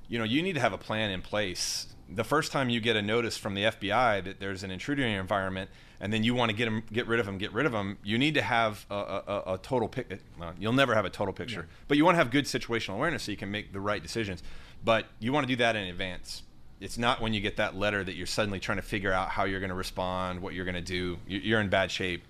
you 0.07 0.17
know, 0.17 0.25
you 0.25 0.41
need 0.41 0.53
to 0.53 0.59
have 0.59 0.73
a 0.73 0.77
plan 0.77 1.11
in 1.11 1.21
place. 1.21 1.87
The 2.09 2.23
first 2.23 2.51
time 2.51 2.69
you 2.69 2.79
get 2.79 2.95
a 2.95 3.01
notice 3.01 3.37
from 3.37 3.53
the 3.53 3.63
FBI 3.63 4.23
that 4.23 4.39
there's 4.39 4.63
an 4.63 4.71
intruder 4.71 5.03
in 5.03 5.11
your 5.11 5.21
environment, 5.21 5.69
and 6.01 6.13
then 6.13 6.23
you 6.23 6.33
want 6.33 6.49
to 6.49 6.55
get 6.55 6.65
them, 6.65 6.83
get 6.91 7.07
rid 7.07 7.19
of 7.19 7.25
them, 7.25 7.37
get 7.37 7.53
rid 7.53 7.65
of 7.65 7.71
them, 7.71 7.97
you 8.03 8.17
need 8.17 8.35
to 8.35 8.41
have 8.41 8.85
a, 8.89 8.95
a, 8.95 9.43
a 9.53 9.59
total 9.61 9.87
picture. 9.87 10.19
Well, 10.39 10.53
you'll 10.59 10.73
never 10.73 10.95
have 10.95 11.05
a 11.05 11.09
total 11.09 11.33
picture, 11.33 11.61
yeah. 11.61 11.75
but 11.87 11.97
you 11.97 12.05
want 12.05 12.15
to 12.15 12.19
have 12.19 12.31
good 12.31 12.45
situational 12.45 12.95
awareness 12.95 13.23
so 13.23 13.31
you 13.31 13.37
can 13.37 13.51
make 13.51 13.73
the 13.73 13.81
right 13.81 14.01
decisions. 14.01 14.43
But 14.83 15.05
you 15.19 15.33
want 15.33 15.45
to 15.45 15.53
do 15.53 15.57
that 15.57 15.75
in 15.75 15.83
advance. 15.83 16.43
It's 16.79 16.97
not 16.97 17.21
when 17.21 17.33
you 17.33 17.41
get 17.41 17.57
that 17.57 17.75
letter 17.75 18.03
that 18.03 18.15
you're 18.15 18.27
suddenly 18.27 18.59
trying 18.59 18.77
to 18.77 18.81
figure 18.81 19.11
out 19.11 19.29
how 19.29 19.43
you're 19.43 19.59
going 19.59 19.69
to 19.71 19.75
respond, 19.75 20.41
what 20.41 20.53
you're 20.53 20.63
going 20.63 20.75
to 20.75 20.81
do. 20.81 21.17
You're 21.27 21.59
in 21.59 21.69
bad 21.69 21.91
shape 21.91 22.23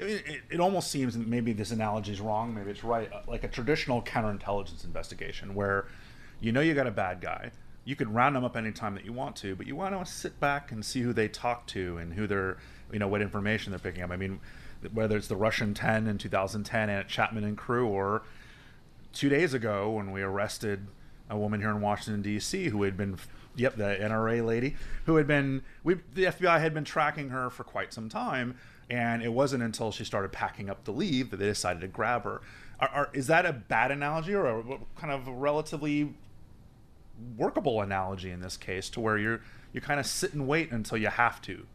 it, 0.00 0.26
it, 0.26 0.40
it, 0.50 0.60
almost 0.60 0.90
seems 0.90 1.16
that 1.16 1.26
maybe 1.26 1.52
this 1.52 1.70
analogy 1.70 2.12
is 2.12 2.20
wrong 2.20 2.54
maybe 2.54 2.70
it's 2.70 2.82
right 2.82 3.12
uh, 3.12 3.20
like 3.26 3.44
a 3.44 3.48
traditional 3.48 4.02
counterintelligence 4.02 4.84
investigation 4.84 5.54
where 5.54 5.86
you 6.40 6.52
know 6.52 6.60
you 6.60 6.74
got 6.74 6.86
a 6.86 6.90
bad 6.90 7.20
guy 7.20 7.50
you 7.84 7.96
could 7.96 8.12
round 8.12 8.34
them 8.34 8.44
up 8.44 8.56
anytime 8.56 8.94
that 8.94 9.04
you 9.04 9.12
want 9.12 9.36
to 9.36 9.54
but 9.54 9.66
you 9.66 9.76
want 9.76 9.98
to 9.98 10.10
sit 10.10 10.38
back 10.40 10.72
and 10.72 10.84
see 10.84 11.00
who 11.00 11.12
they 11.12 11.28
talk 11.28 11.66
to 11.66 11.98
and 11.98 12.14
who 12.14 12.26
they're 12.26 12.56
you 12.92 12.98
know 12.98 13.08
what 13.08 13.22
information 13.22 13.70
they're 13.70 13.78
picking 13.78 14.02
up 14.02 14.10
i 14.10 14.16
mean 14.16 14.40
whether 14.92 15.16
it's 15.16 15.28
the 15.28 15.36
russian 15.36 15.74
10 15.74 16.06
in 16.06 16.18
2010 16.18 16.88
and 16.88 17.08
chapman 17.08 17.44
and 17.44 17.56
crew 17.56 17.86
or 17.86 18.22
two 19.12 19.28
days 19.28 19.54
ago 19.54 19.90
when 19.90 20.10
we 20.12 20.22
arrested 20.22 20.86
a 21.28 21.36
woman 21.36 21.60
here 21.60 21.70
in 21.70 21.80
washington 21.80 22.22
d.c 22.22 22.68
who 22.68 22.82
had 22.82 22.96
been 22.96 23.16
yep 23.56 23.76
the 23.76 23.96
nra 24.00 24.44
lady 24.44 24.76
who 25.06 25.16
had 25.16 25.26
been 25.26 25.62
we 25.84 25.94
the 26.14 26.24
fbi 26.24 26.60
had 26.60 26.72
been 26.72 26.84
tracking 26.84 27.30
her 27.30 27.50
for 27.50 27.64
quite 27.64 27.92
some 27.92 28.08
time 28.08 28.56
and 28.90 29.22
it 29.22 29.32
wasn't 29.32 29.62
until 29.62 29.92
she 29.92 30.04
started 30.04 30.32
packing 30.32 30.68
up 30.68 30.84
to 30.84 30.90
leave 30.90 31.30
that 31.30 31.36
they 31.36 31.46
decided 31.46 31.80
to 31.80 31.88
grab 31.88 32.24
her. 32.24 32.40
Are, 32.80 32.88
are, 32.88 33.08
is 33.12 33.28
that 33.28 33.46
a 33.46 33.52
bad 33.52 33.92
analogy 33.92 34.34
or 34.34 34.46
a 34.46 34.62
kind 34.96 35.12
of 35.12 35.28
a 35.28 35.32
relatively 35.32 36.12
workable 37.36 37.80
analogy 37.80 38.30
in 38.30 38.40
this 38.40 38.56
case, 38.56 38.90
to 38.90 39.00
where 39.00 39.16
you're 39.16 39.40
you 39.72 39.80
kind 39.80 40.00
of 40.00 40.06
sit 40.06 40.34
and 40.34 40.48
wait 40.48 40.72
until 40.72 40.98
you 40.98 41.06
have 41.06 41.40
to? 41.42 41.66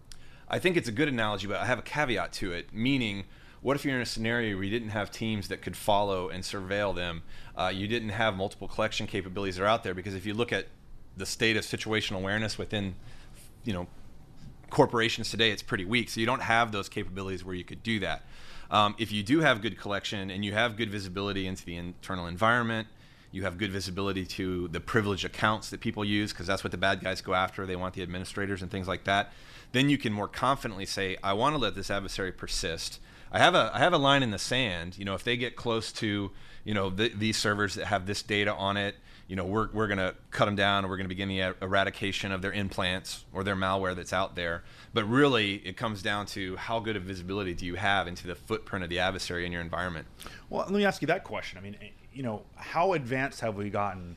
I 0.48 0.60
think 0.60 0.78
it's 0.78 0.88
a 0.88 0.92
good 0.92 1.08
analogy, 1.08 1.48
but 1.48 1.58
I 1.58 1.66
have 1.66 1.80
a 1.80 1.84
caveat 1.84 2.34
to 2.34 2.52
it, 2.52 2.74
meaning 2.74 3.26
what 3.62 3.76
if 3.76 3.84
you're 3.84 3.96
in 3.96 4.02
a 4.02 4.06
scenario 4.06 4.56
where 4.56 4.64
you 4.64 4.70
didn't 4.70 4.90
have 4.90 5.10
teams 5.10 5.48
that 5.48 5.62
could 5.62 5.76
follow 5.76 6.30
and 6.30 6.44
surveil 6.44 6.94
them? 6.94 7.24
Uh, 7.58 7.72
you 7.74 7.88
didn't 7.88 8.10
have 8.10 8.36
multiple 8.36 8.68
collection 8.68 9.08
capabilities 9.08 9.56
that 9.56 9.64
are 9.64 9.68
out 9.68 9.84
there 9.84 9.96
because 9.96 10.14
if 10.14 10.26
you 10.26 10.36
look 10.36 10.54
at 10.54 10.68
the 11.18 11.26
state 11.26 11.58
of 11.58 11.64
situational 11.64 12.18
awareness 12.18 12.58
within, 12.58 12.96
you 13.64 13.74
know, 13.74 13.88
corporations 14.70 15.32
today, 15.32 15.50
it's 15.50 15.64
pretty 15.64 15.86
weak. 15.86 16.10
So 16.10 16.20
you 16.20 16.26
don't 16.26 16.42
have 16.42 16.72
those 16.72 16.90
capabilities 16.90 17.44
where 17.44 17.56
you 17.56 17.64
could 17.64 17.82
do 17.82 18.00
that. 18.02 18.24
Um, 18.70 18.96
if 19.00 19.12
you 19.12 19.24
do 19.24 19.40
have 19.40 19.62
good 19.62 19.80
collection 19.80 20.30
and 20.30 20.44
you 20.44 20.54
have 20.54 20.76
good 20.76 20.92
visibility 20.92 21.48
into 21.48 21.66
the 21.66 21.76
internal 21.76 22.28
environment, 22.28 22.88
you 23.32 23.44
have 23.44 23.58
good 23.58 23.72
visibility 23.72 24.26
to 24.26 24.68
the 24.70 24.80
privileged 24.80 25.26
accounts 25.26 25.70
that 25.72 25.82
people 25.82 26.06
use 26.06 26.32
because 26.32 26.48
that's 26.48 26.64
what 26.64 26.72
the 26.72 26.78
bad 26.78 27.02
guys 27.02 27.22
go 27.22 27.34
after. 27.34 27.66
They 27.66 27.76
want 27.76 27.94
the 27.94 28.02
administrators 28.02 28.62
and 28.62 28.72
things 28.72 28.88
like 28.88 29.04
that. 29.06 29.34
Then 29.76 29.90
you 29.90 29.98
can 29.98 30.14
more 30.14 30.30
confidently 30.30 30.86
say, 30.86 31.18
I 31.22 31.34
want 31.34 31.54
to 31.54 31.60
let 31.60 31.76
this 31.76 31.92
adversary 31.92 32.32
persist. 32.32 33.02
I 33.30 33.40
have 33.40 33.56
a 33.56 33.72
I 33.74 33.80
have 33.80 33.92
a 33.92 33.98
line 33.98 34.24
in 34.24 34.32
the 34.32 34.40
sand. 34.40 34.98
You 34.98 35.04
know, 35.04 35.16
if 35.16 35.26
they 35.26 35.36
get 35.36 35.58
close 35.58 35.92
to 35.94 36.32
you 36.64 36.74
know 36.74 36.90
the, 36.90 37.10
these 37.10 37.36
servers 37.36 37.76
that 37.76 37.88
have 37.88 38.06
this 38.06 38.24
data 38.24 38.54
on 38.54 38.78
it, 38.78 38.96
you 39.28 39.36
know, 39.36 39.44
we're, 39.44 39.68
we're 39.74 39.88
going 39.88 39.98
to 39.98 40.16
cut 40.32 40.46
them 40.46 40.56
down 40.56 40.86
and 40.86 40.90
we're 40.90 40.96
going 40.96 41.10
to 41.10 41.10
begin 41.10 41.28
the 41.28 41.42
er, 41.42 41.56
eradication 41.62 42.32
of 42.32 42.42
their 42.42 42.54
implants 42.54 43.26
or 43.34 43.44
their 43.44 43.58
malware 43.58 43.94
that's 43.94 44.14
out 44.14 44.38
there. 44.38 44.64
But 44.94 45.04
really, 45.10 45.56
it 45.56 45.76
comes 45.76 46.02
down 46.02 46.28
to 46.28 46.56
how 46.56 46.80
good 46.80 46.96
of 46.96 47.04
visibility 47.04 47.54
do 47.54 47.66
you 47.66 47.76
have 47.76 48.08
into 48.08 48.28
the 48.28 48.36
footprint 48.36 48.86
of 48.86 48.90
the 48.90 49.00
adversary 49.00 49.46
in 49.46 49.52
your 49.52 49.62
environment? 49.62 50.08
Well, 50.50 50.62
let 50.62 50.72
me 50.72 50.86
ask 50.86 51.02
you 51.02 51.08
that 51.08 51.26
question. 51.26 51.58
I 51.58 51.62
mean, 51.62 51.76
eh, 51.82 51.88
you 52.14 52.24
know, 52.24 52.44
how 52.56 52.94
advanced 52.94 53.42
have 53.42 53.56
we 53.56 53.70
gotten 53.70 54.16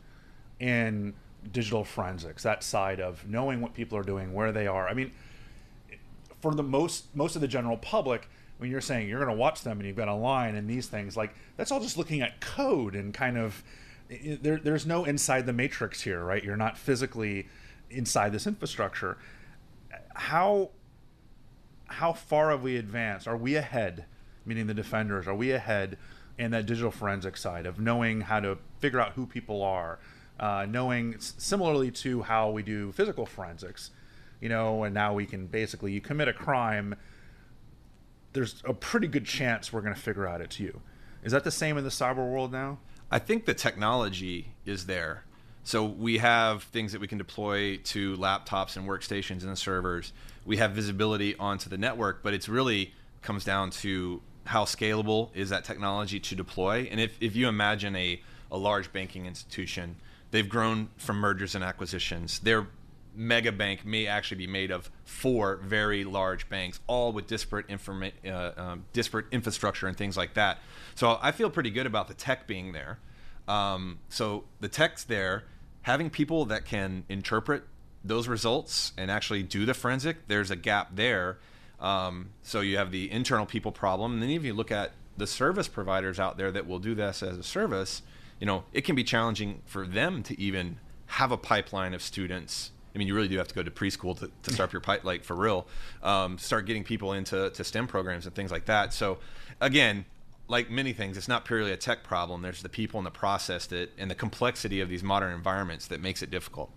in 0.60 1.14
digital 1.50 1.82
forensics, 1.82 2.44
that 2.44 2.62
side 2.62 3.00
of 3.00 3.28
knowing 3.28 3.60
what 3.60 3.74
people 3.74 3.98
are 3.98 4.04
doing, 4.04 4.32
where 4.32 4.52
they 4.52 4.68
are? 4.68 4.88
I 4.88 4.94
mean, 4.94 5.10
for 6.40 6.54
the 6.54 6.62
most 6.62 7.14
most 7.14 7.34
of 7.34 7.40
the 7.40 7.48
general 7.48 7.76
public, 7.76 8.28
when 8.58 8.70
you're 8.70 8.80
saying 8.80 9.08
you're 9.08 9.24
going 9.24 9.34
to 9.34 9.40
watch 9.40 9.62
them 9.62 9.78
and 9.78 9.86
you've 9.86 9.96
got 9.96 10.08
a 10.08 10.14
line 10.14 10.54
and 10.54 10.68
these 10.68 10.86
things, 10.86 11.16
like 11.16 11.34
that's 11.56 11.70
all 11.72 11.80
just 11.80 11.96
looking 11.96 12.20
at 12.20 12.40
code 12.40 12.94
and 12.94 13.14
kind 13.14 13.38
of 13.38 13.62
there, 14.08 14.58
there's 14.58 14.86
no 14.86 15.04
inside 15.04 15.46
the 15.46 15.52
matrix 15.52 16.00
here, 16.02 16.24
right? 16.24 16.42
You're 16.42 16.56
not 16.56 16.78
physically 16.78 17.48
inside 17.90 18.32
this 18.32 18.46
infrastructure. 18.46 19.18
How 20.14 20.70
how 21.86 22.12
far 22.12 22.50
have 22.50 22.62
we 22.62 22.76
advanced? 22.76 23.26
Are 23.26 23.36
we 23.36 23.54
ahead, 23.54 24.04
meaning 24.44 24.66
the 24.66 24.74
defenders? 24.74 25.26
Are 25.26 25.34
we 25.34 25.52
ahead 25.52 25.96
in 26.38 26.50
that 26.52 26.66
digital 26.66 26.90
forensic 26.90 27.36
side 27.36 27.66
of 27.66 27.80
knowing 27.80 28.22
how 28.22 28.40
to 28.40 28.58
figure 28.78 29.00
out 29.00 29.12
who 29.12 29.26
people 29.26 29.62
are, 29.62 29.98
uh, 30.38 30.66
knowing 30.68 31.16
similarly 31.18 31.90
to 31.90 32.22
how 32.22 32.50
we 32.50 32.62
do 32.62 32.92
physical 32.92 33.26
forensics, 33.26 33.90
you 34.40 34.48
know, 34.48 34.84
and 34.84 34.94
now 34.94 35.14
we 35.14 35.26
can 35.26 35.46
basically 35.46 35.92
you 35.92 36.00
commit 36.00 36.28
a 36.28 36.32
crime. 36.32 36.94
There's 38.32 38.62
a 38.64 38.74
pretty 38.74 39.06
good 39.06 39.24
chance 39.24 39.72
we're 39.72 39.80
going 39.80 39.94
to 39.94 40.00
figure 40.00 40.26
out 40.26 40.40
it's 40.40 40.60
you. 40.60 40.80
Is 41.24 41.32
that 41.32 41.44
the 41.44 41.50
same 41.50 41.76
in 41.76 41.84
the 41.84 41.90
cyber 41.90 42.16
world 42.16 42.52
now? 42.52 42.78
I 43.10 43.18
think 43.18 43.46
the 43.46 43.54
technology 43.54 44.52
is 44.64 44.86
there. 44.86 45.24
So 45.64 45.84
we 45.84 46.18
have 46.18 46.62
things 46.64 46.92
that 46.92 47.00
we 47.00 47.08
can 47.08 47.18
deploy 47.18 47.76
to 47.76 48.16
laptops 48.16 48.76
and 48.76 48.88
workstations 48.88 49.42
and 49.42 49.52
the 49.52 49.56
servers. 49.56 50.12
We 50.46 50.58
have 50.58 50.72
visibility 50.72 51.36
onto 51.36 51.68
the 51.68 51.76
network, 51.76 52.22
but 52.22 52.32
it's 52.32 52.48
really 52.48 52.94
comes 53.20 53.44
down 53.44 53.70
to 53.70 54.22
how 54.44 54.64
scalable 54.64 55.28
is 55.34 55.50
that 55.50 55.64
technology 55.64 56.20
to 56.20 56.34
deploy. 56.34 56.88
And 56.90 57.00
if, 57.00 57.16
if 57.20 57.36
you 57.36 57.48
imagine 57.48 57.94
a, 57.96 58.22
a 58.50 58.56
large 58.56 58.92
banking 58.92 59.26
institution, 59.26 59.96
they've 60.30 60.48
grown 60.48 60.88
from 60.96 61.18
mergers 61.18 61.54
and 61.54 61.62
acquisitions. 61.62 62.38
They're 62.38 62.68
mega 63.18 63.50
bank 63.50 63.84
may 63.84 64.06
actually 64.06 64.38
be 64.38 64.46
made 64.46 64.70
of 64.70 64.90
four 65.04 65.56
very 65.56 66.04
large 66.04 66.48
banks, 66.48 66.78
all 66.86 67.12
with 67.12 67.26
disparate 67.26 67.66
informa- 67.66 68.12
uh, 68.24 68.52
um, 68.56 68.84
disparate 68.92 69.26
infrastructure 69.32 69.88
and 69.88 69.96
things 69.96 70.16
like 70.16 70.34
that. 70.34 70.58
So 70.94 71.18
I 71.20 71.32
feel 71.32 71.50
pretty 71.50 71.70
good 71.70 71.86
about 71.86 72.06
the 72.06 72.14
tech 72.14 72.46
being 72.46 72.72
there. 72.72 73.00
Um, 73.48 73.98
so 74.08 74.44
the 74.60 74.68
tech's 74.68 75.02
there, 75.04 75.44
having 75.82 76.10
people 76.10 76.44
that 76.46 76.64
can 76.64 77.04
interpret 77.08 77.64
those 78.04 78.28
results 78.28 78.92
and 78.96 79.10
actually 79.10 79.42
do 79.42 79.66
the 79.66 79.74
forensic, 79.74 80.28
there's 80.28 80.50
a 80.50 80.56
gap 80.56 80.90
there. 80.94 81.38
Um, 81.80 82.30
so 82.42 82.60
you 82.60 82.76
have 82.76 82.92
the 82.92 83.10
internal 83.10 83.46
people 83.46 83.72
problem, 83.72 84.14
and 84.14 84.22
then 84.22 84.30
if 84.30 84.44
you 84.44 84.54
look 84.54 84.70
at 84.70 84.92
the 85.16 85.26
service 85.26 85.66
providers 85.66 86.20
out 86.20 86.36
there 86.36 86.52
that 86.52 86.68
will 86.68 86.78
do 86.78 86.94
this 86.94 87.22
as 87.22 87.36
a 87.36 87.42
service, 87.42 88.02
you 88.38 88.46
know, 88.46 88.64
it 88.72 88.82
can 88.82 88.94
be 88.94 89.02
challenging 89.02 89.62
for 89.64 89.86
them 89.86 90.22
to 90.22 90.40
even 90.40 90.78
have 91.06 91.32
a 91.32 91.36
pipeline 91.36 91.94
of 91.94 92.02
students. 92.02 92.70
I 92.98 93.00
mean, 93.00 93.06
you 93.06 93.14
really 93.14 93.28
do 93.28 93.38
have 93.38 93.46
to 93.46 93.54
go 93.54 93.62
to 93.62 93.70
preschool 93.70 94.18
to, 94.18 94.28
to 94.42 94.52
start 94.52 94.72
your 94.72 94.80
pipe, 94.80 95.04
like 95.04 95.22
for 95.22 95.36
real, 95.36 95.68
um, 96.02 96.36
start 96.36 96.66
getting 96.66 96.82
people 96.82 97.12
into 97.12 97.48
to 97.48 97.62
STEM 97.62 97.86
programs 97.86 98.26
and 98.26 98.34
things 98.34 98.50
like 98.50 98.64
that. 98.64 98.92
So, 98.92 99.18
again, 99.60 100.04
like 100.48 100.68
many 100.68 100.92
things, 100.92 101.16
it's 101.16 101.28
not 101.28 101.44
purely 101.44 101.70
a 101.70 101.76
tech 101.76 102.02
problem. 102.02 102.42
There's 102.42 102.60
the 102.60 102.68
people 102.68 102.98
and 102.98 103.06
the 103.06 103.12
process 103.12 103.66
that, 103.66 103.90
and 103.98 104.10
the 104.10 104.16
complexity 104.16 104.80
of 104.80 104.88
these 104.88 105.04
modern 105.04 105.32
environments 105.32 105.86
that 105.86 106.00
makes 106.00 106.22
it 106.22 106.30
difficult. 106.32 106.72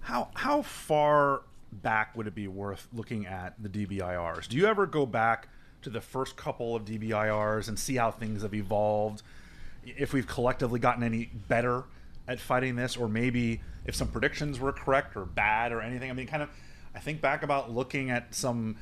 How 0.00 0.30
how 0.32 0.62
far 0.62 1.42
back 1.70 2.16
would 2.16 2.26
it 2.26 2.34
be 2.34 2.48
worth 2.48 2.88
looking 2.90 3.26
at 3.26 3.62
the 3.62 3.68
DBIRs? 3.68 4.48
Do 4.48 4.56
you 4.56 4.64
ever 4.64 4.86
go 4.86 5.04
back 5.04 5.48
to 5.82 5.90
the 5.90 6.00
first 6.00 6.34
couple 6.34 6.74
of 6.74 6.86
DBIRs 6.86 7.68
and 7.68 7.78
see 7.78 7.96
how 7.96 8.10
things 8.10 8.40
have 8.40 8.54
evolved? 8.54 9.22
If 9.84 10.14
we've 10.14 10.26
collectively 10.26 10.80
gotten 10.80 11.02
any 11.02 11.26
better 11.26 11.84
at 12.28 12.40
fighting 12.40 12.76
this, 12.76 12.96
or 12.96 13.08
maybe 13.08 13.60
if 13.84 13.94
some 13.94 14.08
predictions 14.08 14.60
were 14.60 14.72
correct 14.72 15.16
or 15.16 15.24
bad 15.24 15.72
or 15.72 15.80
anything. 15.80 16.10
I 16.10 16.14
mean, 16.14 16.26
kind 16.26 16.42
of, 16.42 16.50
I 16.94 17.00
think 17.00 17.20
back 17.20 17.42
about 17.42 17.70
looking 17.70 18.10
at 18.10 18.34
some. 18.34 18.76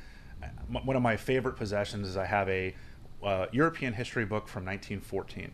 One 0.69 0.95
of 0.95 1.03
my 1.03 1.17
favorite 1.17 1.55
possessions 1.55 2.07
is 2.07 2.17
I 2.17 2.25
have 2.25 2.49
a 2.49 2.73
uh, 3.23 3.45
European 3.51 3.93
history 3.93 4.25
book 4.25 4.47
from 4.47 4.65
1914. 4.65 5.51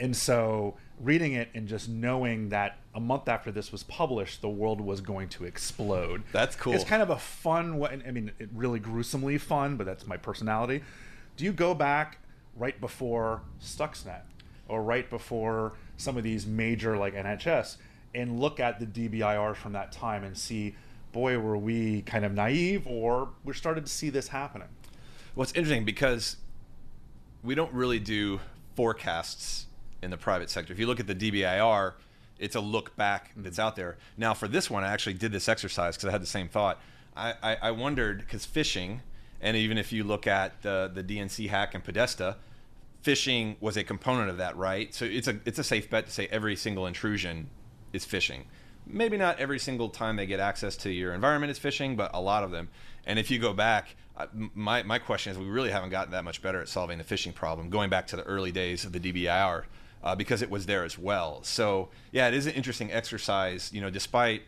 And 0.00 0.16
so 0.16 0.76
reading 1.00 1.32
it 1.32 1.48
and 1.54 1.68
just 1.68 1.88
knowing 1.88 2.48
that 2.50 2.78
a 2.94 3.00
month 3.00 3.28
after 3.28 3.50
this 3.50 3.72
was 3.72 3.82
published, 3.82 4.40
the 4.42 4.48
world 4.48 4.80
was 4.80 5.00
going 5.00 5.28
to 5.30 5.44
explode. 5.44 6.22
That's 6.32 6.56
cool. 6.56 6.72
It's 6.72 6.84
kind 6.84 7.02
of 7.02 7.10
a 7.10 7.16
fun 7.16 7.78
way. 7.78 8.00
I 8.06 8.10
mean, 8.10 8.32
it 8.38 8.48
really 8.54 8.80
gruesomely 8.80 9.38
fun, 9.38 9.76
but 9.76 9.86
that's 9.86 10.06
my 10.06 10.16
personality. 10.16 10.82
Do 11.36 11.44
you 11.44 11.52
go 11.52 11.74
back 11.74 12.18
right 12.56 12.78
before 12.80 13.42
Stuxnet 13.62 14.22
or 14.68 14.82
right 14.82 15.08
before 15.08 15.74
some 15.96 16.16
of 16.16 16.22
these 16.22 16.46
major 16.46 16.96
like 16.96 17.14
NHS 17.14 17.76
and 18.14 18.40
look 18.40 18.60
at 18.60 18.80
the 18.80 18.86
DBIRs 18.86 19.56
from 19.56 19.72
that 19.72 19.92
time 19.92 20.24
and 20.24 20.36
see, 20.36 20.74
boy, 21.12 21.38
were 21.38 21.58
we 21.58 22.02
kind 22.02 22.24
of 22.24 22.32
naive 22.32 22.86
or 22.86 23.28
we 23.44 23.52
started 23.52 23.84
to 23.84 23.92
see 23.92 24.10
this 24.10 24.28
happening? 24.28 24.68
Well, 25.34 25.42
it's 25.42 25.52
interesting 25.52 25.84
because 25.84 26.36
we 27.42 27.54
don't 27.54 27.72
really 27.72 27.98
do 27.98 28.40
forecasts 28.74 29.66
in 30.02 30.10
the 30.10 30.16
private 30.16 30.50
sector. 30.50 30.72
If 30.72 30.78
you 30.78 30.86
look 30.86 31.00
at 31.00 31.06
the 31.06 31.14
DBIR, 31.14 31.94
it's 32.38 32.56
a 32.56 32.60
look 32.60 32.96
back 32.96 33.30
mm-hmm. 33.30 33.42
that's 33.42 33.58
out 33.58 33.76
there. 33.76 33.96
Now, 34.16 34.34
for 34.34 34.48
this 34.48 34.70
one, 34.70 34.84
I 34.84 34.88
actually 34.88 35.14
did 35.14 35.32
this 35.32 35.48
exercise 35.48 35.96
because 35.96 36.08
I 36.08 36.12
had 36.12 36.22
the 36.22 36.26
same 36.26 36.48
thought. 36.48 36.80
I, 37.16 37.34
I, 37.42 37.56
I 37.62 37.70
wondered 37.70 38.18
because 38.18 38.46
phishing, 38.46 39.00
and 39.40 39.56
even 39.56 39.78
if 39.78 39.92
you 39.92 40.04
look 40.04 40.26
at 40.26 40.62
the 40.62 40.90
the 40.92 41.02
DNC 41.02 41.48
hack 41.48 41.74
and 41.74 41.82
Podesta, 41.82 42.36
phishing 43.04 43.56
was 43.60 43.76
a 43.76 43.84
component 43.84 44.30
of 44.30 44.38
that, 44.38 44.56
right? 44.56 44.94
So 44.94 45.04
it's 45.04 45.28
a 45.28 45.38
it's 45.44 45.58
a 45.58 45.64
safe 45.64 45.90
bet 45.90 46.06
to 46.06 46.12
say 46.12 46.28
every 46.30 46.56
single 46.56 46.86
intrusion 46.86 47.50
is 47.92 48.04
phishing. 48.04 48.44
Maybe 48.86 49.16
not 49.16 49.38
every 49.38 49.58
single 49.58 49.88
time 49.88 50.16
they 50.16 50.26
get 50.26 50.38
access 50.38 50.76
to 50.78 50.90
your 50.90 51.12
environment 51.12 51.50
is 51.50 51.58
phishing, 51.58 51.96
but 51.96 52.10
a 52.14 52.20
lot 52.20 52.44
of 52.44 52.50
them. 52.50 52.68
And 53.04 53.18
if 53.18 53.30
you 53.30 53.38
go 53.38 53.52
back, 53.52 53.96
my 54.54 54.82
my 54.82 54.98
question 54.98 55.32
is, 55.32 55.38
we 55.38 55.46
really 55.46 55.70
haven't 55.70 55.90
gotten 55.90 56.12
that 56.12 56.24
much 56.24 56.42
better 56.42 56.60
at 56.60 56.68
solving 56.68 56.98
the 56.98 57.04
phishing 57.04 57.34
problem. 57.34 57.70
Going 57.70 57.90
back 57.90 58.06
to 58.08 58.16
the 58.16 58.22
early 58.24 58.52
days 58.52 58.84
of 58.84 58.92
the 58.92 59.00
DBIR, 59.00 59.64
uh, 60.02 60.14
because 60.14 60.42
it 60.42 60.50
was 60.50 60.66
there 60.66 60.84
as 60.84 60.98
well. 60.98 61.42
So 61.42 61.88
yeah, 62.12 62.28
it 62.28 62.34
is 62.34 62.46
an 62.46 62.52
interesting 62.52 62.92
exercise. 62.92 63.72
You 63.72 63.80
know, 63.80 63.90
despite 63.90 64.42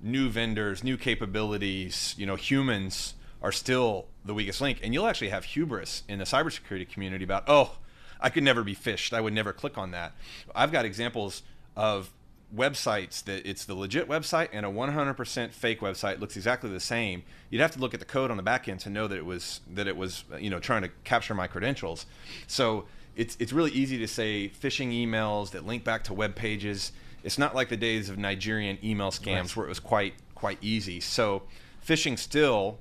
new 0.00 0.28
vendors, 0.28 0.84
new 0.84 0.96
capabilities, 0.96 2.14
you 2.16 2.26
know, 2.26 2.36
humans 2.36 3.14
are 3.42 3.52
still 3.52 4.06
the 4.24 4.34
weakest 4.34 4.60
link, 4.60 4.80
and 4.82 4.92
you'll 4.92 5.06
actually 5.06 5.30
have 5.30 5.44
hubris 5.44 6.02
in 6.08 6.18
the 6.18 6.24
cybersecurity 6.24 6.88
community 6.88 7.24
about, 7.24 7.44
oh, 7.46 7.76
I 8.20 8.30
could 8.30 8.42
never 8.42 8.64
be 8.64 8.74
phished. 8.74 9.12
I 9.12 9.20
would 9.20 9.32
never 9.32 9.52
click 9.52 9.78
on 9.78 9.90
that. 9.92 10.12
I've 10.54 10.72
got 10.72 10.84
examples 10.84 11.42
of 11.76 12.10
websites 12.54 13.22
that 13.24 13.46
it's 13.46 13.64
the 13.66 13.74
legit 13.74 14.08
website 14.08 14.48
and 14.52 14.64
a 14.64 14.68
100% 14.68 15.50
fake 15.52 15.80
website 15.80 16.18
looks 16.18 16.34
exactly 16.34 16.70
the 16.70 16.80
same 16.80 17.22
you'd 17.50 17.60
have 17.60 17.72
to 17.72 17.78
look 17.78 17.92
at 17.92 18.00
the 18.00 18.06
code 18.06 18.30
on 18.30 18.38
the 18.38 18.42
back 18.42 18.68
end 18.68 18.80
to 18.80 18.88
know 18.88 19.06
that 19.06 19.18
it 19.18 19.26
was 19.26 19.60
that 19.70 19.86
it 19.86 19.96
was 19.96 20.24
you 20.38 20.48
know 20.48 20.58
trying 20.58 20.80
to 20.80 20.88
capture 21.04 21.34
my 21.34 21.46
credentials 21.46 22.06
so 22.46 22.86
it's 23.16 23.36
it's 23.38 23.52
really 23.52 23.70
easy 23.72 23.98
to 23.98 24.08
say 24.08 24.48
phishing 24.48 24.92
emails 24.92 25.50
that 25.50 25.66
link 25.66 25.84
back 25.84 26.02
to 26.02 26.14
web 26.14 26.34
pages 26.34 26.92
it's 27.22 27.36
not 27.36 27.54
like 27.54 27.68
the 27.68 27.76
days 27.76 28.08
of 28.08 28.16
nigerian 28.16 28.78
email 28.82 29.10
scams 29.10 29.42
right. 29.42 29.56
where 29.56 29.66
it 29.66 29.68
was 29.68 29.80
quite 29.80 30.14
quite 30.34 30.58
easy 30.62 31.00
so 31.00 31.42
phishing 31.86 32.18
still 32.18 32.78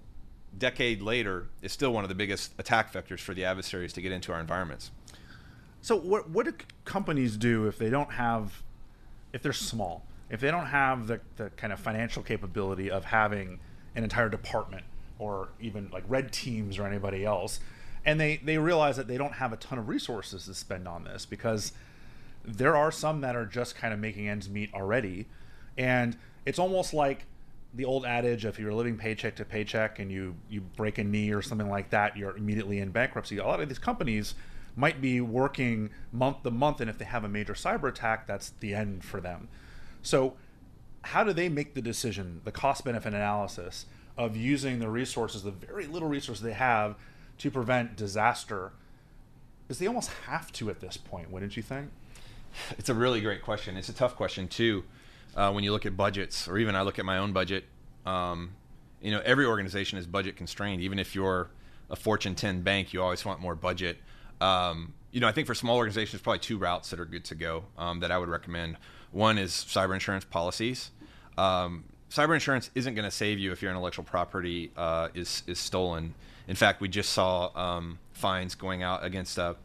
decade 0.57 1.01
later 1.01 1.47
is 1.61 1.73
still 1.73 1.91
one 1.91 2.05
of 2.05 2.09
the 2.09 2.15
biggest 2.15 2.53
attack 2.57 2.93
vectors 2.93 3.19
for 3.19 3.33
the 3.33 3.43
adversaries 3.43 3.91
to 3.91 4.01
get 4.01 4.13
into 4.13 4.31
our 4.31 4.39
environments 4.39 4.91
so 5.87 5.95
what 5.95 6.29
what 6.29 6.45
do 6.45 6.53
companies 6.83 7.37
do 7.37 7.65
if 7.65 7.77
they 7.77 7.89
don't 7.89 8.11
have 8.11 8.61
if 9.31 9.41
they're 9.41 9.53
small, 9.53 10.05
if 10.29 10.41
they 10.41 10.51
don't 10.51 10.65
have 10.65 11.07
the, 11.07 11.21
the 11.37 11.49
kind 11.51 11.71
of 11.71 11.79
financial 11.79 12.21
capability 12.21 12.91
of 12.91 13.05
having 13.05 13.57
an 13.95 14.03
entire 14.03 14.27
department 14.27 14.83
or 15.17 15.47
even 15.61 15.89
like 15.93 16.03
red 16.09 16.33
teams 16.33 16.77
or 16.77 16.85
anybody 16.85 17.23
else, 17.23 17.61
and 18.03 18.19
they, 18.19 18.35
they 18.43 18.57
realize 18.57 18.97
that 18.97 19.07
they 19.07 19.17
don't 19.17 19.35
have 19.35 19.53
a 19.53 19.55
ton 19.55 19.79
of 19.79 19.87
resources 19.87 20.43
to 20.45 20.53
spend 20.53 20.89
on 20.89 21.05
this 21.05 21.25
because 21.25 21.71
there 22.43 22.75
are 22.75 22.91
some 22.91 23.21
that 23.21 23.37
are 23.37 23.45
just 23.45 23.77
kind 23.77 23.93
of 23.93 23.99
making 23.99 24.27
ends 24.27 24.49
meet 24.49 24.73
already. 24.73 25.25
And 25.77 26.17
it's 26.45 26.59
almost 26.59 26.93
like 26.93 27.23
the 27.73 27.85
old 27.85 28.05
adage 28.05 28.43
if 28.43 28.59
you're 28.59 28.73
living 28.73 28.97
paycheck 28.97 29.37
to 29.37 29.45
paycheck 29.45 29.99
and 29.99 30.11
you, 30.11 30.35
you 30.49 30.59
break 30.59 30.97
a 30.97 31.03
knee 31.05 31.31
or 31.31 31.41
something 31.41 31.69
like 31.69 31.91
that, 31.91 32.17
you're 32.17 32.35
immediately 32.35 32.79
in 32.79 32.91
bankruptcy. 32.91 33.37
A 33.37 33.45
lot 33.45 33.61
of 33.61 33.69
these 33.69 33.79
companies 33.79 34.35
might 34.77 35.01
be 35.01 35.19
working 35.19 35.89
month 36.13 36.43
to 36.43 36.51
month, 36.51 36.79
and 36.79 36.89
if 36.89 36.97
they 36.97 37.05
have 37.05 37.23
a 37.23 37.27
major 37.27 37.53
cyber 37.53 37.89
attack, 37.89 38.27
that's 38.27 38.51
the 38.59 38.75
end 38.75 39.03
for 39.03 39.19
them. 39.19 39.49
So, 40.03 40.35
how 41.01 41.23
do 41.23 41.33
they 41.33 41.49
make 41.49 41.73
the 41.73 41.81
decision, 41.81 42.41
the 42.45 42.51
cost 42.51 42.85
benefit 42.85 43.13
analysis 43.13 43.87
of 44.17 44.37
using 44.37 44.79
the 44.79 44.89
resources, 44.89 45.43
the 45.43 45.51
very 45.51 45.87
little 45.87 46.07
resources 46.07 46.43
they 46.43 46.53
have, 46.53 46.95
to 47.39 47.49
prevent 47.49 47.95
disaster? 47.95 48.71
Because 49.67 49.79
they 49.79 49.87
almost 49.87 50.11
have 50.27 50.51
to 50.53 50.69
at 50.69 50.79
this 50.79 50.95
point, 50.95 51.31
wouldn't 51.31 51.57
you 51.57 51.63
think? 51.63 51.89
It's 52.77 52.89
a 52.89 52.93
really 52.93 53.19
great 53.19 53.41
question. 53.41 53.77
It's 53.77 53.89
a 53.89 53.93
tough 53.93 54.15
question 54.15 54.47
too. 54.47 54.83
Uh, 55.35 55.51
when 55.51 55.63
you 55.63 55.71
look 55.71 55.85
at 55.85 55.97
budgets, 55.97 56.47
or 56.47 56.57
even 56.57 56.75
I 56.75 56.81
look 56.81 56.97
at 56.97 57.05
my 57.05 57.17
own 57.17 57.33
budget, 57.33 57.65
um, 58.05 58.51
you 59.01 59.11
know, 59.11 59.21
every 59.25 59.45
organization 59.45 59.97
is 59.97 60.07
budget 60.07 60.35
constrained. 60.35 60.81
Even 60.81 60.97
if 60.97 61.13
you're 61.13 61.49
a 61.89 61.95
Fortune 61.95 62.35
10 62.35 62.61
bank, 62.61 62.93
you 62.93 63.01
always 63.01 63.23
want 63.25 63.39
more 63.39 63.55
budget. 63.55 63.97
Um, 64.41 64.93
you 65.11 65.21
know, 65.21 65.27
I 65.27 65.31
think 65.31 65.47
for 65.47 65.55
small 65.55 65.77
organizations, 65.77 66.21
probably 66.21 66.39
two 66.39 66.57
routes 66.57 66.89
that 66.89 66.99
are 66.99 67.05
good 67.05 67.25
to 67.25 67.35
go 67.35 67.63
um, 67.77 68.01
that 68.01 68.11
I 68.11 68.17
would 68.17 68.29
recommend. 68.29 68.77
One 69.11 69.37
is 69.37 69.51
cyber 69.51 69.93
insurance 69.93 70.25
policies. 70.25 70.91
Um, 71.37 71.85
cyber 72.09 72.33
insurance 72.33 72.69
isn't 72.75 72.93
going 72.93 73.05
to 73.05 73.11
save 73.11 73.39
you 73.39 73.51
if 73.51 73.61
your 73.61 73.71
intellectual 73.71 74.05
property 74.05 74.71
uh, 74.77 75.09
is 75.13 75.43
is 75.47 75.59
stolen. 75.59 76.13
In 76.47 76.55
fact, 76.55 76.81
we 76.81 76.87
just 76.87 77.11
saw 77.11 77.51
um, 77.55 77.99
fines 78.13 78.55
going 78.55 78.83
out 78.83 79.03
against 79.03 79.37
uh, 79.37 79.55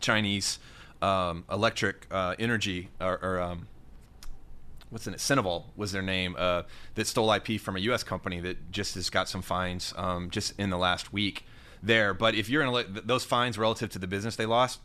Chinese 0.00 0.58
um, 1.02 1.44
electric 1.50 2.06
uh, 2.10 2.34
energy 2.38 2.88
or, 3.00 3.18
or 3.22 3.40
um, 3.40 3.66
what's 4.90 5.06
in 5.06 5.14
it? 5.14 5.18
Sinovel 5.18 5.64
was 5.76 5.92
their 5.92 6.02
name 6.02 6.36
uh, 6.38 6.62
that 6.94 7.06
stole 7.06 7.32
IP 7.32 7.60
from 7.60 7.76
a 7.76 7.80
U.S. 7.80 8.02
company 8.02 8.40
that 8.40 8.70
just 8.70 8.94
has 8.94 9.10
got 9.10 9.28
some 9.28 9.42
fines 9.42 9.92
um, 9.96 10.30
just 10.30 10.58
in 10.58 10.70
the 10.70 10.78
last 10.78 11.12
week 11.12 11.44
there. 11.84 12.14
But 12.14 12.34
if 12.34 12.48
you're 12.48 12.62
in 12.62 13.02
those 13.04 13.24
fines 13.24 13.58
relative 13.58 13.90
to 13.90 13.98
the 13.98 14.06
business 14.06 14.36
they 14.36 14.46
lost, 14.46 14.80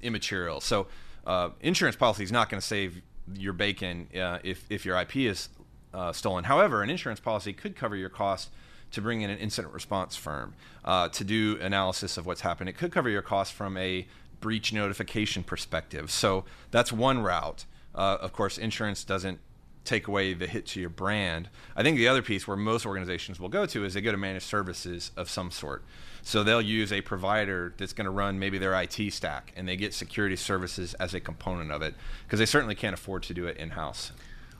immaterial. 0.00 0.60
So 0.60 0.86
uh, 1.26 1.50
insurance 1.60 1.96
policy 1.96 2.24
is 2.24 2.32
not 2.32 2.48
going 2.48 2.60
to 2.60 2.66
save 2.66 3.02
your 3.34 3.52
bacon 3.52 4.08
uh, 4.14 4.38
if 4.42 4.64
if 4.70 4.84
your 4.84 5.00
IP 5.00 5.16
is 5.16 5.48
uh, 5.92 6.12
stolen. 6.12 6.44
However, 6.44 6.82
an 6.82 6.90
insurance 6.90 7.20
policy 7.20 7.52
could 7.52 7.76
cover 7.76 7.96
your 7.96 8.08
cost 8.08 8.50
to 8.92 9.00
bring 9.00 9.22
in 9.22 9.30
an 9.30 9.38
incident 9.38 9.74
response 9.74 10.14
firm 10.14 10.54
uh, 10.84 11.08
to 11.08 11.24
do 11.24 11.58
analysis 11.60 12.16
of 12.16 12.26
what's 12.26 12.42
happened. 12.42 12.68
It 12.68 12.76
could 12.76 12.92
cover 12.92 13.08
your 13.08 13.22
cost 13.22 13.52
from 13.52 13.76
a 13.76 14.06
breach 14.40 14.72
notification 14.72 15.42
perspective. 15.42 16.10
So 16.10 16.44
that's 16.70 16.92
one 16.92 17.20
route. 17.20 17.64
Uh, 17.94 18.18
of 18.20 18.32
course, 18.32 18.58
insurance 18.58 19.02
doesn't 19.02 19.40
take 19.84 20.08
away 20.08 20.34
the 20.34 20.46
hit 20.46 20.66
to 20.66 20.80
your 20.80 20.90
brand. 20.90 21.48
I 21.76 21.82
think 21.82 21.96
the 21.96 22.08
other 22.08 22.22
piece 22.22 22.48
where 22.48 22.56
most 22.56 22.86
organizations 22.86 23.38
will 23.38 23.48
go 23.48 23.66
to 23.66 23.84
is 23.84 23.94
they 23.94 24.00
go 24.00 24.12
to 24.12 24.16
managed 24.16 24.46
services 24.46 25.10
of 25.16 25.28
some 25.28 25.50
sort. 25.50 25.84
So 26.22 26.42
they'll 26.42 26.62
use 26.62 26.92
a 26.92 27.02
provider 27.02 27.74
that's 27.76 27.92
going 27.92 28.06
to 28.06 28.10
run 28.10 28.38
maybe 28.38 28.56
their 28.56 28.80
IT 28.80 29.12
stack, 29.12 29.52
and 29.56 29.68
they 29.68 29.76
get 29.76 29.92
security 29.92 30.36
services 30.36 30.94
as 30.94 31.12
a 31.12 31.20
component 31.20 31.70
of 31.70 31.82
it 31.82 31.94
because 32.24 32.38
they 32.38 32.46
certainly 32.46 32.74
can't 32.74 32.94
afford 32.94 33.22
to 33.24 33.34
do 33.34 33.46
it 33.46 33.58
in 33.58 33.70
house. 33.70 34.12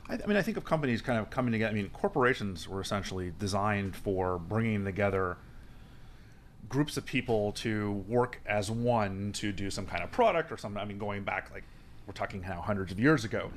I, 0.07 0.13
I 0.13 0.27
mean, 0.27 0.37
I 0.37 0.43
think 0.43 0.57
of 0.57 0.63
companies 0.63 1.01
kind 1.01 1.19
of 1.19 1.29
coming 1.31 1.51
together. 1.51 1.71
I 1.71 1.73
mean, 1.73 1.89
corporations 1.89 2.69
were 2.69 2.81
essentially 2.81 3.33
designed 3.39 3.95
for 3.95 4.37
bringing 4.37 4.85
together 4.85 5.37
groups 6.69 6.97
of 6.97 7.05
people 7.05 7.51
to 7.53 8.03
work 8.07 8.41
as 8.45 8.69
one 8.71 9.31
to 9.33 9.51
do 9.51 9.69
some 9.69 9.85
kind 9.85 10.03
of 10.03 10.11
product 10.11 10.51
or 10.51 10.57
something. 10.57 10.81
I 10.81 10.85
mean, 10.85 10.97
going 10.97 11.23
back 11.23 11.51
like 11.51 11.63
we're 12.05 12.13
talking 12.13 12.41
now 12.41 12.61
hundreds 12.61 12.91
of 12.91 12.99
years 12.99 13.25
ago. 13.25 13.51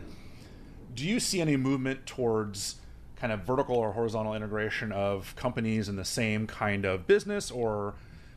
Do 0.95 1.07
you 1.07 1.21
see 1.21 1.41
any 1.41 1.57
movement 1.57 2.07
towards 2.07 2.77
kind 3.17 3.33
of 3.33 3.41
vertical 3.41 3.77
or 3.77 3.93
horizontal 3.93 4.35
integration 4.35 4.93
of 4.93 5.35
companies 5.37 5.89
in 5.89 5.97
the 5.97 6.05
same 6.05 6.47
kind 6.47 6.85
of 6.85 7.07
business 7.07 7.51
or 7.51 7.95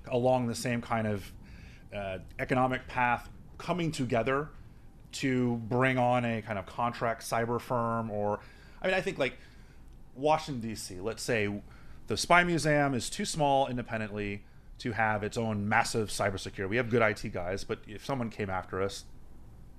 along 0.07 0.47
the 0.47 0.55
same 0.55 0.81
kind 0.81 1.07
of 1.07 1.31
uh, 1.95 2.17
economic 2.39 2.87
path 2.87 3.29
coming 3.57 3.91
together 3.91 4.49
to 5.11 5.57
bring 5.67 5.97
on 5.97 6.25
a 6.25 6.41
kind 6.41 6.57
of 6.57 6.65
contract 6.65 7.21
cyber 7.21 7.59
firm 7.59 8.09
or 8.09 8.39
i 8.81 8.87
mean 8.87 8.95
i 8.95 9.01
think 9.01 9.19
like 9.19 9.37
washington 10.15 10.67
d.c 10.67 10.99
let's 10.99 11.21
say 11.21 11.61
the 12.07 12.17
spy 12.17 12.43
museum 12.43 12.93
is 12.93 13.09
too 13.09 13.25
small 13.25 13.67
independently 13.67 14.43
to 14.79 14.93
have 14.93 15.23
its 15.23 15.37
own 15.37 15.69
massive 15.69 16.09
cybersecurity. 16.09 16.69
We 16.69 16.77
have 16.77 16.89
good 16.89 17.01
it 17.01 17.33
guys 17.33 17.63
but 17.63 17.79
if 17.87 18.05
someone 18.05 18.29
came 18.29 18.49
after 18.49 18.81
us 18.81 19.03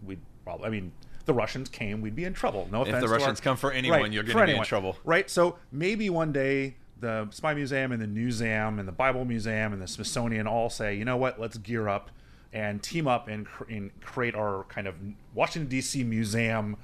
we'd 0.02 0.20
probably 0.44 0.66
i 0.66 0.70
mean 0.70 0.92
the 1.24 1.34
Russians 1.34 1.68
came, 1.68 2.00
we'd 2.00 2.16
be 2.16 2.24
in 2.24 2.34
trouble. 2.34 2.68
No 2.70 2.82
offense. 2.82 2.96
If 2.96 3.02
the 3.02 3.08
Russians 3.08 3.40
our- 3.40 3.44
come 3.44 3.56
for 3.56 3.72
anyone, 3.72 4.02
Right, 4.02 4.12
you're 4.12 4.22
going 4.22 4.46
to 4.46 4.52
be 4.52 4.58
in 4.58 4.64
trouble. 4.64 4.96
Right. 5.04 5.28
So 5.30 5.58
maybe 5.70 6.10
one 6.10 6.32
day 6.32 6.76
the 7.00 7.28
Spy 7.30 7.54
Museum 7.54 7.92
and 7.92 8.00
the 8.02 8.06
Museum 8.06 8.78
and 8.78 8.86
the 8.86 8.92
Bible 8.92 9.24
Museum 9.24 9.72
and 9.72 9.80
the 9.82 9.86
Smithsonian 9.88 10.46
all 10.46 10.70
say, 10.70 10.94
you 10.96 11.04
know 11.04 11.16
what, 11.16 11.40
let's 11.40 11.58
gear 11.58 11.88
up 11.88 12.10
and 12.52 12.82
team 12.82 13.08
up 13.08 13.28
and, 13.28 13.46
cr- 13.46 13.64
and 13.70 13.90
create 14.00 14.34
our 14.34 14.64
kind 14.68 14.86
of 14.86 14.94
Washington 15.34 15.68
D.C. 15.68 16.04
museum 16.04 16.76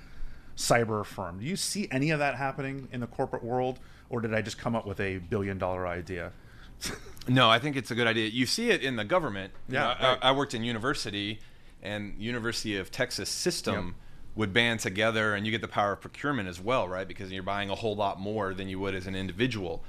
cyber 0.56 1.04
firm. 1.04 1.38
Do 1.38 1.44
you 1.46 1.56
see 1.56 1.86
any 1.90 2.10
of 2.10 2.18
that 2.18 2.34
happening 2.36 2.88
in 2.90 3.00
the 3.00 3.06
corporate 3.06 3.44
world, 3.44 3.78
or 4.10 4.20
did 4.20 4.34
I 4.34 4.42
just 4.42 4.58
come 4.58 4.74
up 4.74 4.86
with 4.86 4.98
a 5.00 5.18
billion 5.18 5.58
dollar 5.58 5.86
idea? 5.86 6.32
No, 7.30 7.50
I 7.50 7.58
think 7.58 7.76
it's 7.76 7.90
a 7.90 7.94
good 7.94 8.06
idea. 8.06 8.28
You 8.28 8.46
see 8.46 8.70
it 8.70 8.80
in 8.82 8.96
the 8.96 9.04
government. 9.04 9.52
You 9.68 9.74
Yeah, 9.74 9.94
know, 10.00 10.08
right. 10.12 10.18
I, 10.22 10.32
worked 10.32 10.54
in 10.54 10.64
university, 10.64 11.40
and 11.82 12.14
University 12.18 12.74
of 12.78 12.90
Texas 12.90 13.28
system 13.28 13.96
would 14.38 14.52
band 14.52 14.78
together, 14.78 15.34
and 15.34 15.44
you 15.44 15.50
get 15.50 15.60
the 15.60 15.68
power 15.68 15.92
of 15.92 16.00
procurement 16.00 16.48
as 16.48 16.60
well, 16.60 16.88
right? 16.88 17.08
Because 17.08 17.32
you're 17.32 17.42
buying 17.42 17.70
a 17.70 17.74
whole 17.74 17.96
lot 17.96 18.20
more 18.20 18.54
than 18.54 18.68
you 18.68 18.78
would 18.78 18.94
as 18.94 19.08
an 19.08 19.16
individual. 19.16 19.82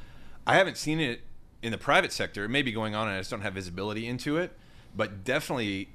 I 0.47 0.55
haven't 0.55 0.75
seen 0.75 0.99
it 0.99 1.21
in 1.61 1.71
the 1.71 1.77
private 1.77 2.11
sector. 2.11 2.45
It 2.45 2.49
may 2.49 2.63
be 2.63 2.71
going 2.71 2.95
on, 2.95 3.07
and 3.07 3.15
I 3.15 3.19
just 3.19 3.29
don't 3.29 3.41
have 3.41 3.53
visibility 3.53 4.07
into 4.07 4.37
it. 4.37 4.57
But 4.95 5.23
definitely 5.23 5.89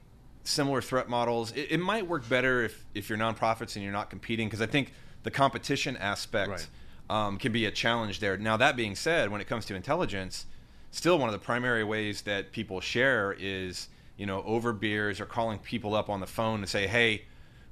similar 0.44 0.80
threat 0.80 1.08
models. 1.08 1.50
It, 1.52 1.72
it 1.72 1.80
might 1.80 2.06
work 2.06 2.28
better 2.28 2.62
if 2.62 2.84
if 2.94 3.08
you're 3.08 3.18
nonprofits 3.18 3.74
and 3.74 3.82
you're 3.82 3.92
not 3.92 4.08
competing, 4.08 4.46
because 4.46 4.62
I 4.62 4.66
think 4.66 4.92
the 5.24 5.32
competition 5.32 5.96
aspect 5.96 6.50
Right. 6.50 6.68
um, 7.10 7.38
can 7.38 7.50
be 7.50 7.66
a 7.66 7.72
challenge 7.72 8.20
there. 8.20 8.36
Now, 8.36 8.56
that 8.58 8.76
being 8.76 8.94
said, 8.94 9.30
when 9.32 9.40
it 9.40 9.48
comes 9.48 9.64
to 9.66 9.74
intelligence, 9.74 10.46
still 10.92 11.18
one 11.18 11.28
of 11.28 11.32
the 11.32 11.44
primary 11.44 11.82
ways 11.82 12.22
that 12.22 12.52
people 12.52 12.80
share 12.80 13.34
is, 13.36 13.88
you 14.16 14.26
know, 14.26 14.44
over 14.44 14.72
beers 14.72 15.18
or 15.20 15.26
calling 15.26 15.58
people 15.58 15.92
up 15.96 16.08
on 16.08 16.20
the 16.20 16.26
phone 16.28 16.60
and 16.60 16.68
say, 16.68 16.86
hey, 16.86 17.24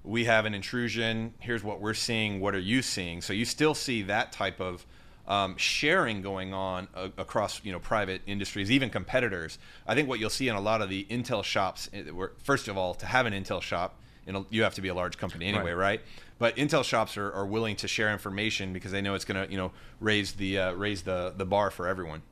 we 0.05 0.25
have 0.25 0.47
an 0.47 0.55
intrusion. 0.55 1.35
Here's 1.39 1.63
what 1.63 1.81
we're 1.81 1.95
seeing. 1.95 2.41
What 2.41 2.55
are 2.55 2.61
you 2.61 2.83
seeing? 2.83 3.23
So 3.23 3.33
you 3.33 3.45
still 3.45 3.75
see 3.75 4.03
that 4.03 4.33
type 4.33 4.61
of 4.61 4.85
um, 5.29 5.57
sharing 5.57 6.23
going 6.23 6.53
on 6.53 6.89
uh, 6.95 7.09
across, 7.17 7.65
you 7.65 7.71
know, 7.71 7.79
private 7.79 8.23
industries, 8.27 8.71
even 8.71 8.91
competitors. 8.91 9.59
I 9.87 9.95
think 9.95 10.09
what 10.09 10.19
you'll 10.19 10.31
see 10.31 10.49
in 10.49 10.57
a 10.57 10.61
lot 10.61 10.83
of 10.83 10.89
the 10.89 11.07
Intel 11.09 11.45
shops, 11.45 11.89
eh, 11.93 12.03
first 12.43 12.67
of 12.67 12.77
all, 12.77 12.95
to 12.95 13.07
have 13.07 13.27
an 13.27 13.33
Intel 13.33 13.63
shop, 13.63 13.95
you 14.27 14.33
know, 14.33 14.47
you 14.51 14.65
have 14.65 14.75
to 14.75 14.81
be 14.81 14.89
a 14.89 14.95
large 14.95 15.19
company 15.19 15.47
anyway, 15.47 15.73
Right. 15.73 15.75
right? 15.75 16.01
But 16.39 16.57
Intel 16.57 16.85
shops 16.85 17.17
are, 17.17 17.33
are 17.33 17.47
willing 17.47 17.77
to 17.77 17.89
share 17.89 18.13
information 18.13 18.73
because 18.73 18.91
they 18.91 19.01
know 19.01 19.15
it's 19.15 19.25
going 19.25 19.47
to, 19.47 19.51
you 19.51 19.57
know, 19.57 19.71
raise 20.01 20.33
the 20.33 20.59
uh, 20.59 20.73
raise 20.73 21.03
the 21.03 21.33
the 21.37 21.45
bar 21.45 21.71
for 21.71 21.87
everyone. 21.87 22.23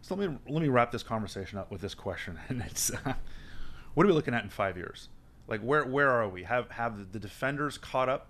So 0.00 0.14
let 0.14 0.30
me 0.30 0.38
let 0.48 0.62
me 0.62 0.68
wrap 0.68 0.92
this 0.92 1.02
conversation 1.02 1.58
up 1.58 1.70
with 1.70 1.82
this 1.82 1.94
question, 1.94 2.38
and 2.48 2.62
it's 2.62 2.90
uh, 2.90 3.14
what 3.92 4.04
are 4.04 4.06
we 4.06 4.14
looking 4.14 4.32
at 4.32 4.44
in 4.44 4.50
five 4.50 4.78
years? 4.78 5.10
Like 5.48 5.60
where 5.60 5.84
where 5.84 6.10
are 6.10 6.28
we? 6.28 6.42
Have 6.44 6.70
have 6.72 7.12
the 7.12 7.18
defenders 7.18 7.78
caught 7.78 8.08
up? 8.08 8.28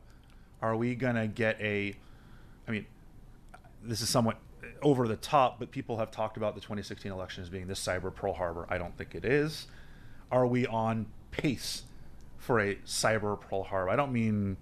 Are 0.61 0.77
we 0.77 0.95
gonna 0.95 1.27
get 1.27 1.61
a? 1.61 1.95
I 2.67 2.71
mean, 2.71 2.87
this 3.83 4.01
is 4.01 4.09
somewhat 4.09 4.39
over 4.83 5.07
the 5.09 5.17
top, 5.17 5.59
but 5.59 5.71
people 5.71 5.99
have 5.99 6.11
talked 6.11 6.37
about 6.37 6.55
the 6.55 6.61
2016 6.61 7.11
election 7.11 7.43
as 7.43 7.49
being 7.49 7.67
this 7.67 7.85
cyber 7.85 8.15
Pearl 8.15 8.35
Harbor. 8.35 8.67
I 8.69 8.79
don't 8.79 8.97
think 8.97 9.15
it 9.15 9.25
is. 9.25 9.67
Are 10.31 10.47
we 10.47 10.67
on 10.67 11.07
pace 11.31 11.85
for 12.39 12.61
a 12.61 12.77
cyber 12.87 13.41
Pearl 13.41 13.65
Harbor? 13.65 13.91
I 13.91 13.97
don't 13.97 14.13
mean 14.13 14.57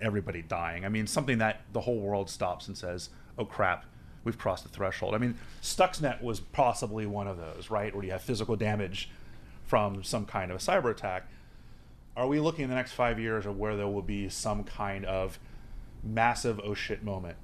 everybody 0.00 0.42
dying. 0.42 0.84
I 0.84 0.88
mean 0.88 1.06
something 1.06 1.38
that 1.38 1.62
the 1.72 1.80
whole 1.80 1.98
world 1.98 2.30
stops 2.30 2.68
and 2.68 2.76
says, 2.76 3.10
"Oh 3.38 3.44
crap, 3.44 3.84
we've 4.24 4.38
crossed 4.38 4.62
the 4.62 4.70
threshold." 4.70 5.14
I 5.14 5.18
mean, 5.18 5.36
Stuxnet 5.62 6.22
was 6.22 6.40
possibly 6.40 7.06
one 7.06 7.26
of 7.26 7.36
those, 7.36 7.70
right, 7.70 7.94
where 7.94 8.04
you 8.04 8.12
have 8.12 8.22
physical 8.22 8.56
damage 8.56 9.10
from 9.66 10.02
some 10.02 10.26
kind 10.26 10.50
of 10.50 10.56
a 10.56 10.60
cyber 10.60 10.90
attack. 10.90 11.26
Are 12.16 12.26
we 12.26 12.40
looking 12.40 12.64
in 12.64 12.70
the 12.70 12.76
next 12.76 12.92
five 12.92 13.18
years 13.18 13.46
of 13.46 13.58
where 13.58 13.76
there 13.76 13.88
will 13.88 14.02
be 14.02 14.28
some 14.28 14.64
kind 14.64 15.04
of 15.04 15.38
massive 16.02 16.60
oh 16.64 16.74
shit 16.74 17.02
moment 17.02 17.36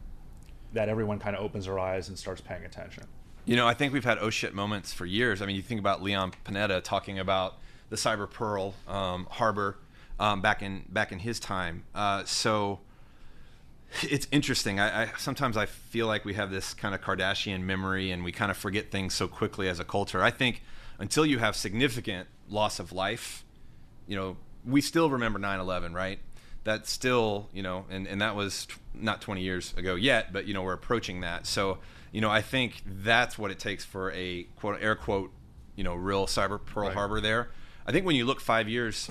that 0.73 0.89
everyone 0.89 1.19
kind 1.19 1.37
of 1.37 1.43
opens 1.43 1.67
their 1.67 1.79
eyes 1.79 2.09
and 2.09 2.19
starts 2.19 2.41
paying 2.41 2.65
attention? 2.65 3.05
You 3.45 3.57
know, 3.57 3.67
I 3.67 3.75
think 3.75 3.93
we've 3.93 4.05
had 4.05 4.19
oh 4.19 4.31
shit 4.31 4.55
moments 4.55 4.93
for 4.93 5.07
years. 5.07 5.41
I 5.41 5.47
mean, 5.47 5.57
you 5.57 5.63
think 5.63 5.79
about 5.79 6.03
Leon 6.03 6.33
Panetta 6.45 6.83
talking 6.83 7.19
about 7.19 7.59
the 7.91 7.97
Cyber 7.97 8.29
Pearl 8.29 8.75
um, 8.89 9.27
Harbor 9.31 9.79
um, 10.19 10.41
back 10.41 10.63
in 10.63 10.85
back 10.89 11.13
in 11.13 11.21
his 11.21 11.39
time. 11.39 11.85
Uh, 11.95 12.25
so 12.25 12.81
it's 14.03 14.27
interesting. 14.33 14.81
I, 14.81 15.05
I 15.05 15.13
sometimes 15.17 15.57
I 15.57 15.67
feel 15.67 16.09
like 16.09 16.25
we 16.25 16.35
have 16.35 16.51
this 16.51 16.75
kind 16.75 16.95
of 16.95 17.01
Kardashian 17.01 17.63
memory, 17.63 18.11
and 18.11 18.25
we 18.25 18.33
kind 18.33 18.51
of 18.51 18.57
forget 18.57 18.91
things 18.91 19.15
so 19.15 19.29
quickly 19.29 19.69
as 19.69 19.79
a 19.79 19.85
culture. 19.85 20.23
I 20.23 20.31
think 20.31 20.63
until 20.99 21.25
you 21.25 21.39
have 21.39 21.55
significant 21.55 22.29
loss 22.49 22.81
of 22.81 22.93
life, 22.93 23.45
you 24.09 24.17
know, 24.17 24.37
we 24.67 24.81
still 24.81 25.11
remember 25.11 25.39
9/11, 25.39 25.95
right? 25.95 26.19
That's 26.65 26.91
still, 26.91 27.49
you 27.53 27.63
know, 27.63 27.85
and, 27.91 28.07
and 28.09 28.21
that 28.21 28.35
was 28.35 28.67
t- 28.67 28.75
not 28.95 29.21
20 29.21 29.41
years 29.41 29.73
ago 29.77 29.95
yet, 29.95 30.33
but 30.33 30.47
you 30.47 30.55
know, 30.55 30.63
we're 30.63 30.73
approaching 30.73 31.21
that. 31.21 31.47
So, 31.47 31.79
you 32.13 32.21
know, 32.21 32.31
I 32.31 32.43
think 32.43 32.83
that's 32.85 33.39
what 33.39 33.51
it 33.53 33.59
takes 33.59 33.85
for 33.85 34.11
a 34.13 34.45
quote 34.57 34.83
air 34.83 34.97
quote, 34.97 35.31
you 35.77 35.85
know, 35.85 35.95
real 35.95 36.27
cyber 36.27 36.59
Pearl 36.65 36.89
Right. 36.89 36.95
Harbor 36.95 37.21
there. 37.21 37.51
I 37.87 37.93
think 37.93 38.05
when 38.05 38.17
you 38.17 38.25
look 38.25 38.41
5 38.41 38.69
years 38.69 39.09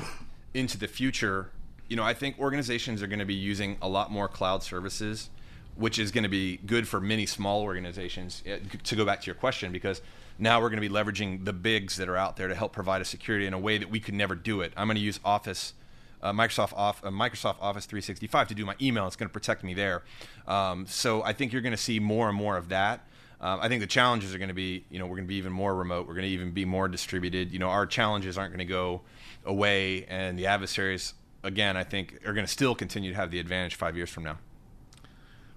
into 0.54 0.78
the 0.78 0.88
future, 0.88 1.50
you 1.88 1.96
know, 1.96 2.04
I 2.04 2.14
think 2.14 2.38
organizations 2.40 3.02
are 3.02 3.08
going 3.08 3.20
to 3.20 3.26
be 3.26 3.34
using 3.36 3.78
a 3.82 3.88
lot 3.88 4.12
more 4.12 4.28
cloud 4.28 4.62
services, 4.64 5.30
which 5.76 5.98
is 5.98 6.12
going 6.12 6.24
to 6.24 6.30
be 6.30 6.58
good 6.58 6.88
for 6.88 7.00
many 7.00 7.26
small 7.26 7.62
organizations. 7.62 8.44
eh, 8.46 8.60
To 8.84 8.96
go 8.98 9.06
back 9.06 9.22
to 9.22 9.28
your 9.28 9.36
question, 9.36 9.72
because 9.72 10.02
now 10.38 10.62
we're 10.62 10.70
going 10.70 10.82
to 10.82 10.88
be 10.88 10.94
leveraging 10.94 11.46
the 11.46 11.54
bigs 11.54 11.98
that 11.98 12.10
are 12.10 12.18
out 12.18 12.36
there 12.36 12.48
to 12.48 12.56
help 12.56 12.74
provide 12.74 13.02
a 13.02 13.06
security 13.06 13.46
in 13.46 13.54
a 13.54 13.60
way 13.60 13.78
that 13.78 13.90
we 13.90 14.00
could 14.00 14.14
never 14.14 14.36
do 14.36 14.62
it. 14.62 14.74
I'm 14.76 14.88
going 14.88 14.98
to 14.98 15.02
use 15.02 15.20
Office. 15.24 15.74
Uh, 16.22 16.34
Microsoft 16.34 16.74
off, 16.74 17.06
uh, 17.06 17.10
Microsoft 17.10 17.58
Office 17.62 17.86
365 17.86 18.48
to 18.48 18.56
do 18.56 18.66
my 18.66 18.74
email. 18.82 19.06
It's 19.06 19.16
going 19.16 19.30
to 19.30 19.34
protect 19.34 19.64
me 19.64 19.76
there. 19.76 20.02
Um, 20.48 20.88
so 20.88 21.22
I 21.22 21.34
think 21.34 21.54
you're 21.54 21.62
going 21.62 21.76
to 21.76 21.78
see 21.78 22.00
more 22.00 22.28
and 22.28 22.36
more 22.36 22.58
of 22.58 22.70
that. 22.70 23.06
Um, 23.40 23.60
I 23.62 23.68
think 23.68 23.82
the 23.82 23.88
challenges 23.88 24.34
are 24.34 24.40
going 24.40 24.50
to 24.50 24.56
be, 24.56 24.86
you 24.90 24.98
know, 24.98 25.06
we're 25.06 25.18
going 25.18 25.26
to 25.26 25.30
be 25.30 25.36
even 25.36 25.52
more 25.52 25.76
remote. 25.76 26.08
We're 26.08 26.16
going 26.16 26.26
to 26.26 26.32
even 26.32 26.52
be 26.52 26.66
more 26.66 26.88
distributed. 26.88 27.52
You 27.52 27.60
know, 27.60 27.70
our 27.70 27.86
challenges 27.86 28.38
aren't 28.38 28.52
going 28.52 28.66
to 28.66 28.74
go 28.74 29.02
away, 29.46 30.06
and 30.06 30.40
the 30.40 30.48
adversaries, 30.48 31.14
again, 31.44 31.78
I 31.78 31.84
think, 31.84 32.22
are 32.26 32.34
going 32.34 32.46
to 32.46 32.52
still 32.52 32.74
continue 32.74 33.12
to 33.12 33.16
have 33.16 33.30
the 33.30 33.40
advantage 33.40 33.76
five 33.76 33.96
years 33.96 34.10
from 34.10 34.24
now. 34.24 34.40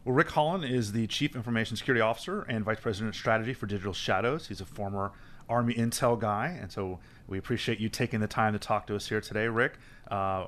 Well, 0.04 0.14
Rick 0.14 0.30
Holland 0.30 0.64
is 0.64 0.92
the 0.92 1.06
Chief 1.06 1.36
Information 1.36 1.76
Security 1.76 2.00
Officer 2.00 2.42
and 2.42 2.64
Vice 2.64 2.80
President 2.80 3.10
of 3.10 3.16
Strategy 3.16 3.52
for 3.52 3.66
Digital 3.66 3.92
Shadows. 3.92 4.48
He's 4.48 4.60
a 4.60 4.66
former 4.66 5.12
Army 5.48 5.74
Intel 5.74 6.18
guy, 6.18 6.58
and 6.60 6.70
so 6.70 6.98
we 7.26 7.38
appreciate 7.38 7.78
you 7.78 7.88
taking 7.88 8.20
the 8.20 8.26
time 8.26 8.52
to 8.52 8.58
talk 8.58 8.86
to 8.86 8.96
us 8.96 9.08
here 9.08 9.20
today, 9.20 9.48
Rick. 9.48 9.74
Uh, 10.10 10.46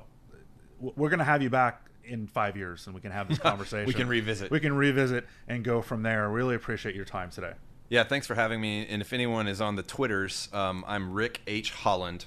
we're 0.79 1.09
going 1.09 1.19
to 1.19 1.25
have 1.25 1.41
you 1.41 1.49
back 1.49 1.85
in 2.03 2.27
five 2.27 2.57
years, 2.57 2.87
and 2.87 2.95
we 2.95 3.01
can 3.01 3.11
have 3.11 3.27
this 3.27 3.37
conversation. 3.49 3.85
We 3.85 3.93
can 3.93 4.07
revisit. 4.07 4.51
We 4.51 4.59
can 4.59 4.73
revisit 4.73 5.27
and 5.47 5.63
go 5.63 5.81
from 5.81 6.03
there. 6.03 6.29
Really 6.29 6.55
appreciate 6.55 6.95
your 6.95 7.05
time 7.05 7.29
today. 7.29 7.53
Yeah, 7.89 8.03
thanks 8.03 8.25
for 8.25 8.35
having 8.35 8.61
me. 8.61 8.87
And 8.87 9.01
if 9.01 9.11
anyone 9.13 9.47
is 9.47 9.59
on 9.59 9.75
the 9.75 9.83
Twitters, 9.83 10.49
um, 10.53 10.85
I'm 10.87 11.11
Rick 11.11 11.41
H. 11.45 11.71
Holland, 11.71 12.25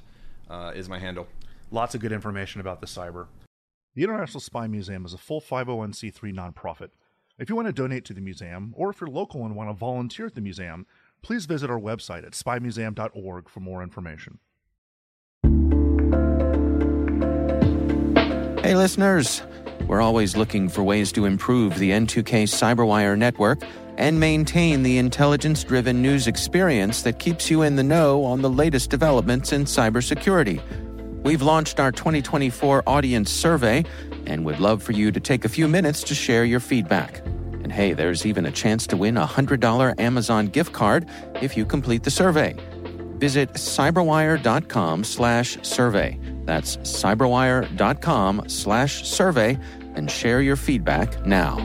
uh, 0.49 0.73
is 0.75 0.89
my 0.89 0.99
handle. 0.99 1.27
Lots 1.71 1.95
of 1.95 2.01
good 2.01 2.13
information 2.13 2.61
about 2.61 2.81
the 2.81 2.87
cyber. 2.87 3.27
The 3.95 4.03
International 4.03 4.41
Spy 4.41 4.67
Museum 4.67 5.07
is 5.07 5.15
a 5.15 5.19
full 5.19 5.41
501c3 5.41 6.35
nonprofit. 6.35 6.91
If 7.37 7.49
you 7.49 7.57
want 7.57 7.67
to 7.67 7.73
donate 7.73 8.05
to 8.05 8.15
the 8.15 8.21
museum, 8.21 8.73
or 8.77 8.91
if 8.91 9.01
you're 9.01 9.11
local 9.11 9.45
and 9.45 9.57
want 9.57 9.69
to 9.69 9.75
volunteer 9.75 10.27
at 10.27 10.37
the 10.37 10.41
museum, 10.41 10.87
please 11.21 11.47
visit 11.47 11.69
our 11.69 11.81
website 11.81 12.25
at 12.25 12.31
spymuseum.org 12.33 13.49
for 13.49 13.61
more 13.61 13.83
information. 13.83 14.39
Hey, 18.63 18.77
listeners. 18.77 19.43
We're 19.89 20.01
always 20.01 20.37
looking 20.37 20.69
for 20.69 20.85
ways 20.85 21.11
to 21.13 21.25
improve 21.25 21.77
the 21.77 21.91
N2K 21.91 22.45
Cyberwire 22.45 23.19
network 23.19 23.63
and 23.99 24.19
maintain 24.19 24.85
the 24.85 24.99
intelligence 24.99 25.65
driven 25.65 26.01
news 26.01 26.29
experience 26.29 27.03
that 27.03 27.19
keeps 27.19 27.51
you 27.51 27.63
in 27.63 27.75
the 27.75 27.83
know 27.83 28.25
on 28.25 28.43
the 28.43 28.51
latest 28.51 28.91
developments 28.91 29.53
in 29.53 29.65
cybersecurity. 29.65 30.63
We've 31.25 31.43
launched 31.43 31.81
our 31.81 31.91
2024 31.91 32.85
audience 32.87 33.31
survey 33.31 33.85
and 34.27 34.45
would 34.45 34.61
love 34.61 34.83
for 34.83 34.93
you 34.93 35.11
to 35.13 35.21
take 35.21 35.45
a 35.45 35.49
few 35.49 35.69
minutes 35.69 36.03
to 36.05 36.15
share 36.15 36.45
your 36.45 36.61
feedback. 36.61 37.25
And 37.27 37.73
hey, 37.73 37.93
there's 37.93 38.27
even 38.27 38.47
a 38.47 38.51
chance 38.51 38.87
to 38.89 38.97
win 38.97 39.17
a 39.17 39.27
$100 39.27 39.99
Amazon 39.99 40.47
gift 40.49 40.73
card 40.73 41.07
if 41.41 41.57
you 41.57 41.65
complete 41.65 42.03
the 42.03 42.11
survey. 42.11 42.55
Visit 43.19 43.53
cyberwire.com 43.55 45.05
slash 45.05 45.59
survey. 45.63 46.19
That's 46.45 46.77
cyberwire.com 46.79 48.49
slash 48.49 49.09
survey 49.09 49.59
and 49.95 50.11
share 50.11 50.43
your 50.43 50.57
feedback 50.57 51.25
now. 51.25 51.57